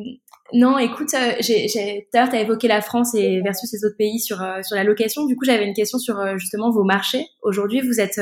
non, 0.53 0.77
écoute, 0.77 1.13
euh, 1.13 1.33
j'ai, 1.41 1.67
j'ai, 1.67 2.07
tout 2.09 2.17
à 2.17 2.21
l'heure, 2.21 2.29
tu 2.29 2.35
as 2.37 2.41
évoqué 2.41 2.67
la 2.67 2.81
France 2.81 3.13
et 3.15 3.41
versus 3.41 3.71
les 3.73 3.85
autres 3.85 3.97
pays 3.97 4.19
sur, 4.19 4.41
euh, 4.41 4.61
sur 4.61 4.75
la 4.75 4.83
location. 4.83 5.25
Du 5.25 5.35
coup, 5.35 5.43
j'avais 5.43 5.65
une 5.65 5.73
question 5.73 5.99
sur 5.99 6.19
euh, 6.19 6.37
justement 6.37 6.71
vos 6.71 6.83
marchés. 6.83 7.25
Aujourd'hui, 7.41 7.81
vous 7.81 7.99
êtes 7.99 8.19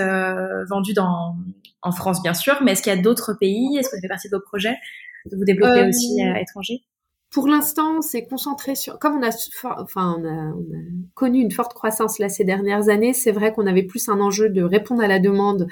vendu 0.70 0.94
dans, 0.94 1.36
en 1.82 1.92
France, 1.92 2.24
bien 2.24 2.34
sûr, 2.34 2.58
mais 2.64 2.72
est-ce 2.72 2.82
qu'il 2.82 2.94
y 2.94 2.98
a 2.98 3.02
d'autres 3.02 3.34
pays? 3.40 3.78
Est-ce 3.78 3.90
que 3.90 3.96
ça 3.96 4.02
fait 4.02 4.08
partie 4.08 4.30
de 4.30 4.36
vos 4.36 4.42
projets 4.42 4.76
de 5.26 5.36
vous 5.38 5.46
développer 5.46 5.88
aussi 5.88 6.22
à 6.22 6.40
l'étranger? 6.40 6.82
Pour 7.32 7.48
l'instant, 7.48 8.02
c'est 8.02 8.26
concentré 8.26 8.76
sur. 8.76 8.98
Comme 8.98 9.18
on 9.18 9.24
a, 9.24 9.30
enfin, 9.82 10.16
on 10.18 10.26
a, 10.26 10.54
on 10.54 10.62
a, 10.62 10.82
connu 11.16 11.42
une 11.42 11.52
forte 11.52 11.74
croissance 11.74 12.18
là 12.18 12.30
ces 12.30 12.44
dernières 12.44 12.90
années, 12.90 13.14
c'est 13.14 13.32
vrai 13.32 13.52
qu'on 13.52 13.68
avait 13.68 13.84
plus 13.84 14.08
un 14.10 14.20
enjeu 14.20 14.50
de 14.50 14.64
répondre 14.64 15.04
à 15.04 15.08
la 15.08 15.20
demande 15.20 15.68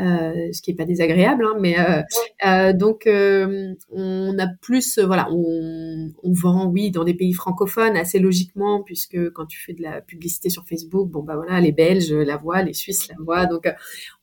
euh, 0.00 0.52
ce 0.52 0.60
qui 0.60 0.72
est 0.72 0.74
pas 0.74 0.86
désagréable, 0.86 1.44
hein, 1.44 1.56
mais 1.60 1.78
euh, 1.78 2.02
euh, 2.44 2.72
donc 2.72 3.08
on 3.08 4.38
a 4.38 4.46
plus, 4.60 4.98
voilà, 4.98 5.28
on, 5.30 6.10
on, 6.20 6.32
vend, 6.32 6.66
oui, 6.66 6.90
dans 6.90 7.04
des 7.04 7.14
pays 7.14 7.32
francophones 7.32 7.96
assez 7.96 8.18
logiquement, 8.18 8.82
puisque 8.82 9.30
quand 9.30 9.46
tu 9.46 9.62
fais 9.62 9.72
de 9.72 9.82
la 9.82 10.00
publicité 10.00 10.50
sur 10.50 10.66
Facebook, 10.66 11.08
bon 11.08 11.22
bah 11.22 11.36
voilà, 11.36 11.60
les 11.60 11.70
Belges 11.70 12.12
la 12.12 12.36
voient, 12.36 12.62
les 12.62 12.72
Suisses 12.72 13.06
la 13.08 13.14
voient, 13.20 13.46
donc 13.46 13.72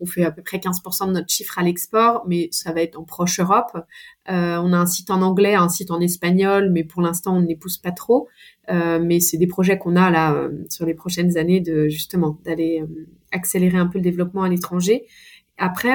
on 0.01 0.05
fait 0.05 0.25
à 0.25 0.31
peu 0.31 0.41
près 0.41 0.57
15% 0.57 1.07
de 1.07 1.13
notre 1.13 1.29
chiffre 1.29 1.57
à 1.57 1.63
l'export, 1.63 2.25
mais 2.27 2.49
ça 2.51 2.73
va 2.73 2.81
être 2.81 2.99
en 2.99 3.03
proche 3.03 3.39
Europe. 3.39 3.71
on 4.27 4.73
a 4.73 4.77
un 4.77 4.85
site 4.85 5.09
en 5.09 5.21
anglais, 5.21 5.55
un 5.55 5.69
site 5.69 5.89
en 5.89 6.01
espagnol, 6.01 6.69
mais 6.69 6.83
pour 6.83 7.01
l'instant 7.01 7.37
on 7.37 7.41
ne 7.41 7.47
les 7.47 7.55
pousse 7.55 7.77
pas 7.77 7.91
trop. 7.91 8.27
mais 8.69 9.21
c'est 9.21 9.37
des 9.37 9.47
projets 9.47 9.77
qu'on 9.77 9.95
a 9.95 10.09
là 10.09 10.49
sur 10.69 10.85
les 10.85 10.95
prochaines 10.95 11.37
années 11.37 11.61
de 11.61 11.87
justement 11.87 12.37
d'aller 12.43 12.83
accélérer 13.31 13.77
un 13.77 13.87
peu 13.87 13.99
le 13.99 14.03
développement 14.03 14.43
à 14.43 14.49
l'étranger. 14.49 15.05
Après, 15.63 15.93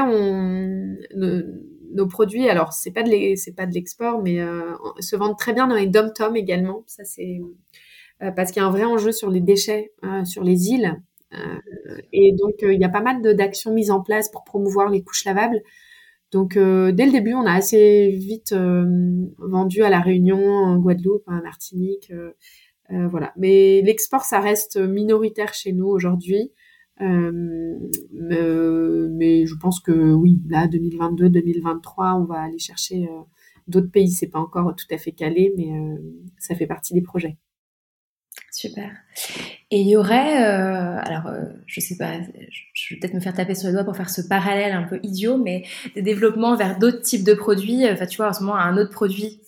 nos, 1.16 2.07
produits, 2.07 2.48
alors 2.48 2.72
c'est 2.72 2.92
pas 2.92 3.02
de 3.02 3.74
l'export, 3.74 4.22
mais 4.22 4.38
euh, 4.40 4.76
se 5.00 5.16
vendent 5.16 5.37
très 5.37 5.52
bien 5.52 5.66
dans 5.66 5.74
les 5.74 5.88
dom-tom 5.88 6.37
également. 6.37 6.85
Ça 6.87 7.02
c'est 7.02 7.40
euh, 8.22 8.31
parce 8.31 8.52
qu'il 8.52 8.62
y 8.62 8.64
a 8.64 8.68
un 8.68 8.70
vrai 8.70 8.85
enjeu 8.85 9.11
sur 9.11 9.29
les 9.29 9.40
déchets 9.40 9.92
euh, 10.05 10.24
sur 10.24 10.44
les 10.44 10.68
îles. 10.68 10.94
et 12.12 12.33
donc 12.38 12.55
il 12.62 12.81
y 12.81 12.85
a 12.85 12.88
pas 12.88 13.00
mal 13.00 13.20
d'actions 13.35 13.74
mises 13.74 13.90
en 13.90 14.00
place 14.00 14.31
pour 14.31 14.44
promouvoir 14.44 14.88
les 14.88 15.02
couches 15.02 15.24
lavables. 15.24 15.61
Donc 16.31 16.55
dès 16.55 17.07
le 17.07 17.11
début, 17.11 17.35
on 17.35 17.44
a 17.44 17.52
assez 17.52 18.11
vite 18.11 18.55
vendu 19.38 19.83
à 19.83 19.90
la 19.90 19.98
Réunion, 19.98 20.46
en 20.46 20.76
Guadeloupe, 20.76 21.24
en 21.26 21.42
Martinique, 21.42 22.12
voilà. 22.88 23.33
Mais 23.37 23.83
l'export, 23.83 24.22
ça 24.22 24.38
reste 24.38 24.76
minoritaire 24.76 25.55
chez 25.55 25.72
nous 25.72 25.88
aujourd'hui. 25.88 26.52
Euh, 27.00 27.78
mais 29.11 29.46
je 29.46 29.54
pense 29.54 29.80
que 29.80 30.12
oui, 30.12 30.40
là, 30.48 30.66
2022-2023, 30.66 32.20
on 32.20 32.24
va 32.24 32.40
aller 32.40 32.59
chercher 32.59 33.04
euh, 33.04 33.22
d'autres 33.68 33.90
pays. 33.90 34.11
C'est 34.11 34.28
pas 34.28 34.38
encore 34.38 34.74
tout 34.74 34.87
à 34.94 34.98
fait 34.98 35.12
calé, 35.12 35.52
mais 35.56 35.72
euh, 35.72 35.96
ça 36.38 36.54
fait 36.54 36.66
partie 36.66 36.94
des 36.94 37.02
projets. 37.02 37.37
Super. 38.50 38.90
Et 39.70 39.80
il 39.80 39.88
y 39.88 39.96
aurait, 39.96 40.37
alors 40.37 41.30
je 41.66 41.80
sais 41.80 41.96
pas, 41.96 42.20
je 42.72 42.94
vais 42.94 43.00
peut-être 43.00 43.14
me 43.14 43.20
faire 43.20 43.35
taper 43.35 43.54
sur 43.54 43.68
les 43.68 43.74
doigts 43.74 43.85
pour 43.85 43.96
faire 43.96 44.09
ce 44.09 44.22
parallèle 44.22 44.72
un 44.72 44.85
peu 44.85 44.98
idiot, 45.02 45.37
mais 45.37 45.64
des 45.94 46.00
développements 46.00 46.56
vers 46.56 46.78
d'autres 46.78 47.02
types 47.02 47.24
de 47.24 47.35
produits. 47.35 47.87
Enfin, 47.90 48.06
tu 48.06 48.16
vois, 48.16 48.28
en 48.28 48.32
ce 48.32 48.40
moment, 48.42 48.56
un 48.56 48.78
autre 48.78 48.92
produit 48.92 49.40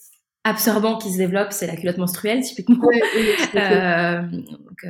absorbant 0.45 0.99
qui 0.99 1.11
se 1.11 1.17
développe, 1.17 1.53
c'est 1.53 1.67
la 1.67 1.77
culotte 1.77 1.97
menstruelle, 1.97 2.43
typiquement. 2.43 2.85
Ouais, 2.85 3.01
donc, 4.25 4.85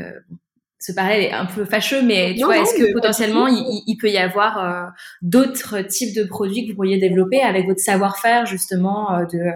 ce 0.78 0.92
parallèle 0.92 1.24
est 1.24 1.32
un 1.32 1.46
peu 1.46 1.64
fâcheux, 1.64 2.02
mais 2.02 2.34
tu 2.36 2.44
vois, 2.44 2.58
est-ce 2.58 2.74
que 2.74 2.92
potentiellement 2.92 3.48
il, 3.48 3.96
peut 3.96 4.10
y 4.10 4.16
avoir 4.16 4.58
euh, 4.58 4.88
d'autres 5.22 5.80
types 5.80 6.14
de 6.14 6.22
produits 6.24 6.64
que 6.64 6.70
vous 6.70 6.76
pourriez 6.76 6.98
développer 6.98 7.40
avec 7.40 7.66
votre 7.66 7.80
savoir-faire 7.80 8.46
justement 8.46 9.12
euh, 9.12 9.24
de 9.24 9.38
euh, 9.38 9.52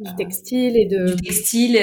du 0.00 0.14
textile 0.14 0.76
et 0.76 0.84
de 0.84 1.14
du 1.14 1.22
textile 1.22 1.76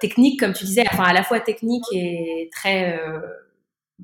technique 0.00 0.40
comme 0.40 0.54
tu 0.54 0.64
disais, 0.64 0.84
enfin 0.90 1.02
à 1.02 1.12
la 1.12 1.22
fois 1.22 1.40
technique 1.40 1.84
et 1.92 2.48
très 2.52 2.98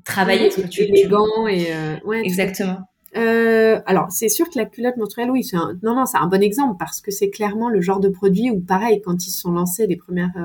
travaillé, 0.03 0.51
oui, 0.55 0.69
tu 0.69 0.83
élégant 0.83 1.47
et 1.47 1.65
ouais, 2.05 2.21
exactement. 2.23 2.81
alors, 3.15 4.11
c'est 4.11 4.29
sûr 4.29 4.47
que 4.51 4.59
la 4.59 4.65
culotte 4.65 4.97
menstruelle, 4.97 5.31
oui, 5.31 5.43
c'est 5.43 5.57
un... 5.57 5.73
non, 5.81 5.95
non, 5.95 6.05
c'est 6.05 6.19
un 6.19 6.27
bon 6.27 6.43
exemple 6.43 6.75
parce 6.77 7.01
que 7.01 7.09
c'est 7.09 7.31
clairement 7.31 7.69
le 7.69 7.81
genre 7.81 7.99
de 7.99 8.09
produit 8.09 8.51
où, 8.51 8.59
pareil, 8.59 9.01
quand 9.03 9.25
ils 9.25 9.31
se 9.31 9.39
sont 9.39 9.51
lancés 9.51 9.87
les 9.87 9.95
premières 9.95 10.37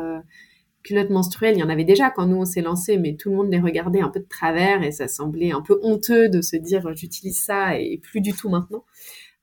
culottes 0.83 1.11
menstruelles, 1.11 1.57
il 1.57 1.61
y 1.61 1.62
en 1.62 1.68
avait 1.68 1.85
déjà 1.85 2.11
quand 2.11 2.27
nous 2.27 2.37
on 2.37 2.45
s'est 2.45 2.62
lancé, 2.62 2.99
mais 2.99 3.16
tout 3.16 3.31
le 3.31 3.37
monde 3.37 3.51
les 3.51 3.61
regardait 3.61 4.01
un 4.01 4.09
peu 4.09 4.21
de 4.21 4.29
travers 4.29 4.83
et 4.83 4.92
ça 4.92 5.09
semblait 5.09 5.53
un 5.53 5.62
peu 5.62 5.79
honteux 5.83 6.29
de 6.29 6.40
se 6.40 6.57
dire 6.57 6.95
j'utilise 6.95 7.40
ça 7.40 7.79
et 7.79 7.99
plus 8.03 8.21
du 8.21 8.33
tout 8.33 8.49
maintenant. 8.49 8.85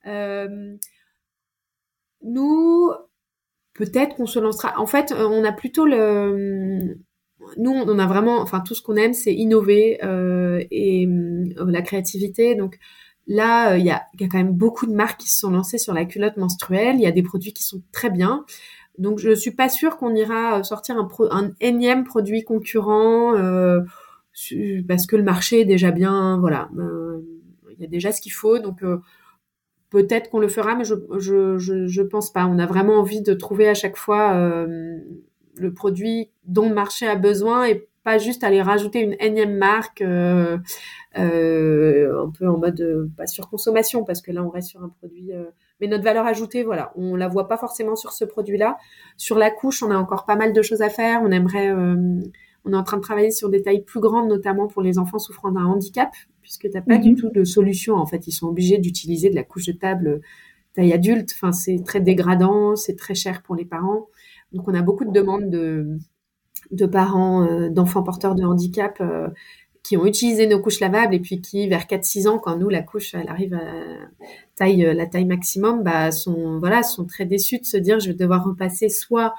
Euh, 0.06 0.76
nous, 2.22 2.90
peut-être 3.74 4.16
qu'on 4.16 4.26
se 4.26 4.38
lancera. 4.38 4.78
En 4.78 4.86
fait, 4.86 5.12
on 5.12 5.44
a 5.44 5.52
plutôt 5.52 5.86
le. 5.86 6.98
Nous, 7.56 7.70
on 7.70 7.98
a 7.98 8.06
vraiment, 8.06 8.40
enfin, 8.40 8.60
tout 8.60 8.74
ce 8.74 8.82
qu'on 8.82 8.96
aime, 8.96 9.14
c'est 9.14 9.34
innover 9.34 9.98
euh, 10.04 10.62
et 10.70 11.06
euh, 11.06 11.64
la 11.66 11.82
créativité. 11.82 12.54
Donc 12.54 12.78
là, 13.26 13.76
il 13.76 13.84
y 13.84 13.90
a, 13.90 14.04
y 14.20 14.24
a 14.24 14.28
quand 14.28 14.38
même 14.38 14.52
beaucoup 14.52 14.86
de 14.86 14.92
marques 14.92 15.20
qui 15.20 15.30
se 15.30 15.38
sont 15.40 15.50
lancées 15.50 15.78
sur 15.78 15.94
la 15.94 16.04
culotte 16.04 16.36
menstruelle. 16.36 16.96
Il 16.96 17.02
y 17.02 17.06
a 17.06 17.12
des 17.12 17.22
produits 17.22 17.54
qui 17.54 17.62
sont 17.62 17.82
très 17.92 18.10
bien. 18.10 18.44
Donc 19.00 19.18
je 19.18 19.34
suis 19.34 19.52
pas 19.52 19.70
sûre 19.70 19.96
qu'on 19.96 20.14
ira 20.14 20.58
euh, 20.58 20.62
sortir 20.62 20.98
un, 20.98 21.08
un 21.30 21.52
énième 21.60 22.04
produit 22.04 22.44
concurrent 22.44 23.34
euh, 23.34 23.80
parce 24.86 25.06
que 25.06 25.16
le 25.16 25.22
marché 25.22 25.60
est 25.60 25.64
déjà 25.64 25.90
bien, 25.90 26.38
voilà, 26.38 26.68
euh, 26.78 27.18
il 27.72 27.80
y 27.80 27.84
a 27.84 27.88
déjà 27.88 28.12
ce 28.12 28.20
qu'il 28.20 28.32
faut. 28.32 28.58
Donc 28.58 28.84
peut-être 29.88 30.28
qu'on 30.28 30.38
le 30.38 30.48
fera, 30.48 30.76
mais 30.76 30.84
je, 30.84 30.94
je, 31.18 31.56
je, 31.58 32.02
pense 32.02 32.30
pas. 32.30 32.44
On 32.46 32.58
a 32.58 32.66
vraiment 32.66 32.98
envie 32.98 33.22
de 33.22 33.32
trouver 33.32 33.68
à 33.68 33.74
chaque 33.74 33.96
fois 33.96 34.66
le 34.66 35.72
produit 35.74 36.30
dont 36.44 36.68
le 36.68 36.74
marché 36.74 37.08
a 37.08 37.16
besoin 37.16 37.66
et 37.66 37.88
pas 38.02 38.18
juste 38.18 38.44
aller 38.44 38.62
rajouter 38.62 39.00
une 39.00 39.16
énième 39.20 39.56
marque 39.56 40.02
un 40.02 40.62
peu 41.14 42.48
en 42.48 42.58
mode 42.58 43.10
pas 43.16 43.26
surconsommation 43.26 44.04
parce 44.04 44.22
que 44.22 44.32
là 44.32 44.42
on 44.42 44.48
reste 44.48 44.68
sur 44.70 44.82
un 44.82 44.88
produit 44.88 45.32
mais 45.80 45.86
notre 45.86 46.04
valeur 46.04 46.26
ajoutée, 46.26 46.62
voilà, 46.62 46.92
on 46.96 47.16
la 47.16 47.28
voit 47.28 47.48
pas 47.48 47.56
forcément 47.56 47.96
sur 47.96 48.12
ce 48.12 48.24
produit-là. 48.24 48.76
Sur 49.16 49.38
la 49.38 49.50
couche, 49.50 49.82
on 49.82 49.90
a 49.90 49.96
encore 49.96 50.26
pas 50.26 50.36
mal 50.36 50.52
de 50.52 50.62
choses 50.62 50.82
à 50.82 50.90
faire. 50.90 51.20
On 51.22 51.30
aimerait, 51.30 51.70
euh, 51.70 52.20
on 52.64 52.72
est 52.72 52.76
en 52.76 52.82
train 52.82 52.98
de 52.98 53.02
travailler 53.02 53.30
sur 53.30 53.48
des 53.48 53.62
tailles 53.62 53.82
plus 53.82 54.00
grandes, 54.00 54.28
notamment 54.28 54.68
pour 54.68 54.82
les 54.82 54.98
enfants 54.98 55.18
souffrant 55.18 55.50
d'un 55.50 55.64
handicap, 55.64 56.10
puisque 56.42 56.68
tu 56.68 56.70
n'as 56.74 56.82
pas 56.82 56.98
du 56.98 57.10
mhm. 57.10 57.16
tout 57.16 57.30
de 57.30 57.44
solution. 57.44 57.94
En 57.94 58.06
fait, 58.06 58.26
ils 58.26 58.32
sont 58.32 58.48
obligés 58.48 58.78
d'utiliser 58.78 59.30
de 59.30 59.34
la 59.34 59.42
couche 59.42 59.66
de 59.66 59.72
table 59.72 60.20
taille 60.74 60.92
adulte. 60.92 61.30
Enfin, 61.34 61.52
c'est 61.52 61.82
très 61.84 62.00
dégradant, 62.00 62.76
c'est 62.76 62.96
très 62.96 63.14
cher 63.14 63.42
pour 63.42 63.56
les 63.56 63.64
parents. 63.64 64.08
Donc, 64.52 64.68
on 64.68 64.74
a 64.74 64.82
beaucoup 64.82 65.06
de 65.06 65.12
demandes 65.12 65.48
de, 65.48 65.96
de 66.70 66.86
parents 66.86 67.46
euh, 67.46 67.68
d'enfants 67.68 68.02
porteurs 68.02 68.34
de 68.34 68.44
handicap 68.44 68.98
euh, 69.00 69.28
qui 69.82 69.96
ont 69.96 70.04
utilisé 70.04 70.46
nos 70.46 70.60
couches 70.60 70.80
lavables 70.80 71.14
et 71.14 71.20
puis 71.20 71.40
qui, 71.40 71.68
vers 71.68 71.84
4-6 71.84 72.28
ans, 72.28 72.38
quand 72.38 72.56
nous, 72.56 72.68
la 72.68 72.82
couche, 72.82 73.14
elle 73.14 73.28
arrive 73.28 73.54
à 73.54 73.60
taille, 74.54 74.84
euh, 74.84 74.94
la 74.94 75.06
taille 75.06 75.24
maximum, 75.24 75.82
bah, 75.82 76.12
sont, 76.12 76.58
voilà, 76.58 76.82
sont 76.82 77.06
très 77.06 77.24
déçus 77.24 77.58
de 77.58 77.64
se 77.64 77.76
dire, 77.76 77.98
je 77.98 78.08
vais 78.08 78.14
devoir 78.14 78.44
repasser 78.44 78.88
soit 78.88 79.34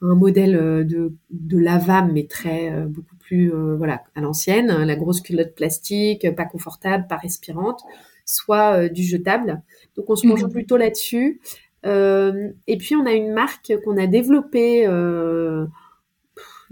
un 0.00 0.14
modèle 0.14 0.56
euh, 0.56 0.84
de, 0.84 1.12
de 1.30 1.58
lavable, 1.58 2.12
mais 2.12 2.26
très, 2.26 2.72
euh, 2.72 2.86
beaucoup 2.86 3.16
plus, 3.16 3.52
voilà, 3.76 4.02
à 4.14 4.20
l'ancienne, 4.20 4.70
hein, 4.70 4.84
la 4.84 4.96
grosse 4.96 5.20
culotte 5.20 5.54
plastique, 5.54 6.34
pas 6.34 6.44
confortable, 6.44 7.06
pas 7.08 7.16
respirante, 7.16 7.80
soit 8.24 8.88
du 8.88 9.04
jetable. 9.04 9.62
Donc, 9.96 10.10
on 10.10 10.16
se 10.16 10.26
penche 10.26 10.42
mmh. 10.42 10.50
plutôt 10.50 10.76
là-dessus. 10.76 11.40
et 11.84 12.76
puis, 12.78 12.94
on 12.96 13.06
a 13.06 13.12
une 13.12 13.32
marque 13.32 13.72
qu'on 13.84 13.96
a 13.96 14.06
développée, 14.06 14.86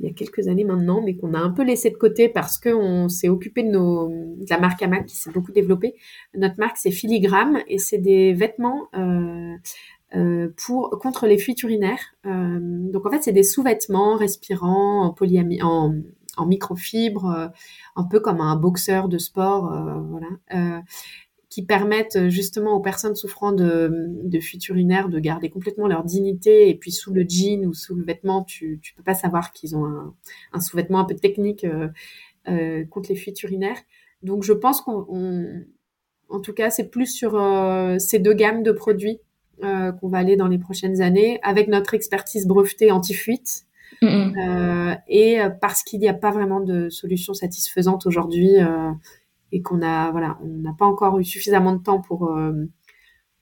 il 0.00 0.06
y 0.06 0.08
a 0.08 0.14
quelques 0.14 0.48
années 0.48 0.64
maintenant, 0.64 1.02
mais 1.02 1.14
qu'on 1.14 1.34
a 1.34 1.38
un 1.38 1.50
peu 1.50 1.62
laissé 1.62 1.90
de 1.90 1.96
côté 1.96 2.28
parce 2.28 2.58
qu'on 2.58 3.08
s'est 3.08 3.28
occupé 3.28 3.62
de, 3.62 3.68
nos, 3.68 4.08
de 4.08 4.46
la 4.48 4.58
marque 4.58 4.82
Amac 4.82 5.06
qui 5.06 5.16
s'est 5.16 5.30
beaucoup 5.30 5.52
développée. 5.52 5.94
Notre 6.34 6.58
marque, 6.58 6.78
c'est 6.78 6.90
Filigrane 6.90 7.58
et 7.68 7.78
c'est 7.78 7.98
des 7.98 8.32
vêtements 8.32 8.88
euh, 8.96 9.54
euh, 10.16 10.48
pour 10.64 10.90
contre 11.00 11.26
les 11.26 11.36
fuites 11.36 11.62
urinaires. 11.62 12.14
Euh, 12.24 12.58
donc 12.60 13.04
en 13.06 13.10
fait, 13.10 13.22
c'est 13.22 13.32
des 13.32 13.42
sous-vêtements 13.42 14.16
respirants 14.16 15.04
en 15.04 15.12
polyami 15.12 15.62
en, 15.62 15.94
en 16.38 16.46
microfibre, 16.46 17.50
un 17.94 18.04
peu 18.04 18.20
comme 18.20 18.40
un 18.40 18.56
boxeur 18.56 19.08
de 19.08 19.18
sport, 19.18 19.70
voilà 20.08 20.82
qui 21.50 21.66
permettent 21.66 22.16
euh, 22.16 22.30
justement 22.30 22.74
aux 22.74 22.80
personnes 22.80 23.16
souffrant 23.16 23.52
de, 23.52 23.90
de 24.24 24.40
fuite 24.40 24.66
urinaire 24.68 25.08
de 25.08 25.18
garder 25.18 25.50
complètement 25.50 25.88
leur 25.88 26.04
dignité. 26.04 26.70
Et 26.70 26.76
puis 26.76 26.92
sous 26.92 27.12
le 27.12 27.26
jean 27.28 27.66
ou 27.66 27.74
sous 27.74 27.94
le 27.96 28.04
vêtement, 28.04 28.44
tu 28.44 28.78
tu 28.80 28.94
peux 28.94 29.02
pas 29.02 29.14
savoir 29.14 29.52
qu'ils 29.52 29.76
ont 29.76 29.84
un, 29.84 30.14
un 30.52 30.60
sous-vêtement 30.60 31.00
un 31.00 31.04
peu 31.04 31.16
technique 31.16 31.64
euh, 31.64 31.88
euh, 32.48 32.84
contre 32.86 33.10
les 33.10 33.16
fuites 33.16 33.42
urinaires. 33.42 33.82
Donc 34.22 34.44
je 34.44 34.52
pense 34.52 34.80
qu'on, 34.80 35.06
en 36.28 36.40
tout 36.40 36.52
cas, 36.52 36.70
c'est 36.70 36.88
plus 36.88 37.06
sur 37.06 37.34
euh, 37.34 37.98
ces 37.98 38.20
deux 38.20 38.34
gammes 38.34 38.62
de 38.62 38.72
produits 38.72 39.18
euh, 39.64 39.92
qu'on 39.92 40.08
va 40.08 40.18
aller 40.18 40.36
dans 40.36 40.48
les 40.48 40.58
prochaines 40.58 41.02
années 41.02 41.40
avec 41.42 41.68
notre 41.68 41.94
expertise 41.94 42.46
brevetée 42.46 42.92
anti-fuite. 42.92 43.64
Euh, 44.02 44.94
et 45.08 45.38
parce 45.60 45.82
qu'il 45.82 46.00
n'y 46.00 46.08
a 46.08 46.14
pas 46.14 46.30
vraiment 46.30 46.60
de 46.60 46.88
solution 46.88 47.34
satisfaisante 47.34 48.06
aujourd'hui 48.06 48.52
et 49.52 49.62
qu'on 49.62 49.82
a 49.82 50.10
voilà, 50.10 50.38
on 50.42 50.48
n'a 50.48 50.74
pas 50.78 50.86
encore 50.86 51.18
eu 51.18 51.24
suffisamment 51.24 51.74
de 51.74 51.82
temps 51.82 52.00
pour 52.00 52.32
euh, 52.32 52.52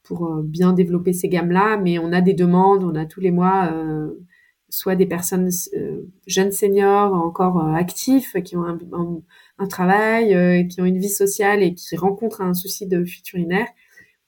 pour 0.02 0.26
euh, 0.26 0.42
bien 0.42 0.72
développer 0.72 1.12
ces 1.12 1.28
gammes-là, 1.28 1.76
mais 1.76 1.98
on 1.98 2.12
a 2.12 2.20
des 2.20 2.34
demandes, 2.34 2.84
on 2.84 2.94
a 2.94 3.06
tous 3.06 3.20
les 3.20 3.30
mois 3.30 3.70
euh, 3.72 4.12
soit 4.70 4.96
des 4.96 5.06
personnes 5.06 5.50
jeunes 6.26 6.52
seniors 6.52 7.14
encore 7.14 7.58
actifs 7.74 8.36
qui 8.44 8.56
ont 8.56 8.64
un, 8.64 8.78
un, 9.58 9.66
travail, 9.66 10.68
qui 10.68 10.82
ont 10.82 10.84
une 10.84 10.98
vie 10.98 11.08
sociale 11.08 11.62
et 11.62 11.72
qui 11.74 11.96
rencontrent 11.96 12.42
un 12.42 12.52
souci 12.52 12.86
de 12.86 13.02
fuite 13.02 13.32
urinaire, 13.32 13.66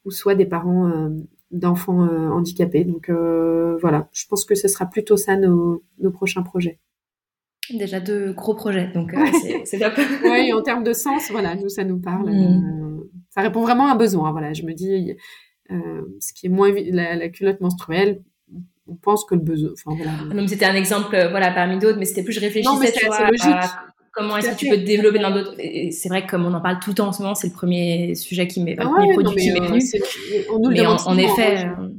ou 0.06 0.10
soit 0.10 0.34
des 0.34 0.46
parents 0.46 1.10
d'enfants 1.50 2.08
handicapés. 2.32 2.84
Donc 2.84 3.10
voilà, 3.10 4.08
je 4.12 4.26
pense 4.28 4.46
que 4.46 4.54
ce 4.54 4.66
sera 4.66 4.86
plutôt 4.86 5.18
ça 5.18 5.36
nos, 5.36 5.84
nos 5.98 6.10
prochains 6.10 6.42
projets. 6.42 6.78
Déjà 7.72 8.00
deux 8.00 8.32
gros 8.32 8.54
projets, 8.54 8.88
donc 8.92 9.14
euh, 9.14 9.18
c'est 9.64 9.78
top. 9.78 9.92
oui, 10.24 10.52
en 10.52 10.62
termes 10.62 10.84
de 10.84 10.92
sens, 10.92 11.30
voilà, 11.30 11.54
nous, 11.54 11.68
ça 11.68 11.84
nous 11.84 11.98
parle. 11.98 12.30
Mm. 12.30 12.98
Euh, 12.98 13.10
ça 13.30 13.42
répond 13.42 13.62
vraiment 13.62 13.88
à 13.88 13.92
un 13.92 13.96
besoin. 13.96 14.32
Voilà, 14.32 14.52
je 14.52 14.62
me 14.64 14.72
dis, 14.72 15.16
ce 15.68 16.32
qui 16.32 16.46
est 16.46 16.50
moins 16.50 16.72
la, 16.72 17.16
la 17.16 17.28
culotte 17.28 17.60
menstruelle, 17.60 18.22
on 18.88 18.96
pense 18.96 19.24
que 19.24 19.34
le 19.34 19.40
besoin. 19.40 19.70
Enfin, 19.72 19.96
voilà. 19.96 20.12
Ah 20.30 20.48
c'était 20.48 20.64
un 20.64 20.74
exemple, 20.74 21.16
voilà, 21.30 21.52
parmi 21.52 21.78
d'autres, 21.78 21.98
mais 21.98 22.06
c'était 22.06 22.24
plus 22.24 22.32
je 22.32 22.40
réfléchissais, 22.40 22.92
tu 22.92 23.06
vois, 23.06 23.18
comment 24.12 24.36
est-ce 24.36 24.50
que 24.50 24.56
tu 24.56 24.68
peux 24.68 24.76
te 24.76 24.84
développer 24.84 25.18
dans 25.18 25.30
d'autres. 25.30 25.54
C'est 25.90 26.08
vrai 26.08 26.24
que 26.24 26.30
comme 26.30 26.44
on 26.44 26.54
en 26.54 26.60
parle 26.60 26.78
tout 26.80 26.90
le 26.90 26.94
temps 26.94 27.08
en 27.08 27.12
ce 27.12 27.22
moment, 27.22 27.34
c'est 27.34 27.48
le 27.48 27.52
premier 27.52 28.14
sujet 28.14 28.46
qui 28.46 28.62
m'est, 28.62 28.76
ah 28.78 28.86
premier 28.86 29.12
produit 29.12 29.42
qui 29.42 29.52
m'est 29.52 29.60
venu. 29.60 29.80
mais 30.70 30.86
en, 30.86 31.18
effet, 31.18 31.68
en 31.68 31.90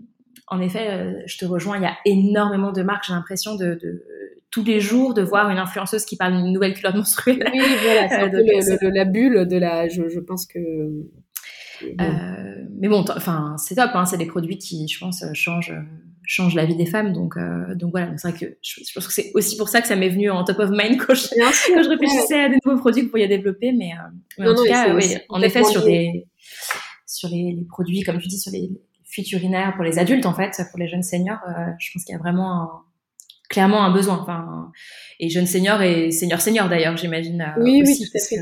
effet, 0.60 0.88
euh, 0.90 1.14
je 1.26 1.38
te 1.38 1.46
rejoins, 1.46 1.78
il 1.78 1.84
y 1.84 1.86
a 1.86 1.98
énormément 2.06 2.72
de 2.72 2.84
marques, 2.84 3.06
j'ai 3.08 3.14
l'impression 3.14 3.56
de, 3.56 3.76
de, 3.76 4.04
tous 4.52 4.64
les 4.64 4.82
jours 4.82 5.14
de 5.14 5.22
voir 5.22 5.50
une 5.50 5.58
influenceuse 5.58 6.06
qui 6.06 6.18
parle 6.18 6.36
d'une 6.36 6.52
nouvelle 6.52 6.74
culotte 6.74 6.96
menstruelle. 6.96 7.50
Oui, 7.54 7.62
voilà, 7.84 8.10
c'est 8.62 8.74
euh, 8.84 8.92
la 8.94 9.06
bulle 9.06 9.48
de 9.48 9.58
la, 9.58 9.88
je, 9.88 10.10
je 10.10 10.20
pense 10.20 10.46
que. 10.46 10.60
Euh, 10.60 12.66
mais 12.80 12.90
bon, 12.90 13.04
enfin, 13.16 13.56
c'est 13.58 13.76
top, 13.76 13.92
hein, 13.94 14.06
c'est 14.06 14.18
des 14.18 14.28
produits 14.28 14.58
qui, 14.58 14.88
je 14.88 15.00
pense, 15.00 15.24
changent, 15.34 15.74
changent 16.26 16.54
la 16.54 16.66
vie 16.66 16.76
des 16.76 16.86
femmes. 16.86 17.14
Donc, 17.14 17.38
euh, 17.38 17.74
donc 17.76 17.92
voilà, 17.92 18.16
c'est 18.18 18.30
vrai 18.30 18.38
que 18.38 18.58
je, 18.62 18.94
pense 18.94 19.08
que 19.08 19.14
c'est 19.14 19.32
aussi 19.34 19.58
pour 19.58 19.70
ça 19.70 19.82
que 19.82 19.88
ça 19.88 19.96
m'est 19.96 20.10
venu 20.10 20.30
en 20.30 20.44
top 20.44 20.60
of 20.60 20.70
mind 20.70 20.98
quand 20.98 21.16
je, 21.16 21.28
quand 21.74 21.84
je 21.84 21.90
réfléchissais 21.90 22.44
à 22.44 22.50
des 22.50 22.58
nouveaux 22.64 22.78
produits 22.78 23.02
que 23.02 23.06
vous 23.06 23.12
pourriez 23.12 23.30
développer. 23.30 23.72
Mais, 23.72 23.94
mais 24.38 24.50
en 24.50 24.54
tout 24.54 24.66
cas, 24.66 24.94
oui, 24.94 25.16
en 25.30 25.42
effet, 25.42 25.64
sur, 25.64 25.84
des, 25.84 26.28
sur 27.08 27.30
les, 27.30 27.54
les, 27.54 27.66
produits, 27.66 28.02
comme 28.02 28.20
tu 28.20 28.28
dis, 28.28 28.38
sur 28.38 28.52
les, 28.52 28.70
fuite 29.12 29.32
urinaire 29.34 29.74
pour 29.76 29.84
les 29.84 30.00
adultes 30.00 30.26
en 30.26 30.34
fait, 30.34 30.60
pour 30.72 30.80
les 30.80 30.88
jeunes 30.88 31.04
seniors, 31.04 31.40
euh, 31.48 31.72
je 31.80 31.92
pense 31.94 32.06
qu'il 32.06 32.14
y 32.14 32.16
a 32.16 32.20
vraiment 32.20 32.70
clairement 33.50 33.84
un 33.84 33.92
besoin. 33.92 34.18
Enfin, 34.18 34.72
et 35.20 35.30
jeunes 35.30 35.46
seniors 35.46 35.82
et 35.82 36.12
seniors 36.12 36.40
seniors 36.40 36.70
d'ailleurs, 36.70 36.96
j'imagine. 36.96 37.42
Euh, 37.42 37.62
oui, 37.62 37.84
oui, 37.86 37.98
tout 37.98 38.18
à 38.18 38.22
fait. 38.22 38.38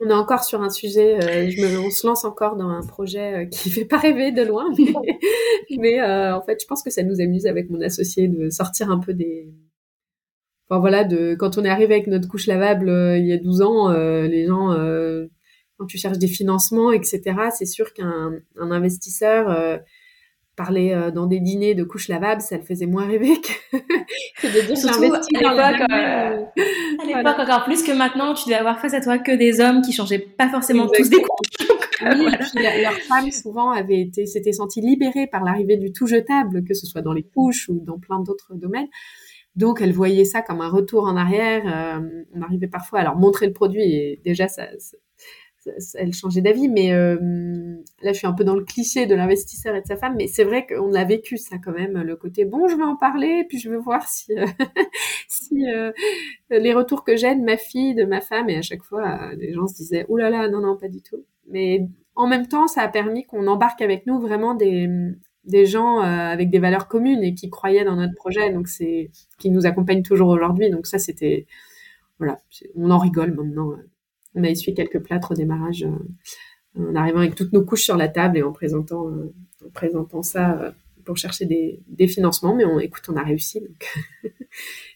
On 0.00 0.08
est 0.08 0.14
encore 0.14 0.44
sur 0.44 0.62
un 0.62 0.70
sujet, 0.70 1.16
euh, 1.16 1.50
je 1.50 1.60
me, 1.60 1.80
on 1.80 1.90
se 1.90 2.06
lance 2.06 2.24
encore 2.24 2.56
dans 2.56 2.68
un 2.68 2.86
projet 2.86 3.48
qui 3.50 3.70
fait 3.70 3.84
pas 3.84 3.98
rêver 3.98 4.30
de 4.30 4.42
loin, 4.42 4.66
mais, 5.70 6.00
en 6.32 6.42
fait, 6.42 6.58
je 6.60 6.66
pense 6.66 6.82
que 6.82 6.90
ça 6.90 7.02
nous 7.02 7.20
amuse 7.20 7.46
avec 7.46 7.68
mon 7.68 7.80
associé 7.80 8.28
de 8.28 8.48
sortir 8.50 8.90
un 8.90 8.98
peu 8.98 9.12
des, 9.12 9.52
Enfin 10.68 10.80
voilà, 10.80 11.04
de 11.04 11.36
quand 11.38 11.58
on 11.58 11.64
est 11.64 11.68
arrivé 11.68 11.94
avec 11.94 12.08
notre 12.08 12.26
couche 12.26 12.48
lavable 12.48 12.88
il 12.88 13.24
y 13.24 13.32
a 13.32 13.38
12 13.38 13.62
ans, 13.62 13.88
les 13.90 14.46
gens 14.46 14.74
quand 15.78 15.86
tu 15.86 15.96
cherches 15.96 16.18
des 16.18 16.26
financements, 16.26 16.90
etc., 16.90 17.22
c'est 17.56 17.66
sûr 17.66 17.92
qu'un 17.92 18.32
un 18.58 18.70
investisseur 18.72 19.80
parler 20.56 20.92
euh, 20.92 21.10
dans 21.10 21.26
des 21.26 21.40
dîners 21.40 21.74
de 21.74 21.84
couches 21.84 22.08
lavables, 22.08 22.40
ça 22.40 22.56
le 22.56 22.62
faisait 22.62 22.86
moins 22.86 23.06
rêver 23.06 23.34
que, 23.40 23.76
de 24.42 24.66
dire 24.66 24.76
Surtout 24.76 25.12
à 25.12 25.20
l'époque, 25.30 25.90
euh, 25.90 26.44
à 27.02 27.06
l'époque 27.06 27.38
encore 27.38 27.64
plus 27.64 27.82
que 27.82 27.92
maintenant, 27.92 28.34
tu 28.34 28.46
devais 28.46 28.58
avoir 28.58 28.80
face 28.80 28.94
à 28.94 29.00
toi 29.00 29.18
que 29.18 29.32
des 29.32 29.60
hommes 29.60 29.82
qui 29.82 29.92
changeaient 29.92 30.18
pas 30.18 30.48
forcément 30.48 30.88
tous 30.88 31.08
des 31.08 31.18
couches. 31.18 31.68
oui, 32.02 32.26
et 32.32 32.36
puis 32.38 32.82
leurs 32.82 32.98
femmes 33.00 33.30
souvent 33.30 33.70
avaient 33.70 34.00
été, 34.00 34.26
s'étaient 34.26 34.52
senties 34.52 34.80
libérées 34.80 35.26
par 35.26 35.44
l'arrivée 35.44 35.76
du 35.76 35.92
tout 35.92 36.06
jetable, 36.06 36.64
que 36.64 36.74
ce 36.74 36.86
soit 36.86 37.02
dans 37.02 37.12
les 37.12 37.22
couches 37.24 37.68
ou 37.68 37.80
dans 37.84 37.98
plein 37.98 38.20
d'autres 38.20 38.54
domaines. 38.54 38.88
Donc, 39.56 39.80
elles 39.80 39.92
voyaient 39.92 40.26
ça 40.26 40.42
comme 40.42 40.60
un 40.60 40.68
retour 40.68 41.04
en 41.04 41.16
arrière. 41.16 41.62
Euh, 41.66 42.24
on 42.34 42.42
arrivait 42.42 42.68
parfois 42.68 43.00
à 43.00 43.02
leur 43.04 43.16
montrer 43.16 43.46
le 43.46 43.54
produit 43.54 43.82
et 43.82 44.20
déjà, 44.22 44.48
ça, 44.48 44.64
elle 45.94 46.12
changeait 46.12 46.40
d'avis, 46.40 46.68
mais 46.68 46.92
euh, 46.92 47.16
là 48.02 48.12
je 48.12 48.18
suis 48.18 48.26
un 48.26 48.32
peu 48.32 48.44
dans 48.44 48.54
le 48.54 48.64
cliché 48.64 49.06
de 49.06 49.14
l'investisseur 49.14 49.74
et 49.74 49.80
de 49.80 49.86
sa 49.86 49.96
femme, 49.96 50.14
mais 50.16 50.26
c'est 50.26 50.44
vrai 50.44 50.66
qu'on 50.66 50.92
a 50.94 51.04
vécu 51.04 51.36
ça 51.36 51.56
quand 51.58 51.72
même, 51.72 51.98
le 52.02 52.16
côté 52.16 52.44
bon, 52.44 52.68
je 52.68 52.76
vais 52.76 52.84
en 52.84 52.96
parler, 52.96 53.44
puis 53.48 53.58
je 53.58 53.70
veux 53.70 53.78
voir 53.78 54.06
si, 54.08 54.32
euh, 54.36 54.46
euh, 55.52 55.92
les 56.50 56.72
retours 56.72 57.04
que 57.04 57.16
j'ai 57.16 57.34
de 57.34 57.42
ma 57.42 57.56
fille, 57.56 57.94
de 57.94 58.04
ma 58.04 58.20
femme, 58.20 58.48
et 58.48 58.56
à 58.56 58.62
chaque 58.62 58.82
fois 58.82 59.32
les 59.36 59.52
gens 59.52 59.66
se 59.66 59.74
disaient 59.74 60.06
oh 60.08 60.16
là 60.16 60.30
là, 60.30 60.48
non 60.48 60.60
non 60.60 60.76
pas 60.76 60.88
du 60.88 61.02
tout. 61.02 61.24
Mais 61.48 61.86
en 62.16 62.26
même 62.26 62.48
temps, 62.48 62.66
ça 62.66 62.82
a 62.82 62.88
permis 62.88 63.24
qu'on 63.24 63.46
embarque 63.46 63.82
avec 63.82 64.06
nous 64.06 64.18
vraiment 64.20 64.54
des 64.54 64.88
des 65.44 65.64
gens 65.66 66.00
avec 66.00 66.50
des 66.50 66.58
valeurs 66.58 66.88
communes 66.88 67.22
et 67.22 67.34
qui 67.34 67.50
croyaient 67.50 67.84
dans 67.84 67.96
notre 67.96 68.14
projet, 68.14 68.52
donc 68.52 68.68
c'est 68.68 69.10
qui 69.38 69.50
nous 69.50 69.66
accompagnent 69.66 70.02
toujours 70.02 70.28
aujourd'hui. 70.28 70.70
Donc 70.70 70.86
ça 70.86 70.98
c'était 70.98 71.46
voilà, 72.18 72.38
on 72.74 72.90
en 72.90 72.98
rigole 72.98 73.32
maintenant 73.34 73.72
on 74.36 74.44
a 74.44 74.48
essuyé 74.48 74.74
quelques 74.74 75.00
plâtres 75.00 75.32
au 75.32 75.34
démarrage 75.34 75.84
euh, 75.84 76.90
en 76.90 76.94
arrivant 76.94 77.18
avec 77.18 77.34
toutes 77.34 77.52
nos 77.52 77.64
couches 77.64 77.84
sur 77.84 77.96
la 77.96 78.08
table 78.08 78.38
et 78.38 78.42
en 78.42 78.52
présentant, 78.52 79.08
euh, 79.08 79.34
en 79.66 79.70
présentant 79.70 80.22
ça 80.22 80.52
euh, 80.60 80.70
pour 81.04 81.16
chercher 81.16 81.46
des, 81.46 81.80
des, 81.88 82.06
financements. 82.06 82.54
Mais 82.54 82.64
on, 82.64 82.78
écoute, 82.78 83.04
on 83.08 83.16
a 83.16 83.22
réussi. 83.22 83.62
Il 84.24 84.30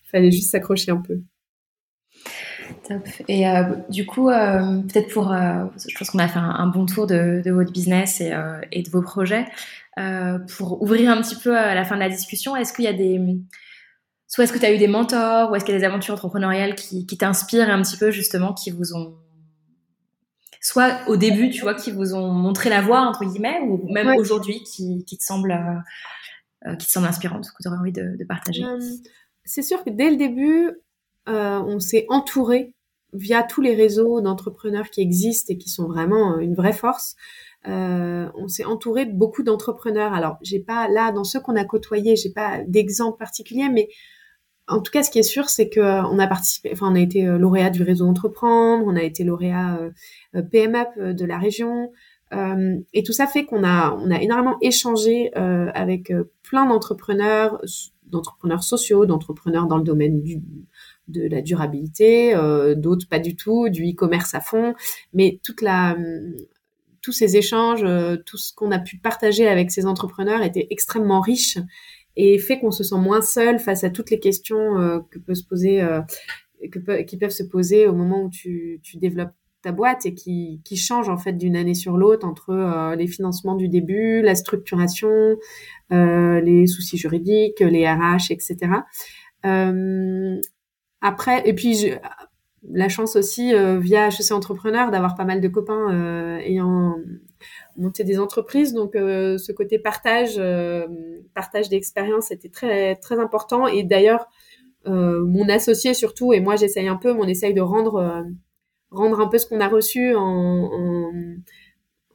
fallait 0.04 0.30
juste 0.30 0.50
s'accrocher 0.50 0.90
un 0.90 1.00
peu. 1.00 1.20
Top. 2.86 3.08
Et 3.28 3.44
du 3.88 4.04
coup, 4.06 4.26
peut-être 4.26 5.12
pour, 5.12 5.32
je 5.32 5.98
pense 5.98 6.10
qu'on 6.10 6.18
a 6.18 6.28
fait 6.28 6.38
un, 6.38 6.66
bon 6.66 6.84
tour 6.84 7.06
de, 7.06 7.40
de, 7.44 7.50
votre 7.50 7.72
business 7.72 8.20
et, 8.20 8.32
et 8.70 8.82
de 8.82 8.90
vos 8.90 9.00
projets. 9.02 9.46
pour 10.56 10.82
ouvrir 10.82 11.10
un 11.10 11.22
petit 11.22 11.36
peu 11.36 11.56
à 11.56 11.74
la 11.74 11.84
fin 11.84 11.94
de 11.94 12.00
la 12.00 12.08
discussion, 12.08 12.56
est-ce 12.56 12.72
qu'il 12.72 12.84
y 12.84 12.88
a 12.88 12.92
des, 12.92 13.20
soit 14.30 14.44
est-ce 14.44 14.52
que 14.52 14.58
tu 14.58 14.64
as 14.64 14.72
eu 14.72 14.78
des 14.78 14.88
mentors 14.88 15.50
ou 15.50 15.56
est-ce 15.56 15.64
qu'il 15.64 15.74
y 15.74 15.76
a 15.76 15.80
des 15.80 15.86
aventures 15.86 16.14
entrepreneuriales 16.14 16.74
qui, 16.74 17.06
qui 17.06 17.18
t'inspirent 17.18 17.70
un 17.70 17.82
petit 17.82 17.96
peu 17.96 18.10
justement, 18.10 18.52
qui 18.52 18.70
vous 18.70 18.94
ont 18.94 19.14
soit 20.60 21.00
au 21.08 21.16
début, 21.16 21.50
tu 21.50 21.62
vois, 21.62 21.74
qui 21.74 21.90
vous 21.90 22.14
ont 22.14 22.28
montré 22.28 22.68
la 22.68 22.82
voie, 22.82 23.00
entre 23.00 23.24
guillemets, 23.24 23.60
ou 23.62 23.90
même 23.90 24.14
aujourd'hui, 24.18 24.62
qui, 24.62 25.04
qui, 25.06 25.16
te 25.16 25.24
semblent 25.24 25.52
euh, 25.52 26.68
euh, 26.68 26.76
qui 26.76 26.86
te 26.86 26.92
semble 26.92 27.06
inspirantes, 27.06 27.46
que 27.46 27.62
tu 27.62 27.68
aurais 27.68 27.78
envie 27.78 27.92
de, 27.92 28.16
de 28.18 28.24
partager 28.24 28.62
euh, 28.62 28.78
C'est 29.44 29.62
sûr 29.62 29.82
que 29.82 29.90
dès 29.90 30.10
le 30.10 30.16
début, 30.16 30.70
on 31.26 31.78
s'est 31.78 32.06
entouré 32.08 32.74
via 33.12 33.42
tous 33.42 33.60
les 33.60 33.74
réseaux 33.74 34.20
d'entrepreneurs 34.20 34.90
qui 34.90 35.00
existent 35.00 35.52
et 35.52 35.58
qui 35.58 35.68
sont 35.68 35.86
vraiment 35.86 36.38
une 36.38 36.54
vraie 36.54 36.72
force. 36.72 37.14
on 37.64 38.48
s'est 38.48 38.64
entouré 38.64 39.06
de 39.06 39.12
beaucoup 39.12 39.42
d'entrepreneurs. 39.42 40.12
Alors, 40.12 40.38
j'ai 40.42 40.60
pas 40.60 40.88
là 40.88 41.12
dans 41.12 41.24
ceux 41.24 41.40
qu'on 41.40 41.56
a 41.56 41.64
côtoyés, 41.64 42.16
j'ai 42.16 42.32
pas 42.32 42.58
d'exemple 42.66 43.16
particulier, 43.16 43.68
mais 43.68 43.88
en 44.70 44.80
tout 44.80 44.92
cas, 44.92 45.02
ce 45.02 45.10
qui 45.10 45.18
est 45.18 45.24
sûr, 45.24 45.48
c'est 45.48 45.68
que 45.68 45.80
on 45.80 46.18
a 46.18 46.26
participé, 46.26 46.70
enfin, 46.72 46.90
on 46.90 46.94
a 46.94 47.00
été 47.00 47.24
lauréat 47.24 47.70
du 47.70 47.82
réseau 47.82 48.06
Entreprendre, 48.06 48.84
on 48.86 48.96
a 48.96 49.02
été 49.02 49.24
lauréat 49.24 49.80
euh, 50.36 50.42
PMUP 50.42 50.88
euh, 50.98 51.12
de 51.12 51.24
la 51.24 51.38
région. 51.38 51.92
Euh, 52.32 52.78
et 52.94 53.02
tout 53.02 53.12
ça 53.12 53.26
fait 53.26 53.44
qu'on 53.44 53.64
a, 53.64 53.98
énormément 54.20 54.56
échangé 54.60 55.34
avec 55.34 56.12
plein 56.44 56.64
d'entrepreneurs, 56.66 57.60
d'entrepreneurs 58.06 58.62
sociaux, 58.62 59.04
d'entrepreneurs 59.04 59.66
dans 59.66 59.78
le 59.78 59.82
domaine 59.82 60.22
de 61.08 61.28
la 61.28 61.42
durabilité, 61.42 62.32
d'autres 62.76 63.08
pas 63.08 63.18
du 63.18 63.34
tout, 63.34 63.68
du 63.68 63.82
e-commerce 63.82 64.32
à 64.34 64.40
fond, 64.40 64.74
mais 65.12 65.40
toute 65.42 65.64
tous 67.02 67.12
ces 67.12 67.36
échanges, 67.36 67.84
tout 68.26 68.36
ce 68.36 68.54
qu'on 68.54 68.70
a 68.70 68.78
pu 68.78 68.98
partager 68.98 69.48
avec 69.48 69.72
ces 69.72 69.86
entrepreneurs 69.86 70.42
était 70.42 70.68
extrêmement 70.70 71.20
riche 71.20 71.58
et 72.16 72.38
fait 72.38 72.58
qu'on 72.58 72.70
se 72.70 72.84
sent 72.84 72.98
moins 72.98 73.22
seul 73.22 73.58
face 73.58 73.84
à 73.84 73.90
toutes 73.90 74.10
les 74.10 74.20
questions 74.20 75.02
que 75.10 75.18
peut 75.18 75.34
se 75.34 75.44
poser, 75.44 75.86
que 76.70 77.02
qui 77.02 77.16
peuvent 77.16 77.30
se 77.30 77.42
poser 77.42 77.86
au 77.86 77.94
moment 77.94 78.24
où 78.24 78.30
tu, 78.30 78.80
tu 78.82 78.96
développes 78.98 79.32
ta 79.62 79.72
boîte 79.72 80.06
et 80.06 80.14
qui, 80.14 80.60
qui 80.64 80.76
change 80.76 81.08
en 81.08 81.18
fait 81.18 81.32
d'une 81.32 81.56
année 81.56 81.74
sur 81.74 81.96
l'autre 81.96 82.26
entre 82.26 82.50
euh, 82.50 82.96
les 82.96 83.06
financements 83.06 83.56
du 83.56 83.68
début, 83.68 84.22
la 84.22 84.34
structuration, 84.34 85.36
euh, 85.92 86.40
les 86.40 86.66
soucis 86.66 86.96
juridiques, 86.96 87.60
les 87.60 87.86
RH, 87.86 88.30
etc. 88.30 88.56
Euh, 89.44 90.40
après, 91.00 91.48
et 91.48 91.54
puis 91.54 91.92
la 92.68 92.88
chance 92.88 93.16
aussi 93.16 93.54
euh, 93.54 93.78
via 93.78 94.08
HEC 94.08 94.32
Entrepreneur 94.32 94.90
d'avoir 94.90 95.14
pas 95.14 95.24
mal 95.24 95.40
de 95.40 95.48
copains 95.48 95.92
euh, 95.92 96.38
ayant 96.38 96.96
monté 97.76 98.04
des 98.04 98.18
entreprises, 98.18 98.72
donc 98.72 98.92
ce 98.94 99.52
côté 99.52 99.78
partage, 99.78 100.40
partage 101.34 101.68
d'expérience 101.68 102.30
était 102.30 102.48
très 102.48 102.96
très 102.96 103.18
important. 103.18 103.66
Et 103.66 103.82
d'ailleurs, 103.82 104.28
mon 104.86 105.48
associé 105.48 105.94
surtout 105.94 106.32
et 106.32 106.40
moi 106.40 106.56
j'essaye 106.56 106.88
un 106.88 106.96
peu, 106.96 107.12
mais 107.12 107.20
on 107.20 107.28
essaye 107.28 107.54
de 107.54 107.60
rendre 107.60 108.24
rendre 108.90 109.20
un 109.20 109.28
peu 109.28 109.38
ce 109.38 109.46
qu'on 109.46 109.60
a 109.60 109.68
reçu 109.68 110.14
en, 110.16 111.10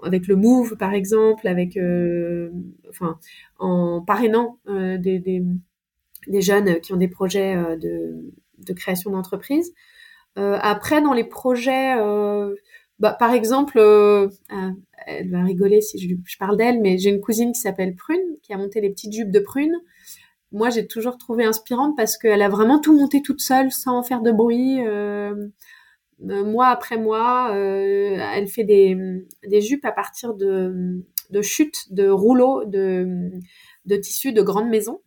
avec 0.04 0.28
le 0.28 0.36
Move 0.36 0.76
par 0.78 0.94
exemple, 0.94 1.48
avec 1.48 1.78
euh, 1.78 2.52
enfin 2.90 3.20
en 3.60 4.02
parrainant 4.02 4.60
euh, 4.68 4.98
des, 4.98 5.44
jeunes 6.42 6.80
qui 6.82 6.94
ont 6.94 6.98
des 6.98 7.08
projets 7.08 7.56
euh, 7.56 7.78
de, 7.78 8.34
de 8.58 8.74
création 8.74 9.12
d'entreprise. 9.12 9.74
après 10.36 11.02
dans 11.02 11.14
les 11.14 11.24
projets, 11.24 11.96
bah, 13.00 13.16
par 13.18 13.34
exemple, 13.34 13.80
ah, 13.80 14.72
elle 15.08 15.30
va 15.30 15.44
rigoler 15.44 15.82
si 15.82 16.00
je, 16.00 16.16
je 16.24 16.38
parle 16.38 16.58
d'elle, 16.58 16.82
mais 16.82 16.98
j'ai 16.98 17.10
une 17.10 17.22
cousine 17.22 17.52
qui 17.52 17.60
s'appelle 17.60 17.96
Prune 17.96 18.38
qui 18.42 18.54
a 18.54 18.58
monté 18.58 18.82
les 18.82 18.90
petites 18.90 19.14
jupes 19.14 19.32
de 19.32 19.40
Prune 19.40 19.76
moi 20.56 20.70
j'ai 20.70 20.88
toujours 20.88 21.18
trouvé 21.18 21.44
inspirante 21.44 21.96
parce 21.98 22.18
qu'elle 22.18 22.42
a 22.42 22.50
vraiment 22.50 22.80
tout 22.80 22.98
monté 22.98 23.22
toute 23.22 23.42
seule 23.42 23.72
sans 23.72 24.04
faire 24.04 24.22
de 24.22 24.32
bruit. 24.32 24.86
Euh, 24.86 25.50
euh, 26.30 26.46
mois 26.46 26.68
après 26.68 26.98
mois. 26.98 27.54
Euh, 27.54 28.18
elle 28.34 28.48
fait 28.48 28.64
des, 28.64 28.98
des 29.48 29.62
jupes 29.62 29.86
à 29.86 29.92
partir 29.92 30.34
de, 30.34 31.04
de 31.30 31.42
chutes, 31.42 31.92
de 31.92 32.08
rouleaux 32.08 32.64
de, 32.66 33.32
de 33.86 33.96
tissus 33.98 34.32
de 34.32 34.42
grandes 34.42 34.70
maisons. 34.70 35.02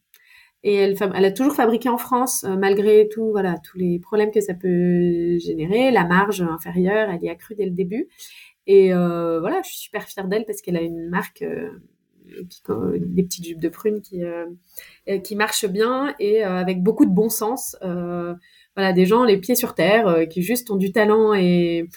Et 0.65 0.75
elle, 0.75 0.97
a 1.01 1.31
toujours 1.31 1.55
fabriqué 1.55 1.89
en 1.89 1.99
France, 1.99 2.45
malgré 2.45 3.09
tout, 3.09 3.31
voilà, 3.31 3.57
tous 3.63 3.79
les 3.79 4.01
problèmes 4.01 4.31
que 4.31 4.41
ça 4.41 4.55
peut 4.55 5.39
générer, 5.39 5.91
la 5.91 6.05
marge 6.05 6.43
inférieure, 6.43 7.11
elle 7.11 7.23
y 7.23 7.29
a 7.29 7.35
cru 7.37 7.55
dès 7.55 7.65
le 7.65 7.71
début. 7.71 8.09
Et 8.67 8.93
voilà, 8.93 9.63
je 9.63 9.69
suis 9.69 9.79
super 9.79 10.03
fière 10.05 10.27
d'elle 10.27 10.45
parce 10.45 10.61
qu'elle 10.61 10.77
a 10.77 10.83
une 10.83 11.09
marque 11.09 11.45
des 11.45 13.23
petites 13.23 13.45
jupes 13.47 13.61
de 13.61 13.69
prune 13.69 14.03
qui 14.03 14.21
qui 15.23 15.37
marchent 15.37 15.67
bien 15.67 16.15
et 16.19 16.43
avec 16.43 16.83
beaucoup 16.83 17.07
de 17.07 17.15
bon 17.15 17.29
sens. 17.29 17.77
voilà, 17.81 18.93
des 18.93 19.07
gens 19.07 19.25
les 19.25 19.39
pieds 19.39 19.55
sur 19.55 19.75
terre 19.75 20.29
qui 20.29 20.43
juste 20.43 20.71
ont 20.71 20.77
du 20.77 20.93
talent 20.93 21.35
et 21.35 21.89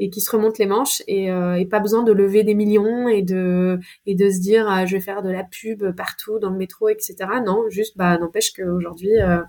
et 0.00 0.08
qui 0.08 0.22
se 0.22 0.30
remontent 0.30 0.56
les 0.58 0.66
manches 0.66 1.02
et, 1.06 1.30
euh, 1.30 1.54
et, 1.54 1.66
pas 1.66 1.78
besoin 1.78 2.02
de 2.02 2.10
lever 2.10 2.42
des 2.42 2.54
millions 2.54 3.06
et 3.06 3.22
de 3.22 3.78
et 4.06 4.14
de 4.14 4.30
se 4.30 4.40
dire 4.40 4.66
ah, 4.68 4.86
je 4.86 4.96
vais 4.96 5.00
faire 5.00 5.22
de 5.22 5.30
la 5.30 5.44
pub 5.44 5.94
partout 5.94 6.38
dans 6.40 6.50
le 6.50 6.56
métro 6.56 6.88
etc 6.88 7.16
non 7.44 7.68
juste 7.68 7.96
bah 7.96 8.18
n'empêche 8.18 8.52
qu'aujourd'hui 8.52 9.12
euh, 9.20 9.42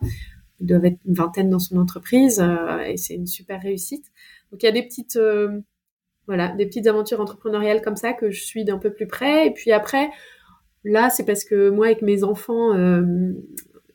ils 0.59 0.67
doivent 0.67 0.85
être 0.85 0.99
une 1.07 1.15
vingtaine 1.15 1.49
dans 1.49 1.59
son 1.59 1.77
entreprise 1.77 2.39
euh, 2.41 2.79
et 2.81 2.97
c'est 2.97 3.15
une 3.15 3.25
super 3.25 3.61
réussite. 3.61 4.05
Donc 4.51 4.61
il 4.61 4.65
y 4.67 4.69
a 4.69 4.73
des 4.73 4.83
petites 4.83 5.15
euh, 5.15 5.61
voilà 6.27 6.49
des 6.49 6.65
petites 6.67 6.85
aventures 6.85 7.21
entrepreneuriales 7.21 7.81
comme 7.81 7.95
ça 7.95 8.13
que 8.13 8.29
je 8.29 8.43
suis 8.43 8.65
d'un 8.65 8.77
peu 8.77 8.91
plus 8.91 9.07
près. 9.07 9.47
Et 9.47 9.51
puis 9.51 9.71
après 9.71 10.09
là 10.83 11.09
c'est 11.09 11.25
parce 11.25 11.45
que 11.45 11.69
moi 11.69 11.85
avec 11.85 12.01
mes 12.01 12.25
enfants 12.25 12.75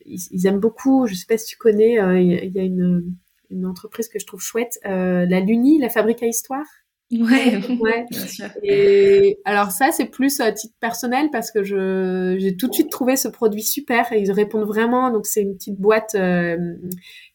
ils, 0.07 0.21
ils, 0.31 0.47
aiment 0.47 0.61
beaucoup 0.61 1.07
je 1.07 1.15
sais 1.15 1.27
pas 1.27 1.37
si 1.37 1.47
tu 1.47 1.57
connais 1.59 1.95
il 2.23 2.53
y 2.55 2.59
a 2.59 2.63
une 2.63 3.15
une 3.51 3.67
entreprise 3.67 4.09
que 4.09 4.19
je 4.19 4.27
trouve 4.27 4.41
chouette, 4.41 4.79
euh, 4.87 5.27
la 5.29 5.41
Luni, 5.41 5.79
la 5.79 5.89
fabrique 5.89 6.23
à 6.23 6.27
histoire. 6.27 6.67
Ouais, 7.13 7.57
ouais. 7.81 8.07
Bien 8.11 8.27
sûr. 8.27 8.47
Et 8.63 9.39
alors 9.45 9.71
ça, 9.71 9.93
c'est 9.93 10.07
plus 10.07 10.41
à 10.41 10.53
titre 10.53 10.75
personnel 10.81 11.29
parce 11.31 11.53
que 11.53 11.63
je 11.63 12.37
j'ai 12.39 12.57
tout 12.57 12.69
de 12.69 12.75
suite 12.75 12.91
trouvé 12.91 13.17
ce 13.17 13.29
produit 13.29 13.63
super 13.63 14.13
et 14.13 14.21
ils 14.21 14.33
répondent 14.33 14.67
vraiment. 14.67 15.11
Donc 15.11 15.27
c'est 15.27 15.43
une 15.43 15.55
petite 15.55 15.79
boîte 15.79 16.17
euh, 16.17 16.57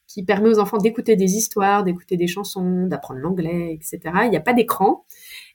qui 0.08 0.24
permet 0.24 0.50
aux 0.50 0.60
enfants 0.60 0.78
d'écouter 0.78 1.16
des 1.16 1.36
histoires, 1.36 1.84
d'écouter 1.84 2.18
des 2.18 2.28
chansons, 2.28 2.88
d'apprendre 2.88 3.22
l'anglais, 3.22 3.74
etc. 3.74 4.00
Il 4.26 4.30
n'y 4.30 4.38
a 4.38 4.42
pas 4.42 4.54
d'écran. 4.54 5.06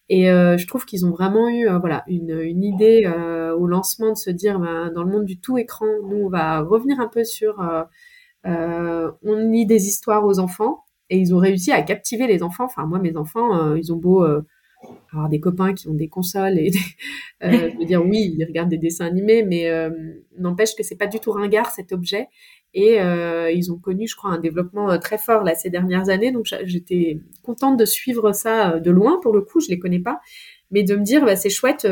Et 0.09 0.31
euh, 0.31 0.57
je 0.57 0.67
trouve 0.67 0.85
qu'ils 0.85 1.05
ont 1.05 1.11
vraiment 1.11 1.49
eu 1.49 1.69
euh, 1.69 1.79
voilà 1.79 2.05
une, 2.07 2.39
une 2.41 2.63
idée 2.63 3.05
euh, 3.07 3.55
au 3.57 3.67
lancement 3.67 4.13
de 4.13 4.17
se 4.17 4.31
dire 4.31 4.59
ben, 4.61 4.93
dans 4.95 5.03
le 5.03 5.11
monde 5.11 5.25
du 5.25 5.41
tout 5.41 5.59
écran, 5.59 5.87
nous 6.09 6.19
on 6.19 6.29
va 6.29 6.61
revenir 6.61 7.01
un 7.01 7.09
peu 7.09 7.25
sur 7.25 7.61
euh, 7.61 7.83
on 8.47 9.37
lit 9.37 9.67
des 9.67 9.87
histoires 9.87 10.25
aux 10.25 10.39
enfants 10.39 10.85
et 11.11 11.19
ils 11.19 11.35
ont 11.35 11.39
réussi 11.39 11.73
à 11.73 11.83
captiver 11.83 12.27
les 12.27 12.43
enfants. 12.43 12.65
Enfin, 12.65 12.87
moi, 12.87 12.99
mes 12.99 13.17
enfants, 13.17 13.59
euh, 13.59 13.79
ils 13.79 13.93
ont 13.93 13.97
beau 13.97 14.25
euh, 14.25 14.43
avoir 15.13 15.29
des 15.29 15.41
copains 15.41 15.73
qui 15.73 15.89
ont 15.89 15.95
des 15.95 16.09
consoles 16.09 16.59
et 16.59 16.71
je 17.41 17.79
veux 17.79 17.85
dire 17.85 18.05
oui, 18.05 18.35
ils 18.37 18.45
regardent 18.45 18.69
des 18.69 18.79
dessins 18.79 19.07
animés, 19.07 19.43
mais 19.43 19.71
n'empêche 20.39 20.75
que 20.77 20.83
c'est 20.83 20.97
pas 20.97 21.07
du 21.07 21.19
tout 21.19 21.33
ringard 21.33 21.71
cet 21.71 21.93
objet. 21.93 22.29
Et 22.75 22.99
ils 23.55 23.73
ont 23.73 23.79
connu, 23.79 24.07
je 24.07 24.15
crois, 24.15 24.31
un 24.31 24.39
développement 24.39 24.99
très 24.99 25.19
fort 25.19 25.43
là 25.43 25.55
ces 25.55 25.71
dernières 25.71 26.09
années. 26.11 26.31
Donc 26.31 26.47
j'étais 26.65 27.21
contente 27.43 27.79
de 27.79 27.85
suivre 27.85 28.33
ça 28.33 28.79
de 28.79 28.91
loin. 28.91 29.19
Pour 29.23 29.33
le 29.33 29.41
coup, 29.41 29.61
je 29.61 29.69
les 29.69 29.79
connais 29.79 30.01
pas, 30.01 30.21
mais 30.71 30.83
de 30.83 30.95
me 30.95 31.03
dire 31.03 31.25
bah, 31.25 31.37
c'est 31.37 31.51
chouette 31.51 31.87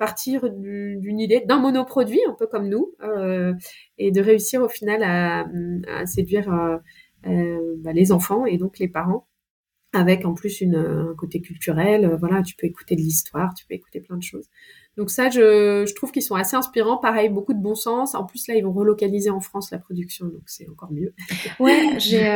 partir 0.00 0.48
d'une 0.50 1.20
idée, 1.20 1.44
d'un 1.46 1.58
monoproduit, 1.58 2.22
un 2.26 2.32
peu 2.32 2.46
comme 2.46 2.68
nous, 2.68 2.94
euh, 3.02 3.52
et 3.98 4.10
de 4.10 4.22
réussir 4.22 4.62
au 4.62 4.68
final 4.68 5.02
à, 5.02 6.06
séduire 6.06 6.50
euh, 6.50 6.78
euh, 7.26 7.74
bah, 7.80 7.92
les 7.92 8.10
enfants 8.10 8.46
et 8.46 8.56
donc 8.56 8.78
les 8.78 8.88
parents, 8.88 9.28
avec 9.92 10.24
en 10.24 10.32
plus 10.32 10.62
une, 10.62 10.76
un 10.76 11.14
côté 11.18 11.42
culturel. 11.42 12.16
voilà, 12.18 12.42
tu 12.42 12.56
peux 12.56 12.66
écouter 12.66 12.96
de 12.96 13.02
l'histoire, 13.02 13.52
tu 13.52 13.66
peux 13.66 13.74
écouter 13.74 14.00
plein 14.00 14.16
de 14.16 14.22
choses. 14.22 14.48
Donc 14.96 15.10
ça, 15.10 15.28
je, 15.28 15.92
trouve 15.94 16.12
qu'ils 16.12 16.22
sont 16.22 16.34
assez 16.34 16.56
inspirants. 16.56 16.96
Pareil, 16.96 17.28
beaucoup 17.28 17.52
de 17.52 17.60
bon 17.60 17.74
sens. 17.74 18.14
En 18.14 18.24
plus, 18.24 18.48
là, 18.48 18.54
ils 18.54 18.64
vont 18.64 18.72
relocaliser 18.72 19.28
en 19.28 19.40
France 19.40 19.70
la 19.70 19.78
production, 19.78 20.26
donc 20.26 20.42
c'est 20.46 20.66
encore 20.70 20.92
mieux. 20.92 21.12
Ouais, 21.60 21.98
j'ai, 21.98 22.26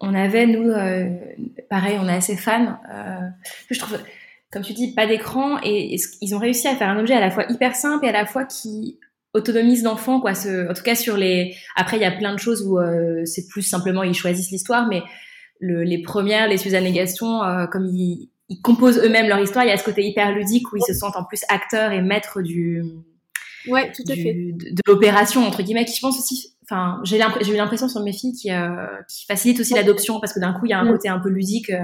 on 0.00 0.12
avait 0.12 0.46
nous, 0.48 0.72
pareil, 1.70 1.98
on 2.00 2.08
est 2.08 2.16
assez 2.16 2.36
fans. 2.36 2.80
je 3.70 3.78
trouve 3.78 3.96
comme 4.56 4.64
tu 4.64 4.72
dis, 4.72 4.92
pas 4.92 5.06
d'écran 5.06 5.58
et, 5.62 5.96
ils 6.22 6.34
ont 6.34 6.38
réussi 6.38 6.66
à 6.66 6.74
faire 6.74 6.88
un 6.88 6.98
objet 6.98 7.12
à 7.12 7.20
la 7.20 7.30
fois 7.30 7.44
hyper 7.50 7.76
simple 7.76 8.06
et 8.06 8.08
à 8.08 8.12
la 8.12 8.24
fois 8.24 8.46
qui 8.46 8.98
autonomise 9.34 9.82
l'enfant, 9.82 10.18
quoi. 10.18 10.34
Ce, 10.34 10.70
en 10.70 10.72
tout 10.72 10.82
cas, 10.82 10.94
sur 10.94 11.18
les. 11.18 11.54
Après, 11.76 11.98
il 11.98 12.00
y 12.00 12.06
a 12.06 12.10
plein 12.10 12.32
de 12.32 12.38
choses 12.38 12.62
où 12.66 12.78
euh, 12.78 13.22
c'est 13.26 13.48
plus 13.48 13.60
simplement 13.60 14.02
ils 14.02 14.14
choisissent 14.14 14.50
l'histoire, 14.50 14.88
mais 14.88 15.02
le, 15.60 15.82
les 15.82 16.00
premières, 16.00 16.48
les 16.48 16.56
Suzanne 16.56 16.86
et 16.86 16.92
Gaston, 16.92 17.42
euh, 17.42 17.66
comme 17.66 17.84
ils, 17.84 18.30
ils 18.48 18.62
composent 18.62 18.96
eux-mêmes 18.96 19.28
leur 19.28 19.40
histoire, 19.40 19.66
il 19.66 19.68
y 19.68 19.72
a 19.72 19.76
ce 19.76 19.84
côté 19.84 20.06
hyper 20.06 20.32
ludique 20.32 20.72
où 20.72 20.78
ils 20.78 20.84
se 20.86 20.94
sentent 20.94 21.16
en 21.16 21.24
plus 21.24 21.42
acteurs 21.50 21.92
et 21.92 22.00
maîtres 22.00 22.40
du. 22.40 22.82
Ouais, 23.68 23.92
tout 23.92 24.10
à 24.10 24.14
fait. 24.14 24.32
De, 24.32 24.70
de 24.70 24.82
l'opération 24.86 25.44
entre 25.44 25.62
guillemets, 25.62 25.84
qui 25.84 25.96
je 25.96 26.00
pense 26.00 26.18
aussi 26.18 26.56
enfin 26.68 27.00
j'ai 27.04 27.16
eu 27.16 27.56
l'impression 27.56 27.88
sur 27.88 28.02
mes 28.02 28.12
filles 28.12 28.32
qui, 28.32 28.50
euh, 28.50 28.86
qui 29.08 29.24
facilite 29.26 29.60
aussi 29.60 29.74
l'adoption 29.74 30.20
parce 30.20 30.32
que 30.32 30.40
d'un 30.40 30.52
coup 30.52 30.66
il 30.66 30.70
y 30.70 30.72
a 30.72 30.80
un 30.80 30.84
mm. 30.84 30.92
côté 30.92 31.08
un 31.08 31.18
peu 31.18 31.28
ludique 31.28 31.70
euh, 31.70 31.82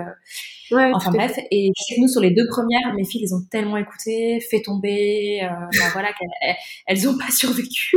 ouais, 0.72 0.90
enfin 0.94 1.10
bref 1.10 1.38
et 1.50 1.70
chez 1.76 2.00
nous 2.00 2.08
sur 2.08 2.20
les 2.20 2.30
deux 2.30 2.46
premières 2.48 2.94
mes 2.94 3.04
filles 3.04 3.22
les 3.22 3.32
ont 3.32 3.42
tellement 3.50 3.76
écoutées 3.76 4.40
fait 4.50 4.62
tomber 4.62 5.40
euh, 5.42 5.48
ben 5.48 5.88
voilà 5.92 6.08
qu'elles 6.08 6.56
elles 6.86 7.08
ont 7.08 7.16
pas 7.16 7.30
survécu 7.30 7.96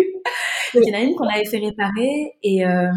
il 0.73 0.81
y 0.83 0.95
en 0.95 0.97
a 0.97 1.01
une 1.01 1.15
qu'on 1.15 1.27
avait 1.27 1.45
fait 1.45 1.59
réparer 1.59 2.33
et 2.43 2.65
euh, 2.65 2.91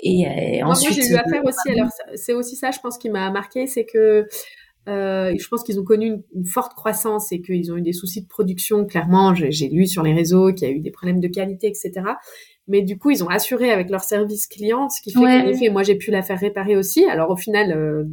et, 0.00 0.62
ensuite 0.62 0.96
moi 0.96 1.06
j'ai 1.06 1.12
eu 1.12 1.16
affaire 1.16 1.44
aussi 1.44 1.70
alors 1.70 1.88
c'est 2.14 2.34
aussi 2.34 2.56
ça 2.56 2.70
je 2.70 2.78
pense 2.78 2.98
qui 2.98 3.10
m'a 3.10 3.30
marqué 3.30 3.66
c'est 3.66 3.84
que 3.84 4.26
euh, 4.88 5.34
je 5.38 5.48
pense 5.48 5.64
qu'ils 5.64 5.78
ont 5.78 5.84
connu 5.84 6.06
une, 6.06 6.22
une, 6.34 6.46
forte 6.46 6.74
croissance 6.74 7.30
et 7.32 7.42
qu'ils 7.42 7.70
ont 7.72 7.76
eu 7.76 7.82
des 7.82 7.92
soucis 7.92 8.22
de 8.22 8.26
production. 8.26 8.86
Clairement, 8.86 9.34
j'ai 9.34 9.68
lu 9.68 9.86
sur 9.86 10.02
les 10.02 10.14
réseaux 10.14 10.52
qu'il 10.54 10.66
y 10.66 10.70
a 10.70 10.74
eu 10.74 10.80
des 10.80 10.90
problèmes 10.90 11.20
de 11.20 11.28
qualité, 11.28 11.66
etc. 11.66 11.92
Mais 12.68 12.82
du 12.82 12.98
coup, 12.98 13.10
ils 13.10 13.24
ont 13.24 13.28
assuré 13.28 13.70
avec 13.70 13.90
leur 13.90 14.04
service 14.04 14.46
client, 14.46 14.88
ce 14.88 15.00
qui 15.00 15.10
fait 15.12 15.18
qu'en 15.18 15.46
effet, 15.46 15.70
moi, 15.70 15.82
j'ai 15.82 15.96
pu 15.96 16.10
la 16.10 16.22
faire 16.22 16.38
réparer 16.38 16.76
aussi. 16.76 17.04
Alors 17.06 17.30
au 17.30 17.36
final, 17.36 17.72
euh, 17.72 18.04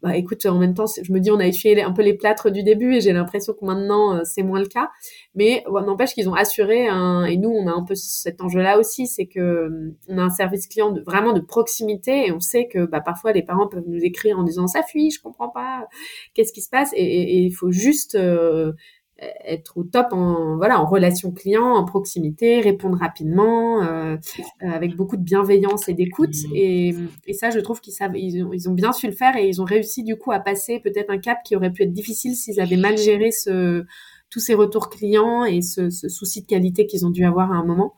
bah 0.00 0.16
écoute, 0.16 0.46
en 0.46 0.58
même 0.58 0.74
temps, 0.74 0.84
je 0.86 1.12
me 1.12 1.18
dis, 1.18 1.30
on 1.32 1.40
a 1.40 1.46
essuyé 1.46 1.82
un 1.82 1.92
peu 1.92 2.02
les 2.02 2.14
plâtres 2.14 2.50
du 2.50 2.62
début 2.62 2.94
et 2.94 3.00
j'ai 3.00 3.12
l'impression 3.12 3.52
que 3.52 3.64
maintenant, 3.64 4.14
euh, 4.14 4.20
c'est 4.24 4.44
moins 4.44 4.60
le 4.60 4.66
cas. 4.66 4.90
Mais 5.34 5.64
n'empêche 5.68 6.14
qu'ils 6.14 6.28
ont 6.28 6.34
assuré, 6.34 6.86
un, 6.86 7.24
et 7.24 7.36
nous, 7.36 7.50
on 7.50 7.66
a 7.66 7.72
un 7.72 7.82
peu 7.82 7.96
cet 7.96 8.40
enjeu-là 8.40 8.78
aussi, 8.78 9.08
c'est 9.08 9.26
que 9.26 9.40
euh, 9.40 9.96
on 10.08 10.18
a 10.18 10.22
un 10.22 10.30
service 10.30 10.68
client 10.68 10.92
de, 10.92 11.00
vraiment 11.00 11.32
de 11.32 11.40
proximité 11.40 12.28
et 12.28 12.32
on 12.32 12.38
sait 12.38 12.68
que 12.68 12.86
bah, 12.86 13.00
parfois 13.00 13.32
les 13.32 13.42
parents 13.42 13.66
peuvent 13.66 13.88
nous 13.88 14.00
écrire 14.04 14.38
en 14.38 14.44
disant 14.44 14.68
ça 14.68 14.84
fuit, 14.84 15.10
je 15.10 15.20
comprends 15.20 15.48
pas, 15.48 15.88
qu'est-ce 16.32 16.52
qui 16.52 16.62
se 16.62 16.70
passe? 16.70 16.92
Et 16.94 17.38
il 17.38 17.50
faut 17.50 17.72
juste 17.72 18.14
euh, 18.14 18.72
être 19.18 19.76
au 19.76 19.84
top 19.84 20.08
en 20.12 20.56
voilà 20.56 20.80
en 20.80 20.86
relation 20.86 21.32
client, 21.32 21.74
en 21.74 21.84
proximité, 21.84 22.60
répondre 22.60 22.98
rapidement, 22.98 23.82
euh, 23.82 24.16
euh 24.62 24.70
avec 24.70 24.94
beaucoup 24.96 25.16
de 25.16 25.22
bienveillance 25.22 25.88
et 25.88 25.94
d'écoute. 25.94 26.34
Mmh. 26.34 26.54
Et, 26.54 26.94
et, 27.26 27.32
ça, 27.32 27.50
je 27.50 27.58
trouve 27.58 27.80
qu'ils 27.80 27.92
savent, 27.92 28.16
ils 28.16 28.44
ont, 28.44 28.52
ils 28.52 28.68
ont, 28.68 28.74
bien 28.74 28.92
su 28.92 29.06
le 29.06 29.12
faire 29.12 29.36
et 29.36 29.48
ils 29.48 29.60
ont 29.60 29.64
réussi 29.64 30.04
du 30.04 30.16
coup 30.16 30.30
à 30.30 30.38
passer 30.38 30.80
peut-être 30.80 31.10
un 31.10 31.18
cap 31.18 31.38
qui 31.44 31.56
aurait 31.56 31.72
pu 31.72 31.82
être 31.82 31.92
difficile 31.92 32.34
s'ils 32.36 32.60
avaient 32.60 32.76
mal 32.76 32.96
géré 32.96 33.32
ce, 33.32 33.84
tous 34.30 34.40
ces 34.40 34.54
retours 34.54 34.88
clients 34.88 35.44
et 35.44 35.62
ce, 35.62 35.90
ce 35.90 36.08
souci 36.08 36.42
de 36.42 36.46
qualité 36.46 36.86
qu'ils 36.86 37.06
ont 37.06 37.10
dû 37.10 37.24
avoir 37.24 37.50
à 37.52 37.56
un 37.56 37.64
moment. 37.64 37.94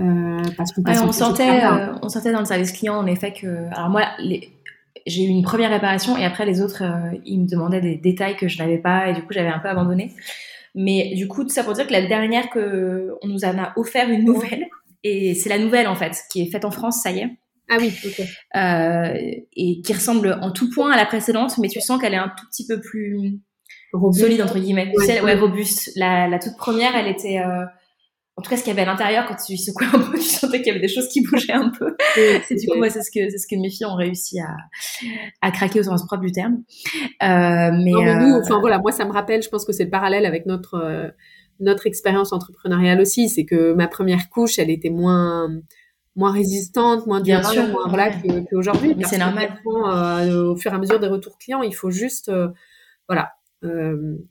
Euh, 0.00 0.42
parce 0.56 0.72
qu'on 0.72 0.82
on 0.84 1.12
sentait, 1.12 1.64
euh, 1.64 1.94
on 2.02 2.08
sentait 2.08 2.32
dans 2.32 2.40
le 2.40 2.46
service 2.46 2.72
client 2.72 2.96
en 2.96 3.06
effet 3.06 3.32
que, 3.32 3.72
alors 3.72 3.90
moi, 3.90 4.02
les, 4.18 4.50
j'ai 5.06 5.24
eu 5.24 5.28
une 5.28 5.42
première 5.42 5.70
réparation 5.70 6.16
et 6.16 6.24
après 6.24 6.46
les 6.46 6.60
autres, 6.60 6.82
euh, 6.82 7.16
ils 7.24 7.40
me 7.40 7.46
demandaient 7.46 7.80
des 7.80 7.96
détails 7.96 8.36
que 8.36 8.48
je 8.48 8.58
n'avais 8.58 8.78
pas 8.78 9.08
et 9.08 9.12
du 9.12 9.22
coup 9.22 9.32
j'avais 9.32 9.48
un 9.48 9.58
peu 9.58 9.68
abandonné. 9.68 10.12
Mais 10.74 11.14
du 11.14 11.28
coup, 11.28 11.44
tout 11.44 11.50
ça 11.50 11.62
pour 11.62 11.72
dire 11.72 11.86
que 11.86 11.92
la 11.92 12.06
dernière 12.06 12.50
que 12.50 13.12
on 13.22 13.28
nous 13.28 13.44
en 13.44 13.58
a 13.58 13.72
offert 13.76 14.08
une 14.08 14.24
nouvelle 14.24 14.66
et 15.04 15.34
c'est 15.34 15.48
la 15.48 15.58
nouvelle 15.58 15.86
en 15.86 15.94
fait 15.94 16.16
qui 16.30 16.42
est 16.42 16.50
faite 16.50 16.64
en 16.64 16.70
France, 16.70 17.02
ça 17.02 17.10
y 17.12 17.20
est. 17.20 17.30
Ah 17.70 17.76
oui, 17.78 17.92
ok. 18.04 18.26
Euh, 18.56 19.14
et 19.56 19.80
qui 19.80 19.92
ressemble 19.92 20.38
en 20.42 20.50
tout 20.50 20.68
point 20.70 20.90
à 20.90 20.96
la 20.96 21.06
précédente, 21.06 21.56
mais 21.58 21.68
tu 21.68 21.80
sens 21.80 22.00
qu'elle 22.00 22.14
est 22.14 22.18
un 22.18 22.32
tout 22.36 22.46
petit 22.50 22.66
peu 22.66 22.80
plus 22.80 23.40
solide 24.12 24.42
entre 24.42 24.58
guillemets. 24.58 24.92
Ouais, 24.96 25.20
ouais 25.20 25.34
robuste. 25.34 25.90
La, 25.96 26.28
la, 26.28 26.38
toute 26.38 26.56
première, 26.56 26.96
elle 26.96 27.08
était 27.08 27.38
euh, 27.38 27.64
en 28.36 28.42
tout 28.42 28.50
cas, 28.50 28.56
ce 28.56 28.64
qu'il 28.64 28.72
y 28.72 28.76
avait 28.76 28.82
à 28.82 28.92
l'intérieur, 28.92 29.26
quand 29.26 29.36
tu 29.36 29.56
secouais 29.56 29.86
un 29.86 30.00
peu, 30.00 30.14
tu 30.18 30.24
sentais 30.24 30.58
qu'il 30.58 30.66
y 30.66 30.70
avait 30.70 30.80
des 30.80 30.92
choses 30.92 31.08
qui 31.08 31.22
bougeaient 31.22 31.52
un 31.52 31.70
peu. 31.70 31.96
et 32.18 32.54
du 32.56 32.66
coup, 32.66 32.76
moi, 32.78 32.90
c'est 32.90 33.02
ce 33.02 33.10
que 33.10 33.30
c'est 33.30 33.38
ce 33.38 33.46
que 33.46 33.60
mes 33.60 33.70
filles 33.70 33.86
ont 33.86 33.94
réussi 33.94 34.40
à, 34.40 34.56
à 35.40 35.52
craquer 35.52 35.80
au 35.80 35.82
sens 35.84 36.04
propre 36.04 36.22
du 36.22 36.32
terme. 36.32 36.54
Euh, 36.54 37.06
mais, 37.20 37.92
non, 37.92 38.02
mais 38.02 38.16
nous, 38.16 38.34
euh, 38.34 38.40
enfin 38.42 38.58
voilà, 38.58 38.78
moi, 38.78 38.90
ça 38.90 39.04
me 39.04 39.12
rappelle. 39.12 39.42
Je 39.42 39.48
pense 39.48 39.64
que 39.64 39.72
c'est 39.72 39.84
le 39.84 39.90
parallèle 39.90 40.26
avec 40.26 40.46
notre 40.46 40.74
euh, 40.74 41.08
notre 41.60 41.86
expérience 41.86 42.32
entrepreneuriale 42.32 43.00
aussi. 43.00 43.28
C'est 43.28 43.44
que 43.44 43.72
ma 43.72 43.86
première 43.86 44.28
couche, 44.30 44.58
elle 44.58 44.70
était 44.70 44.90
moins 44.90 45.48
moins 46.16 46.32
résistante, 46.32 47.06
moins 47.06 47.22
sûr, 47.24 47.68
moins 47.68 47.86
voilà 47.88 48.10
qu'aujourd'hui. 48.50 48.96
Mais 48.96 49.04
c'est 49.04 49.18
normal. 49.18 49.60
Euh, 49.64 50.50
au 50.50 50.56
fur 50.56 50.72
et 50.72 50.74
à 50.74 50.78
mesure 50.78 50.98
des 50.98 51.08
retours 51.08 51.38
clients, 51.38 51.62
il 51.62 51.74
faut 51.74 51.90
juste 51.90 52.32
voilà 53.08 53.30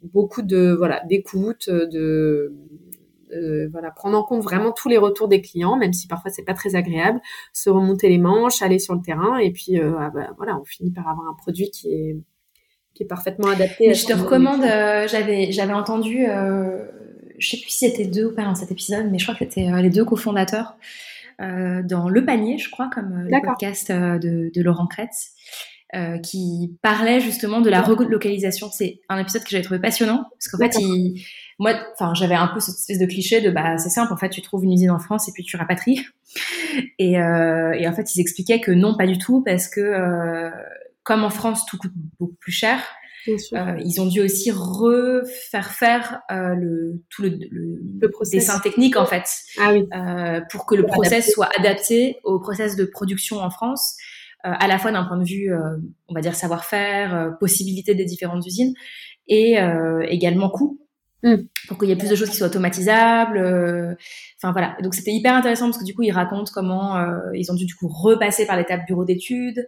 beaucoup 0.04 0.43
de 0.43 0.76
voilà 0.78 1.01
d'écoute, 1.08 1.70
de 1.70 2.54
euh, 3.36 3.68
voilà, 3.72 3.92
prendre 3.92 4.18
en 4.18 4.24
compte 4.24 4.44
vraiment 4.44 4.72
tous 4.72 4.90
les 4.90 4.98
retours 4.98 5.28
des 5.28 5.42
clients, 5.42 5.76
même 5.76 5.94
si 5.94 6.08
parfois 6.08 6.32
c'est 6.32 6.44
pas 6.44 6.54
très 6.54 6.76
agréable, 6.76 7.20
se 7.52 7.70
remonter 7.70 8.10
les 8.10 8.18
manches, 8.18 8.62
aller 8.62 8.80
sur 8.80 8.94
le 8.96 9.02
terrain, 9.02 9.38
et 9.38 9.52
puis 9.52 9.80
euh, 9.80 9.94
ah 10.00 10.10
bah, 10.14 10.30
voilà, 10.38 10.58
on 10.60 10.66
finit 10.66 10.92
par 10.92 11.08
avoir 11.08 11.28
un 11.28 11.36
produit 11.36 11.70
qui 11.70 11.94
est 11.94 12.18
qui 12.94 13.04
est 13.04 13.08
parfaitement 13.08 13.48
adapté. 13.48 13.94
je 13.94 14.06
te 14.06 14.14
recommande. 14.14 14.64
Euh, 14.64 15.08
j'avais 15.08 15.52
j'avais 15.52 15.74
entendu. 15.74 16.26
je 17.40 17.48
sais 17.48 17.58
plus 17.58 17.70
si 17.70 17.90
c'était 17.90 18.06
deux 18.06 18.26
ou 18.26 18.36
pas 18.36 18.44
dans 18.44 18.56
cet 18.56 18.72
épisode, 18.72 19.08
mais 19.12 19.18
je 19.18 19.26
crois 19.26 19.36
que 19.36 19.46
c'était 19.46 19.70
les 19.82 19.90
deux 19.90 20.06
cofondateurs 20.06 20.76
dans 21.40 22.08
Le 22.10 22.24
Panier, 22.24 22.58
je 22.58 22.70
crois, 22.70 22.90
comme 22.94 23.28
le 23.28 23.42
podcast 23.46 23.92
de, 23.92 24.52
de, 24.54 24.62
Laurent 24.62 24.88
Kretz. 24.88 25.32
Qui 26.24 26.76
parlait 26.82 27.20
justement 27.20 27.62
de 27.62 27.70
la 27.70 27.82
relocalisation. 27.82 28.70
C'est 28.72 29.02
un 29.10 29.20
épisode 29.20 29.44
que 29.44 29.50
j'avais 29.50 29.64
trouvé 29.64 29.80
passionnant 29.80 30.26
parce 30.32 30.48
qu'en 30.48 30.58
fait, 30.58 30.76
il, 30.80 31.24
moi, 31.60 31.74
enfin, 31.94 32.14
j'avais 32.16 32.36
un 32.36 32.48
peu 32.48 32.60
cette 32.60 32.76
espèce 32.76 33.00
de 33.00 33.06
cliché 33.06 33.42
de 33.42 33.52
bah 33.52 33.78
c'est 33.78 33.90
simple, 33.90 34.12
en 34.12 34.18
fait, 34.18 34.30
tu 34.30 34.42
trouves 34.42 34.64
une 34.64 34.74
usine 34.74 34.92
en 34.92 35.00
France 35.00 35.30
et 35.30 35.32
puis 35.34 35.44
tu 35.44 35.56
rapatries. 35.56 36.06
Et, 36.98 37.20
euh, 37.20 37.74
et 37.74 37.88
en 37.88 37.94
fait, 37.94 38.16
ils 38.16 38.22
expliquaient 38.22 38.60
que 38.60 38.72
non, 38.72 38.98
pas 38.98 39.06
du 39.06 39.20
tout, 39.20 39.44
parce 39.44 39.68
que 39.68 39.82
euh, 39.82 40.50
comme 41.04 41.24
en 41.24 41.30
France 41.30 41.66
tout 41.68 41.78
coûte 41.78 41.92
beaucoup 42.20 42.36
plus 42.40 42.52
cher, 42.52 42.80
euh, 43.28 43.78
ils 43.86 44.02
ont 44.02 44.08
dû 44.08 44.20
aussi 44.22 44.52
refaire 44.52 45.72
faire 45.72 46.22
euh, 46.32 46.56
le 46.56 47.02
tout 47.10 47.22
le, 47.22 47.30
le, 47.52 47.80
le 48.02 48.12
dessin 48.32 48.60
technique 48.60 48.98
en 48.98 49.06
fait, 49.06 49.24
ah 49.62 49.72
oui. 49.72 49.88
euh, 49.96 50.42
pour 50.52 50.66
que 50.66 50.76
le 50.76 50.86
process 50.86 51.32
soit 51.32 51.50
adapté 51.58 52.18
au 52.24 52.40
process 52.40 52.76
de 52.76 52.84
production 52.84 53.38
en 53.38 53.50
France, 53.50 53.96
euh, 53.96 54.12
à 54.44 54.68
la 54.68 54.78
fois 54.78 54.91
d'un 54.91 55.06
point 55.06 55.18
de 55.18 55.24
vue, 55.24 55.54
euh, 55.54 55.78
on 56.08 56.14
va 56.14 56.22
dire 56.22 56.36
savoir-faire, 56.36 57.36
possibilité 57.39 57.96
des 57.96 58.06
différentes 58.06 58.46
usines, 58.46 58.74
et 59.28 59.58
également 60.10 60.50
coût. 60.50 60.80
Mm. 61.24 61.48
pour 61.70 61.78
qu'il 61.78 61.88
y 61.88 61.91
ait 61.94 61.96
plus 61.96 62.10
de 62.10 62.16
choses 62.16 62.30
qui 62.30 62.36
soient 62.36 62.48
automatisables. 62.48 63.38
Euh, 63.38 63.96
enfin 64.38 64.52
voilà. 64.52 64.76
Donc 64.84 64.94
c'était 64.94 65.12
hyper 65.12 65.34
intéressant 65.34 65.66
parce 65.66 65.78
que 65.78 65.86
du 65.86 65.96
coup 65.96 66.04
ils 66.04 66.12
racontent 66.12 66.52
comment 66.54 66.98
euh, 66.98 67.18
ils 67.34 67.50
ont 67.50 67.56
dû 67.56 67.66
du 67.66 67.76
coup 67.76 67.88
repasser 67.88 68.46
par 68.46 68.58
l'étape 68.58 68.86
bureau 68.86 69.06
d'études 69.06 69.68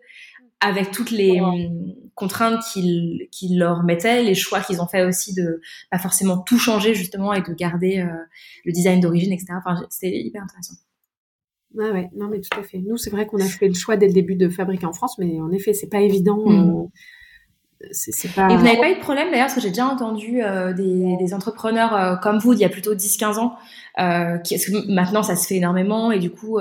avec 0.59 0.91
toutes 0.91 1.11
les 1.11 1.39
hum, 1.39 1.93
contraintes 2.13 2.61
qu'ils 2.73 3.29
qu'ils 3.31 3.57
leur 3.57 3.83
mettaient, 3.83 4.21
les 4.21 4.35
choix 4.35 4.59
qu'ils 4.59 4.81
ont 4.81 4.87
fait 4.87 5.05
aussi 5.05 5.33
de 5.33 5.61
pas 5.89 5.97
forcément 5.97 6.39
tout 6.39 6.59
changer 6.59 6.93
justement 6.93 7.33
et 7.33 7.41
de 7.41 7.53
garder 7.53 7.99
euh, 7.99 8.13
le 8.65 8.73
design 8.73 8.99
d'origine, 8.99 9.31
etc. 9.31 9.53
Enfin 9.57 9.81
c'était 9.89 10.13
hyper 10.13 10.43
intéressant. 10.43 10.75
Ah 11.79 11.91
ouais, 11.91 12.09
non 12.15 12.27
mais 12.27 12.39
tout 12.39 12.57
à 12.59 12.63
fait. 12.63 12.79
Nous 12.79 12.97
c'est 12.97 13.09
vrai 13.09 13.25
qu'on 13.25 13.39
a 13.39 13.45
fait 13.45 13.67
le 13.67 13.73
choix 13.73 13.97
dès 13.97 14.07
le 14.07 14.13
début 14.13 14.35
de 14.35 14.49
fabriquer 14.49 14.85
en 14.85 14.93
France, 14.93 15.17
mais 15.19 15.39
en 15.39 15.51
effet 15.51 15.73
c'est 15.73 15.89
pas 15.89 16.01
évident. 16.01 16.43
Mm. 16.45 16.87
Et 17.81 18.55
vous 18.55 18.63
n'avez 18.63 18.79
pas 18.79 18.89
eu 18.89 18.95
de 18.95 18.99
problème 18.99 19.29
d'ailleurs, 19.29 19.47
parce 19.47 19.55
que 19.55 19.61
j'ai 19.61 19.69
déjà 19.69 19.85
entendu 19.85 20.41
euh, 20.41 20.73
des, 20.73 21.17
des, 21.17 21.33
entrepreneurs 21.33 21.95
euh, 21.95 22.15
comme 22.15 22.37
vous, 22.39 22.53
il 22.53 22.59
y 22.59 22.65
a 22.65 22.69
plutôt 22.69 22.95
10-15 22.95 23.37
ans, 23.37 23.55
euh, 23.99 24.37
qui, 24.39 24.57
que 24.57 24.91
maintenant 24.91 25.23
ça 25.23 25.35
se 25.35 25.45
fait 25.45 25.55
énormément, 25.55 26.11
et 26.11 26.19
du 26.19 26.31
coup, 26.31 26.59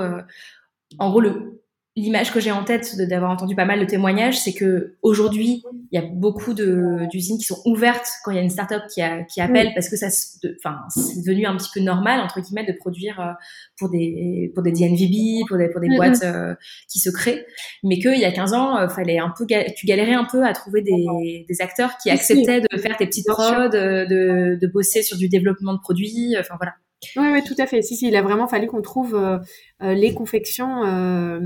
en 0.99 1.09
gros, 1.09 1.21
le, 1.21 1.54
l'image 1.97 2.33
que 2.33 2.41
j'ai 2.41 2.51
en 2.51 2.65
tête 2.65 2.97
d'avoir 2.97 3.31
entendu 3.31 3.55
pas 3.55 3.63
mal 3.63 3.79
de 3.79 3.85
témoignages, 3.85 4.37
c'est 4.37 4.53
que 4.53 4.95
aujourd'hui, 5.01 5.63
il 5.91 5.99
y 5.99 6.03
a 6.03 6.05
beaucoup 6.05 6.53
d'usines 6.53 7.37
qui 7.37 7.45
sont 7.45 7.61
ouvertes 7.65 8.07
quand 8.23 8.31
il 8.31 8.35
y 8.35 8.39
a 8.39 8.41
une 8.41 8.49
startup 8.49 8.81
qui, 8.93 9.01
a, 9.01 9.23
qui 9.23 9.39
appelle 9.39 9.71
parce 9.73 9.87
que 9.87 9.95
ça, 9.95 10.07
enfin, 10.57 10.79
c'est 10.89 11.21
devenu 11.21 11.45
un 11.45 11.55
petit 11.55 11.69
peu 11.73 11.79
normal 11.79 12.19
entre 12.19 12.41
guillemets 12.41 12.65
de 12.65 12.73
produire 12.73 13.21
euh, 13.21 13.31
pour 13.77 13.89
des 13.89 14.51
pour 14.53 14.61
des 14.61 14.73
DNVB, 14.73 15.47
pour 15.47 15.57
des 15.57 15.69
pour 15.69 15.79
des 15.79 15.87
boîtes 15.95 16.23
euh, 16.23 16.53
qui 16.91 16.99
se 16.99 17.09
créent, 17.09 17.45
mais 17.83 17.97
qu'il 17.97 18.19
y 18.19 18.25
a 18.25 18.31
15 18.31 18.53
ans, 18.53 18.77
euh, 18.77 18.89
fallait 18.89 19.19
un 19.19 19.33
peu 19.37 19.45
tu 19.45 19.85
galérais 19.85 20.15
un 20.15 20.25
peu 20.25 20.43
à 20.45 20.51
trouver 20.51 20.81
des, 20.81 21.45
des 21.47 21.61
acteurs 21.61 21.97
qui 22.03 22.09
acceptaient 22.09 22.59
de 22.59 22.77
faire 22.77 22.97
tes 22.97 23.05
petites 23.05 23.27
prods, 23.27 23.69
de, 23.69 24.57
de 24.59 24.67
bosser 24.67 25.01
sur 25.01 25.17
du 25.17 25.29
développement 25.29 25.73
de 25.73 25.79
produits, 25.79 26.35
enfin 26.37 26.55
voilà. 26.57 26.73
Oui, 27.15 27.43
tout 27.43 27.55
à 27.57 27.67
fait. 27.67 27.81
Si, 27.81 27.95
si, 27.95 28.07
il 28.07 28.15
a 28.15 28.21
vraiment 28.21 28.47
fallu 28.47 28.67
qu'on 28.67 28.81
trouve 28.81 29.15
euh, 29.15 29.37
euh, 29.81 29.93
les 29.93 30.13
confections 30.13 30.83
euh, 30.83 31.39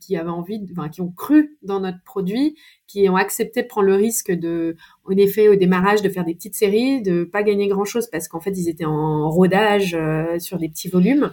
qui, 0.00 0.16
avaient 0.16 0.30
envie, 0.30 0.60
de, 0.60 0.72
enfin, 0.72 0.88
qui 0.88 1.00
ont 1.00 1.10
cru 1.10 1.56
dans 1.62 1.80
notre 1.80 2.02
produit, 2.04 2.56
qui 2.86 3.08
ont 3.08 3.16
accepté 3.16 3.62
de 3.62 3.66
prendre 3.66 3.86
le 3.86 3.94
risque 3.94 4.32
de, 4.32 4.76
en 5.04 5.16
effet, 5.16 5.48
au 5.48 5.56
démarrage, 5.56 6.02
de 6.02 6.08
faire 6.08 6.24
des 6.24 6.34
petites 6.34 6.54
séries, 6.54 7.02
de 7.02 7.24
pas 7.24 7.42
gagner 7.42 7.68
grand 7.68 7.84
chose 7.84 8.08
parce 8.10 8.28
qu'en 8.28 8.40
fait, 8.40 8.52
ils 8.56 8.68
étaient 8.68 8.84
en 8.84 9.30
rodage 9.30 9.96
sur 10.38 10.58
des 10.58 10.68
petits 10.68 10.88
volumes. 10.88 11.32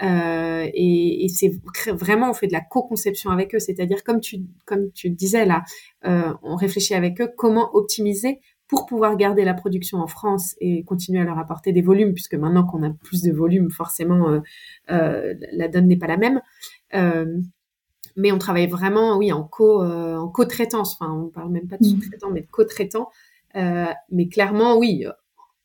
et, 0.00 1.24
et 1.24 1.28
c'est 1.28 1.52
vraiment 1.92 2.30
on 2.30 2.34
fait 2.34 2.48
de 2.48 2.52
la 2.52 2.60
co-conception 2.60 3.30
avec 3.30 3.54
eux, 3.54 3.58
c'est-à-dire 3.58 4.04
comme 4.04 4.20
tu 4.20 4.40
comme 4.66 4.90
tu 4.92 5.10
disais 5.10 5.46
là, 5.46 5.62
on 6.02 6.56
réfléchit 6.56 6.94
avec 6.94 7.20
eux 7.20 7.30
comment 7.36 7.74
optimiser 7.74 8.40
pour 8.68 8.86
pouvoir 8.86 9.16
garder 9.16 9.44
la 9.44 9.54
production 9.54 9.98
en 9.98 10.06
France 10.06 10.56
et 10.60 10.82
continuer 10.84 11.20
à 11.20 11.24
leur 11.24 11.38
apporter 11.38 11.72
des 11.72 11.82
volumes, 11.82 12.14
puisque 12.14 12.34
maintenant 12.34 12.64
qu'on 12.64 12.82
a 12.82 12.90
plus 12.90 13.22
de 13.22 13.32
volumes, 13.32 13.70
forcément, 13.70 14.28
euh, 14.28 14.40
euh, 14.90 15.34
la 15.52 15.68
donne 15.68 15.86
n'est 15.86 15.96
pas 15.96 16.08
la 16.08 16.16
même. 16.16 16.40
Euh, 16.94 17.40
mais 18.16 18.32
on 18.32 18.38
travaille 18.38 18.66
vraiment, 18.66 19.18
oui, 19.18 19.30
en 19.30 19.44
co, 19.44 19.84
en 19.84 20.28
co-traitance. 20.28 20.96
Enfin, 20.98 21.12
on 21.12 21.28
parle 21.28 21.50
même 21.50 21.68
pas 21.68 21.76
de 21.76 21.84
mmh. 21.84 21.90
sous-traitant, 21.90 22.30
mais 22.30 22.40
de 22.40 22.46
co-traitant. 22.50 23.10
mais 23.54 24.28
clairement, 24.28 24.76
oui. 24.76 25.04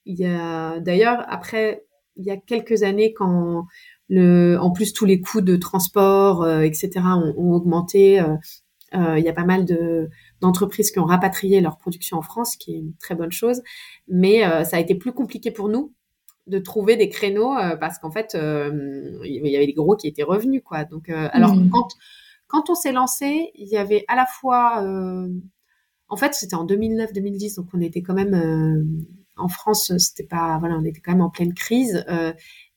Il 0.05 0.19
y 0.19 0.25
a 0.25 0.79
d'ailleurs 0.79 1.23
après, 1.29 1.85
il 2.17 2.25
y 2.25 2.31
a 2.31 2.37
quelques 2.37 2.83
années, 2.83 3.13
quand 3.13 3.67
le, 4.09 4.57
en 4.59 4.71
plus 4.71 4.91
tous 4.91 5.05
les 5.05 5.21
coûts 5.21 5.41
de 5.41 5.55
transport, 5.55 6.47
etc., 6.61 6.89
ont, 6.97 7.33
ont 7.37 7.53
augmenté. 7.53 8.21
il 8.93 9.23
y 9.23 9.29
a 9.29 9.33
pas 9.33 9.45
mal 9.45 9.63
de 9.63 10.09
d'entreprises 10.41 10.91
qui 10.91 10.99
ont 10.99 11.05
rapatrié 11.05 11.61
leur 11.61 11.77
production 11.77 12.17
en 12.17 12.21
France, 12.21 12.55
qui 12.57 12.73
est 12.73 12.79
une 12.79 12.95
très 12.95 13.15
bonne 13.15 13.31
chose. 13.31 13.61
Mais 14.07 14.45
euh, 14.45 14.63
ça 14.63 14.77
a 14.77 14.79
été 14.79 14.95
plus 14.95 15.13
compliqué 15.13 15.51
pour 15.51 15.69
nous 15.69 15.93
de 16.47 16.57
trouver 16.57 16.97
des 16.97 17.07
créneaux 17.07 17.55
euh, 17.55 17.77
parce 17.77 17.99
qu'en 17.99 18.11
fait, 18.11 18.35
euh, 18.35 19.19
il 19.23 19.47
y 19.47 19.55
avait 19.55 19.67
des 19.67 19.73
gros 19.73 19.95
qui 19.95 20.07
étaient 20.07 20.23
revenus, 20.23 20.61
quoi. 20.65 20.83
Donc, 20.83 21.09
alors 21.09 21.55
mmh. 21.55 21.69
quand 21.69 21.87
quand 22.47 22.69
on 22.69 22.75
s'est 22.75 22.91
lancé, 22.91 23.51
il 23.55 23.69
y 23.69 23.77
avait 23.77 24.03
à 24.09 24.15
la 24.17 24.25
fois, 24.25 24.83
en 26.09 26.17
fait, 26.17 26.33
c'était 26.33 26.55
en 26.55 26.65
2009-2010, 26.65 27.55
donc 27.55 27.67
on 27.73 27.79
était 27.79 28.01
quand 28.01 28.13
même 28.13 29.07
en 29.37 29.47
France, 29.47 29.93
c'était 29.97 30.25
pas, 30.25 30.57
voilà, 30.59 30.75
on 30.77 30.83
était 30.83 30.99
quand 30.99 31.13
même 31.13 31.21
en 31.21 31.29
pleine 31.29 31.53
crise. 31.53 32.03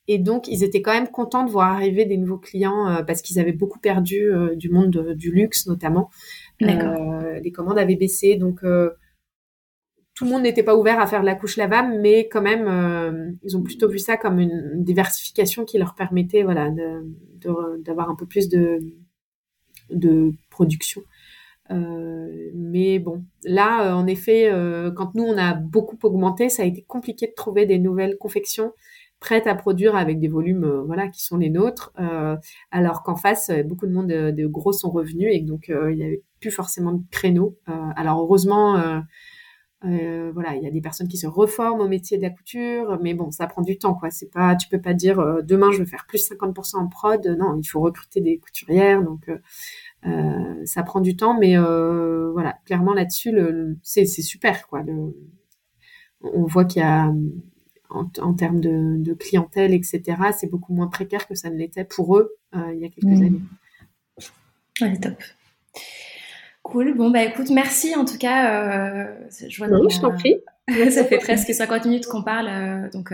Et 0.07 0.19
donc, 0.19 0.47
ils 0.47 0.63
étaient 0.63 0.81
quand 0.81 0.93
même 0.93 1.09
contents 1.09 1.43
de 1.45 1.51
voir 1.51 1.73
arriver 1.73 2.05
des 2.05 2.19
nouveaux 2.19 2.39
clients 2.39 3.03
parce 3.05 3.21
qu'ils 3.21 3.41
avaient 3.41 3.51
beaucoup 3.51 3.81
perdu 3.81 4.31
du 4.55 4.71
monde 4.71 5.15
du 5.17 5.33
luxe, 5.33 5.67
notamment. 5.67 6.09
Euh, 6.63 7.41
les 7.41 7.53
commandes 7.53 7.79
avaient 7.79 7.97
baissé, 7.97 8.37
donc 8.37 8.63
euh, 8.65 8.91
tout 10.15 10.25
le 10.25 10.31
monde 10.31 10.43
n'était 10.43 10.63
pas 10.63 10.77
ouvert 10.77 11.01
à 11.01 11.07
faire 11.07 11.21
de 11.21 11.27
la 11.27 11.35
couche 11.35 11.57
lavable, 11.57 11.99
mais 12.01 12.29
quand 12.29 12.43
même, 12.43 12.67
euh, 12.69 13.33
ils 13.43 13.57
ont 13.57 13.63
plutôt 13.63 13.89
vu 13.89 13.99
ça 13.99 14.17
comme 14.17 14.39
une 14.39 14.85
diversification 14.85 15.65
qui 15.65 15.79
leur 15.79 15.95
permettait, 15.95 16.43
voilà, 16.43 16.71
d'avoir 17.81 18.11
un 18.11 18.15
peu 18.15 18.27
plus 18.27 18.49
de, 18.49 18.79
de 19.91 20.33
production. 20.51 21.03
Mais 21.71 22.99
bon, 23.01 23.25
là, 23.43 23.97
en 23.97 24.07
effet, 24.07 24.51
quand 24.95 25.15
nous 25.15 25.25
on 25.25 25.37
a 25.37 25.55
beaucoup 25.55 25.99
augmenté, 26.05 26.49
ça 26.49 26.63
a 26.63 26.67
été 26.67 26.83
compliqué 26.83 27.27
de 27.27 27.33
trouver 27.33 27.67
des 27.67 27.79
nouvelles 27.79 28.17
confections 28.19 28.73
prêtes 29.25 29.47
à 29.47 29.55
produire 29.55 29.97
avec 29.97 30.21
des 30.21 30.29
volumes 30.29 30.65
euh, 30.65 30.83
voilà 30.83 31.09
qui 31.09 31.25
sont 31.25 31.39
les 31.39 31.49
nôtres 31.49 31.95
euh, 31.99 32.37
alors 32.71 33.03
qu'en 33.03 33.17
face 33.17 33.49
euh, 33.49 33.63
beaucoup 33.63 33.87
de 33.87 33.93
monde 33.93 34.09
de, 34.09 34.47
gros 34.47 34.73
sont 34.73 34.91
revenus 34.91 35.31
et 35.33 35.41
donc 35.41 35.69
il 35.69 35.97
n'y 35.97 36.05
avait 36.05 36.23
plus 36.41 36.51
forcément 36.51 36.93
de 36.93 37.03
créneaux 37.11 37.57
alors 37.97 38.21
heureusement 38.21 39.03
voilà 39.81 40.55
il 40.57 40.63
y 40.63 40.67
a 40.67 40.71
des 40.71 40.83
personnes 40.83 41.09
qui 41.09 41.17
se 41.17 41.27
reforment 41.27 41.81
au 41.81 41.89
métier 41.89 42.19
de 42.19 42.23
la 42.23 42.29
couture 42.29 42.99
mais 43.01 43.15
bon 43.15 43.31
ça 43.31 43.47
prend 43.47 43.63
du 43.63 43.79
temps 43.79 43.95
quoi. 43.95 44.11
C'est 44.11 44.31
pas 44.31 44.57
tu 44.57 44.69
peux 44.69 44.81
pas 44.81 44.93
dire 44.93 45.17
demain 45.43 45.71
je 45.73 45.79
veux 45.79 45.87
faire 45.87 46.05
plus 46.07 46.31
50% 46.31 46.77
en 46.77 46.89
prod. 46.89 47.27
Non 47.39 47.57
il 47.57 47.65
faut 47.65 47.81
recruter 47.81 48.21
des 48.21 48.39
couturières 48.39 49.03
donc 49.03 49.31
ça 50.67 50.83
prend 50.83 51.01
du 51.01 51.17
temps 51.17 51.39
mais 51.39 51.57
voilà 51.57 52.57
clairement 52.67 52.93
là-dessus 52.93 53.35
c'est 53.83 54.05
super 54.05 54.69
quoi. 54.69 54.83
On 56.21 56.45
voit 56.45 56.67
qu'il 56.67 56.83
y 56.83 56.85
a 56.85 57.11
en, 57.95 58.35
termes 58.35 58.61
de, 58.61 59.15
clientèle, 59.15 59.73
etc., 59.73 60.03
c'est 60.37 60.51
beaucoup 60.51 60.75
moins 60.75 60.89
précaire 60.89 61.27
que 61.27 61.35
ça 61.35 61.51
ne 61.51 61.57
l'était 61.57 61.85
pour 61.85 62.17
eux 62.17 62.37
euh, 62.55 62.73
il 62.75 62.81
y 62.81 62.85
a 62.85 62.89
quelques 62.89 63.05
mmh. 63.05 63.23
années. 63.23 63.41
Ouais, 64.81 64.97
top. 64.99 65.23
Cool. 66.63 66.95
Bon, 66.95 67.11
bah 67.11 67.23
écoute, 67.23 67.51
merci 67.51 67.95
en 67.95 68.05
tout 68.05 68.19
cas. 68.19 68.51
Euh, 68.51 69.29
je, 69.49 69.57
vois 69.59 69.69
non, 69.69 69.89
je 69.89 70.01
t'en 70.01 70.13
prie. 70.13 70.37
ça 70.91 71.05
fait 71.05 71.19
presque 71.19 71.53
50 71.53 71.85
minutes 71.85 72.07
qu'on 72.07 72.23
parle, 72.23 72.49
euh, 72.49 72.91
donc 72.91 73.13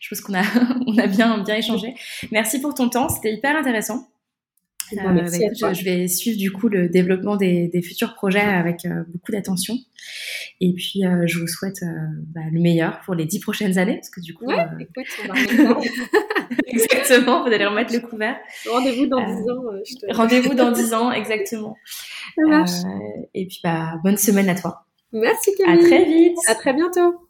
je 0.00 0.08
pense 0.08 0.22
qu'on 0.22 0.34
a, 0.34 0.42
on 0.86 0.96
a 0.96 1.06
bien, 1.06 1.38
bien 1.42 1.56
échangé. 1.56 1.94
Merci 2.32 2.60
pour 2.60 2.74
ton 2.74 2.88
temps, 2.88 3.08
c'était 3.08 3.32
hyper 3.32 3.56
intéressant. 3.56 4.08
Euh, 4.92 5.12
bah, 5.60 5.72
je, 5.72 5.84
vais 5.84 6.08
suivre 6.08 6.38
du 6.38 6.50
coup 6.50 6.68
le 6.68 6.88
développement 6.88 7.36
des, 7.36 7.68
des 7.68 7.82
futurs 7.82 8.14
projets 8.14 8.40
avec 8.40 8.84
euh, 8.84 9.04
beaucoup 9.08 9.32
d'attention. 9.32 9.74
Et 10.60 10.72
puis, 10.72 11.04
euh, 11.04 11.26
je 11.26 11.38
vous 11.38 11.46
souhaite 11.46 11.84
bah, 12.34 12.40
le 12.50 12.60
meilleur 12.60 13.00
pour 13.04 13.14
les 13.14 13.26
dix 13.26 13.40
prochaines 13.40 13.78
années, 13.78 13.96
parce 13.96 14.10
que 14.10 14.20
du 14.20 14.34
coup, 14.34 14.46
ouais, 14.46 14.66
écoute, 14.80 15.06
on 15.24 15.32
va 15.32 15.80
exactement, 16.66 17.44
vous 17.44 17.52
allez 17.52 17.66
remettre 17.66 17.92
le 17.92 18.00
couvert. 18.00 18.36
Rendez-vous 18.70 19.06
dans 19.06 19.24
dix 19.24 19.50
ans. 19.50 19.62
Te... 20.00 20.06
Rendez-vous 20.14 20.54
dans 20.54 20.70
dix 20.70 20.94
ans, 20.94 21.12
exactement. 21.12 21.76
Ça 22.36 22.48
marche. 22.48 22.70
et 23.34 23.46
puis, 23.46 23.60
bah, 23.62 23.94
bonne 24.02 24.16
semaine 24.16 24.48
à 24.48 24.54
toi. 24.54 24.84
Merci 25.12 25.54
Camille. 25.56 25.84
À 25.84 25.86
très 25.86 26.04
vite. 26.04 26.38
À 26.48 26.54
très 26.54 26.72
bientôt. 26.72 27.27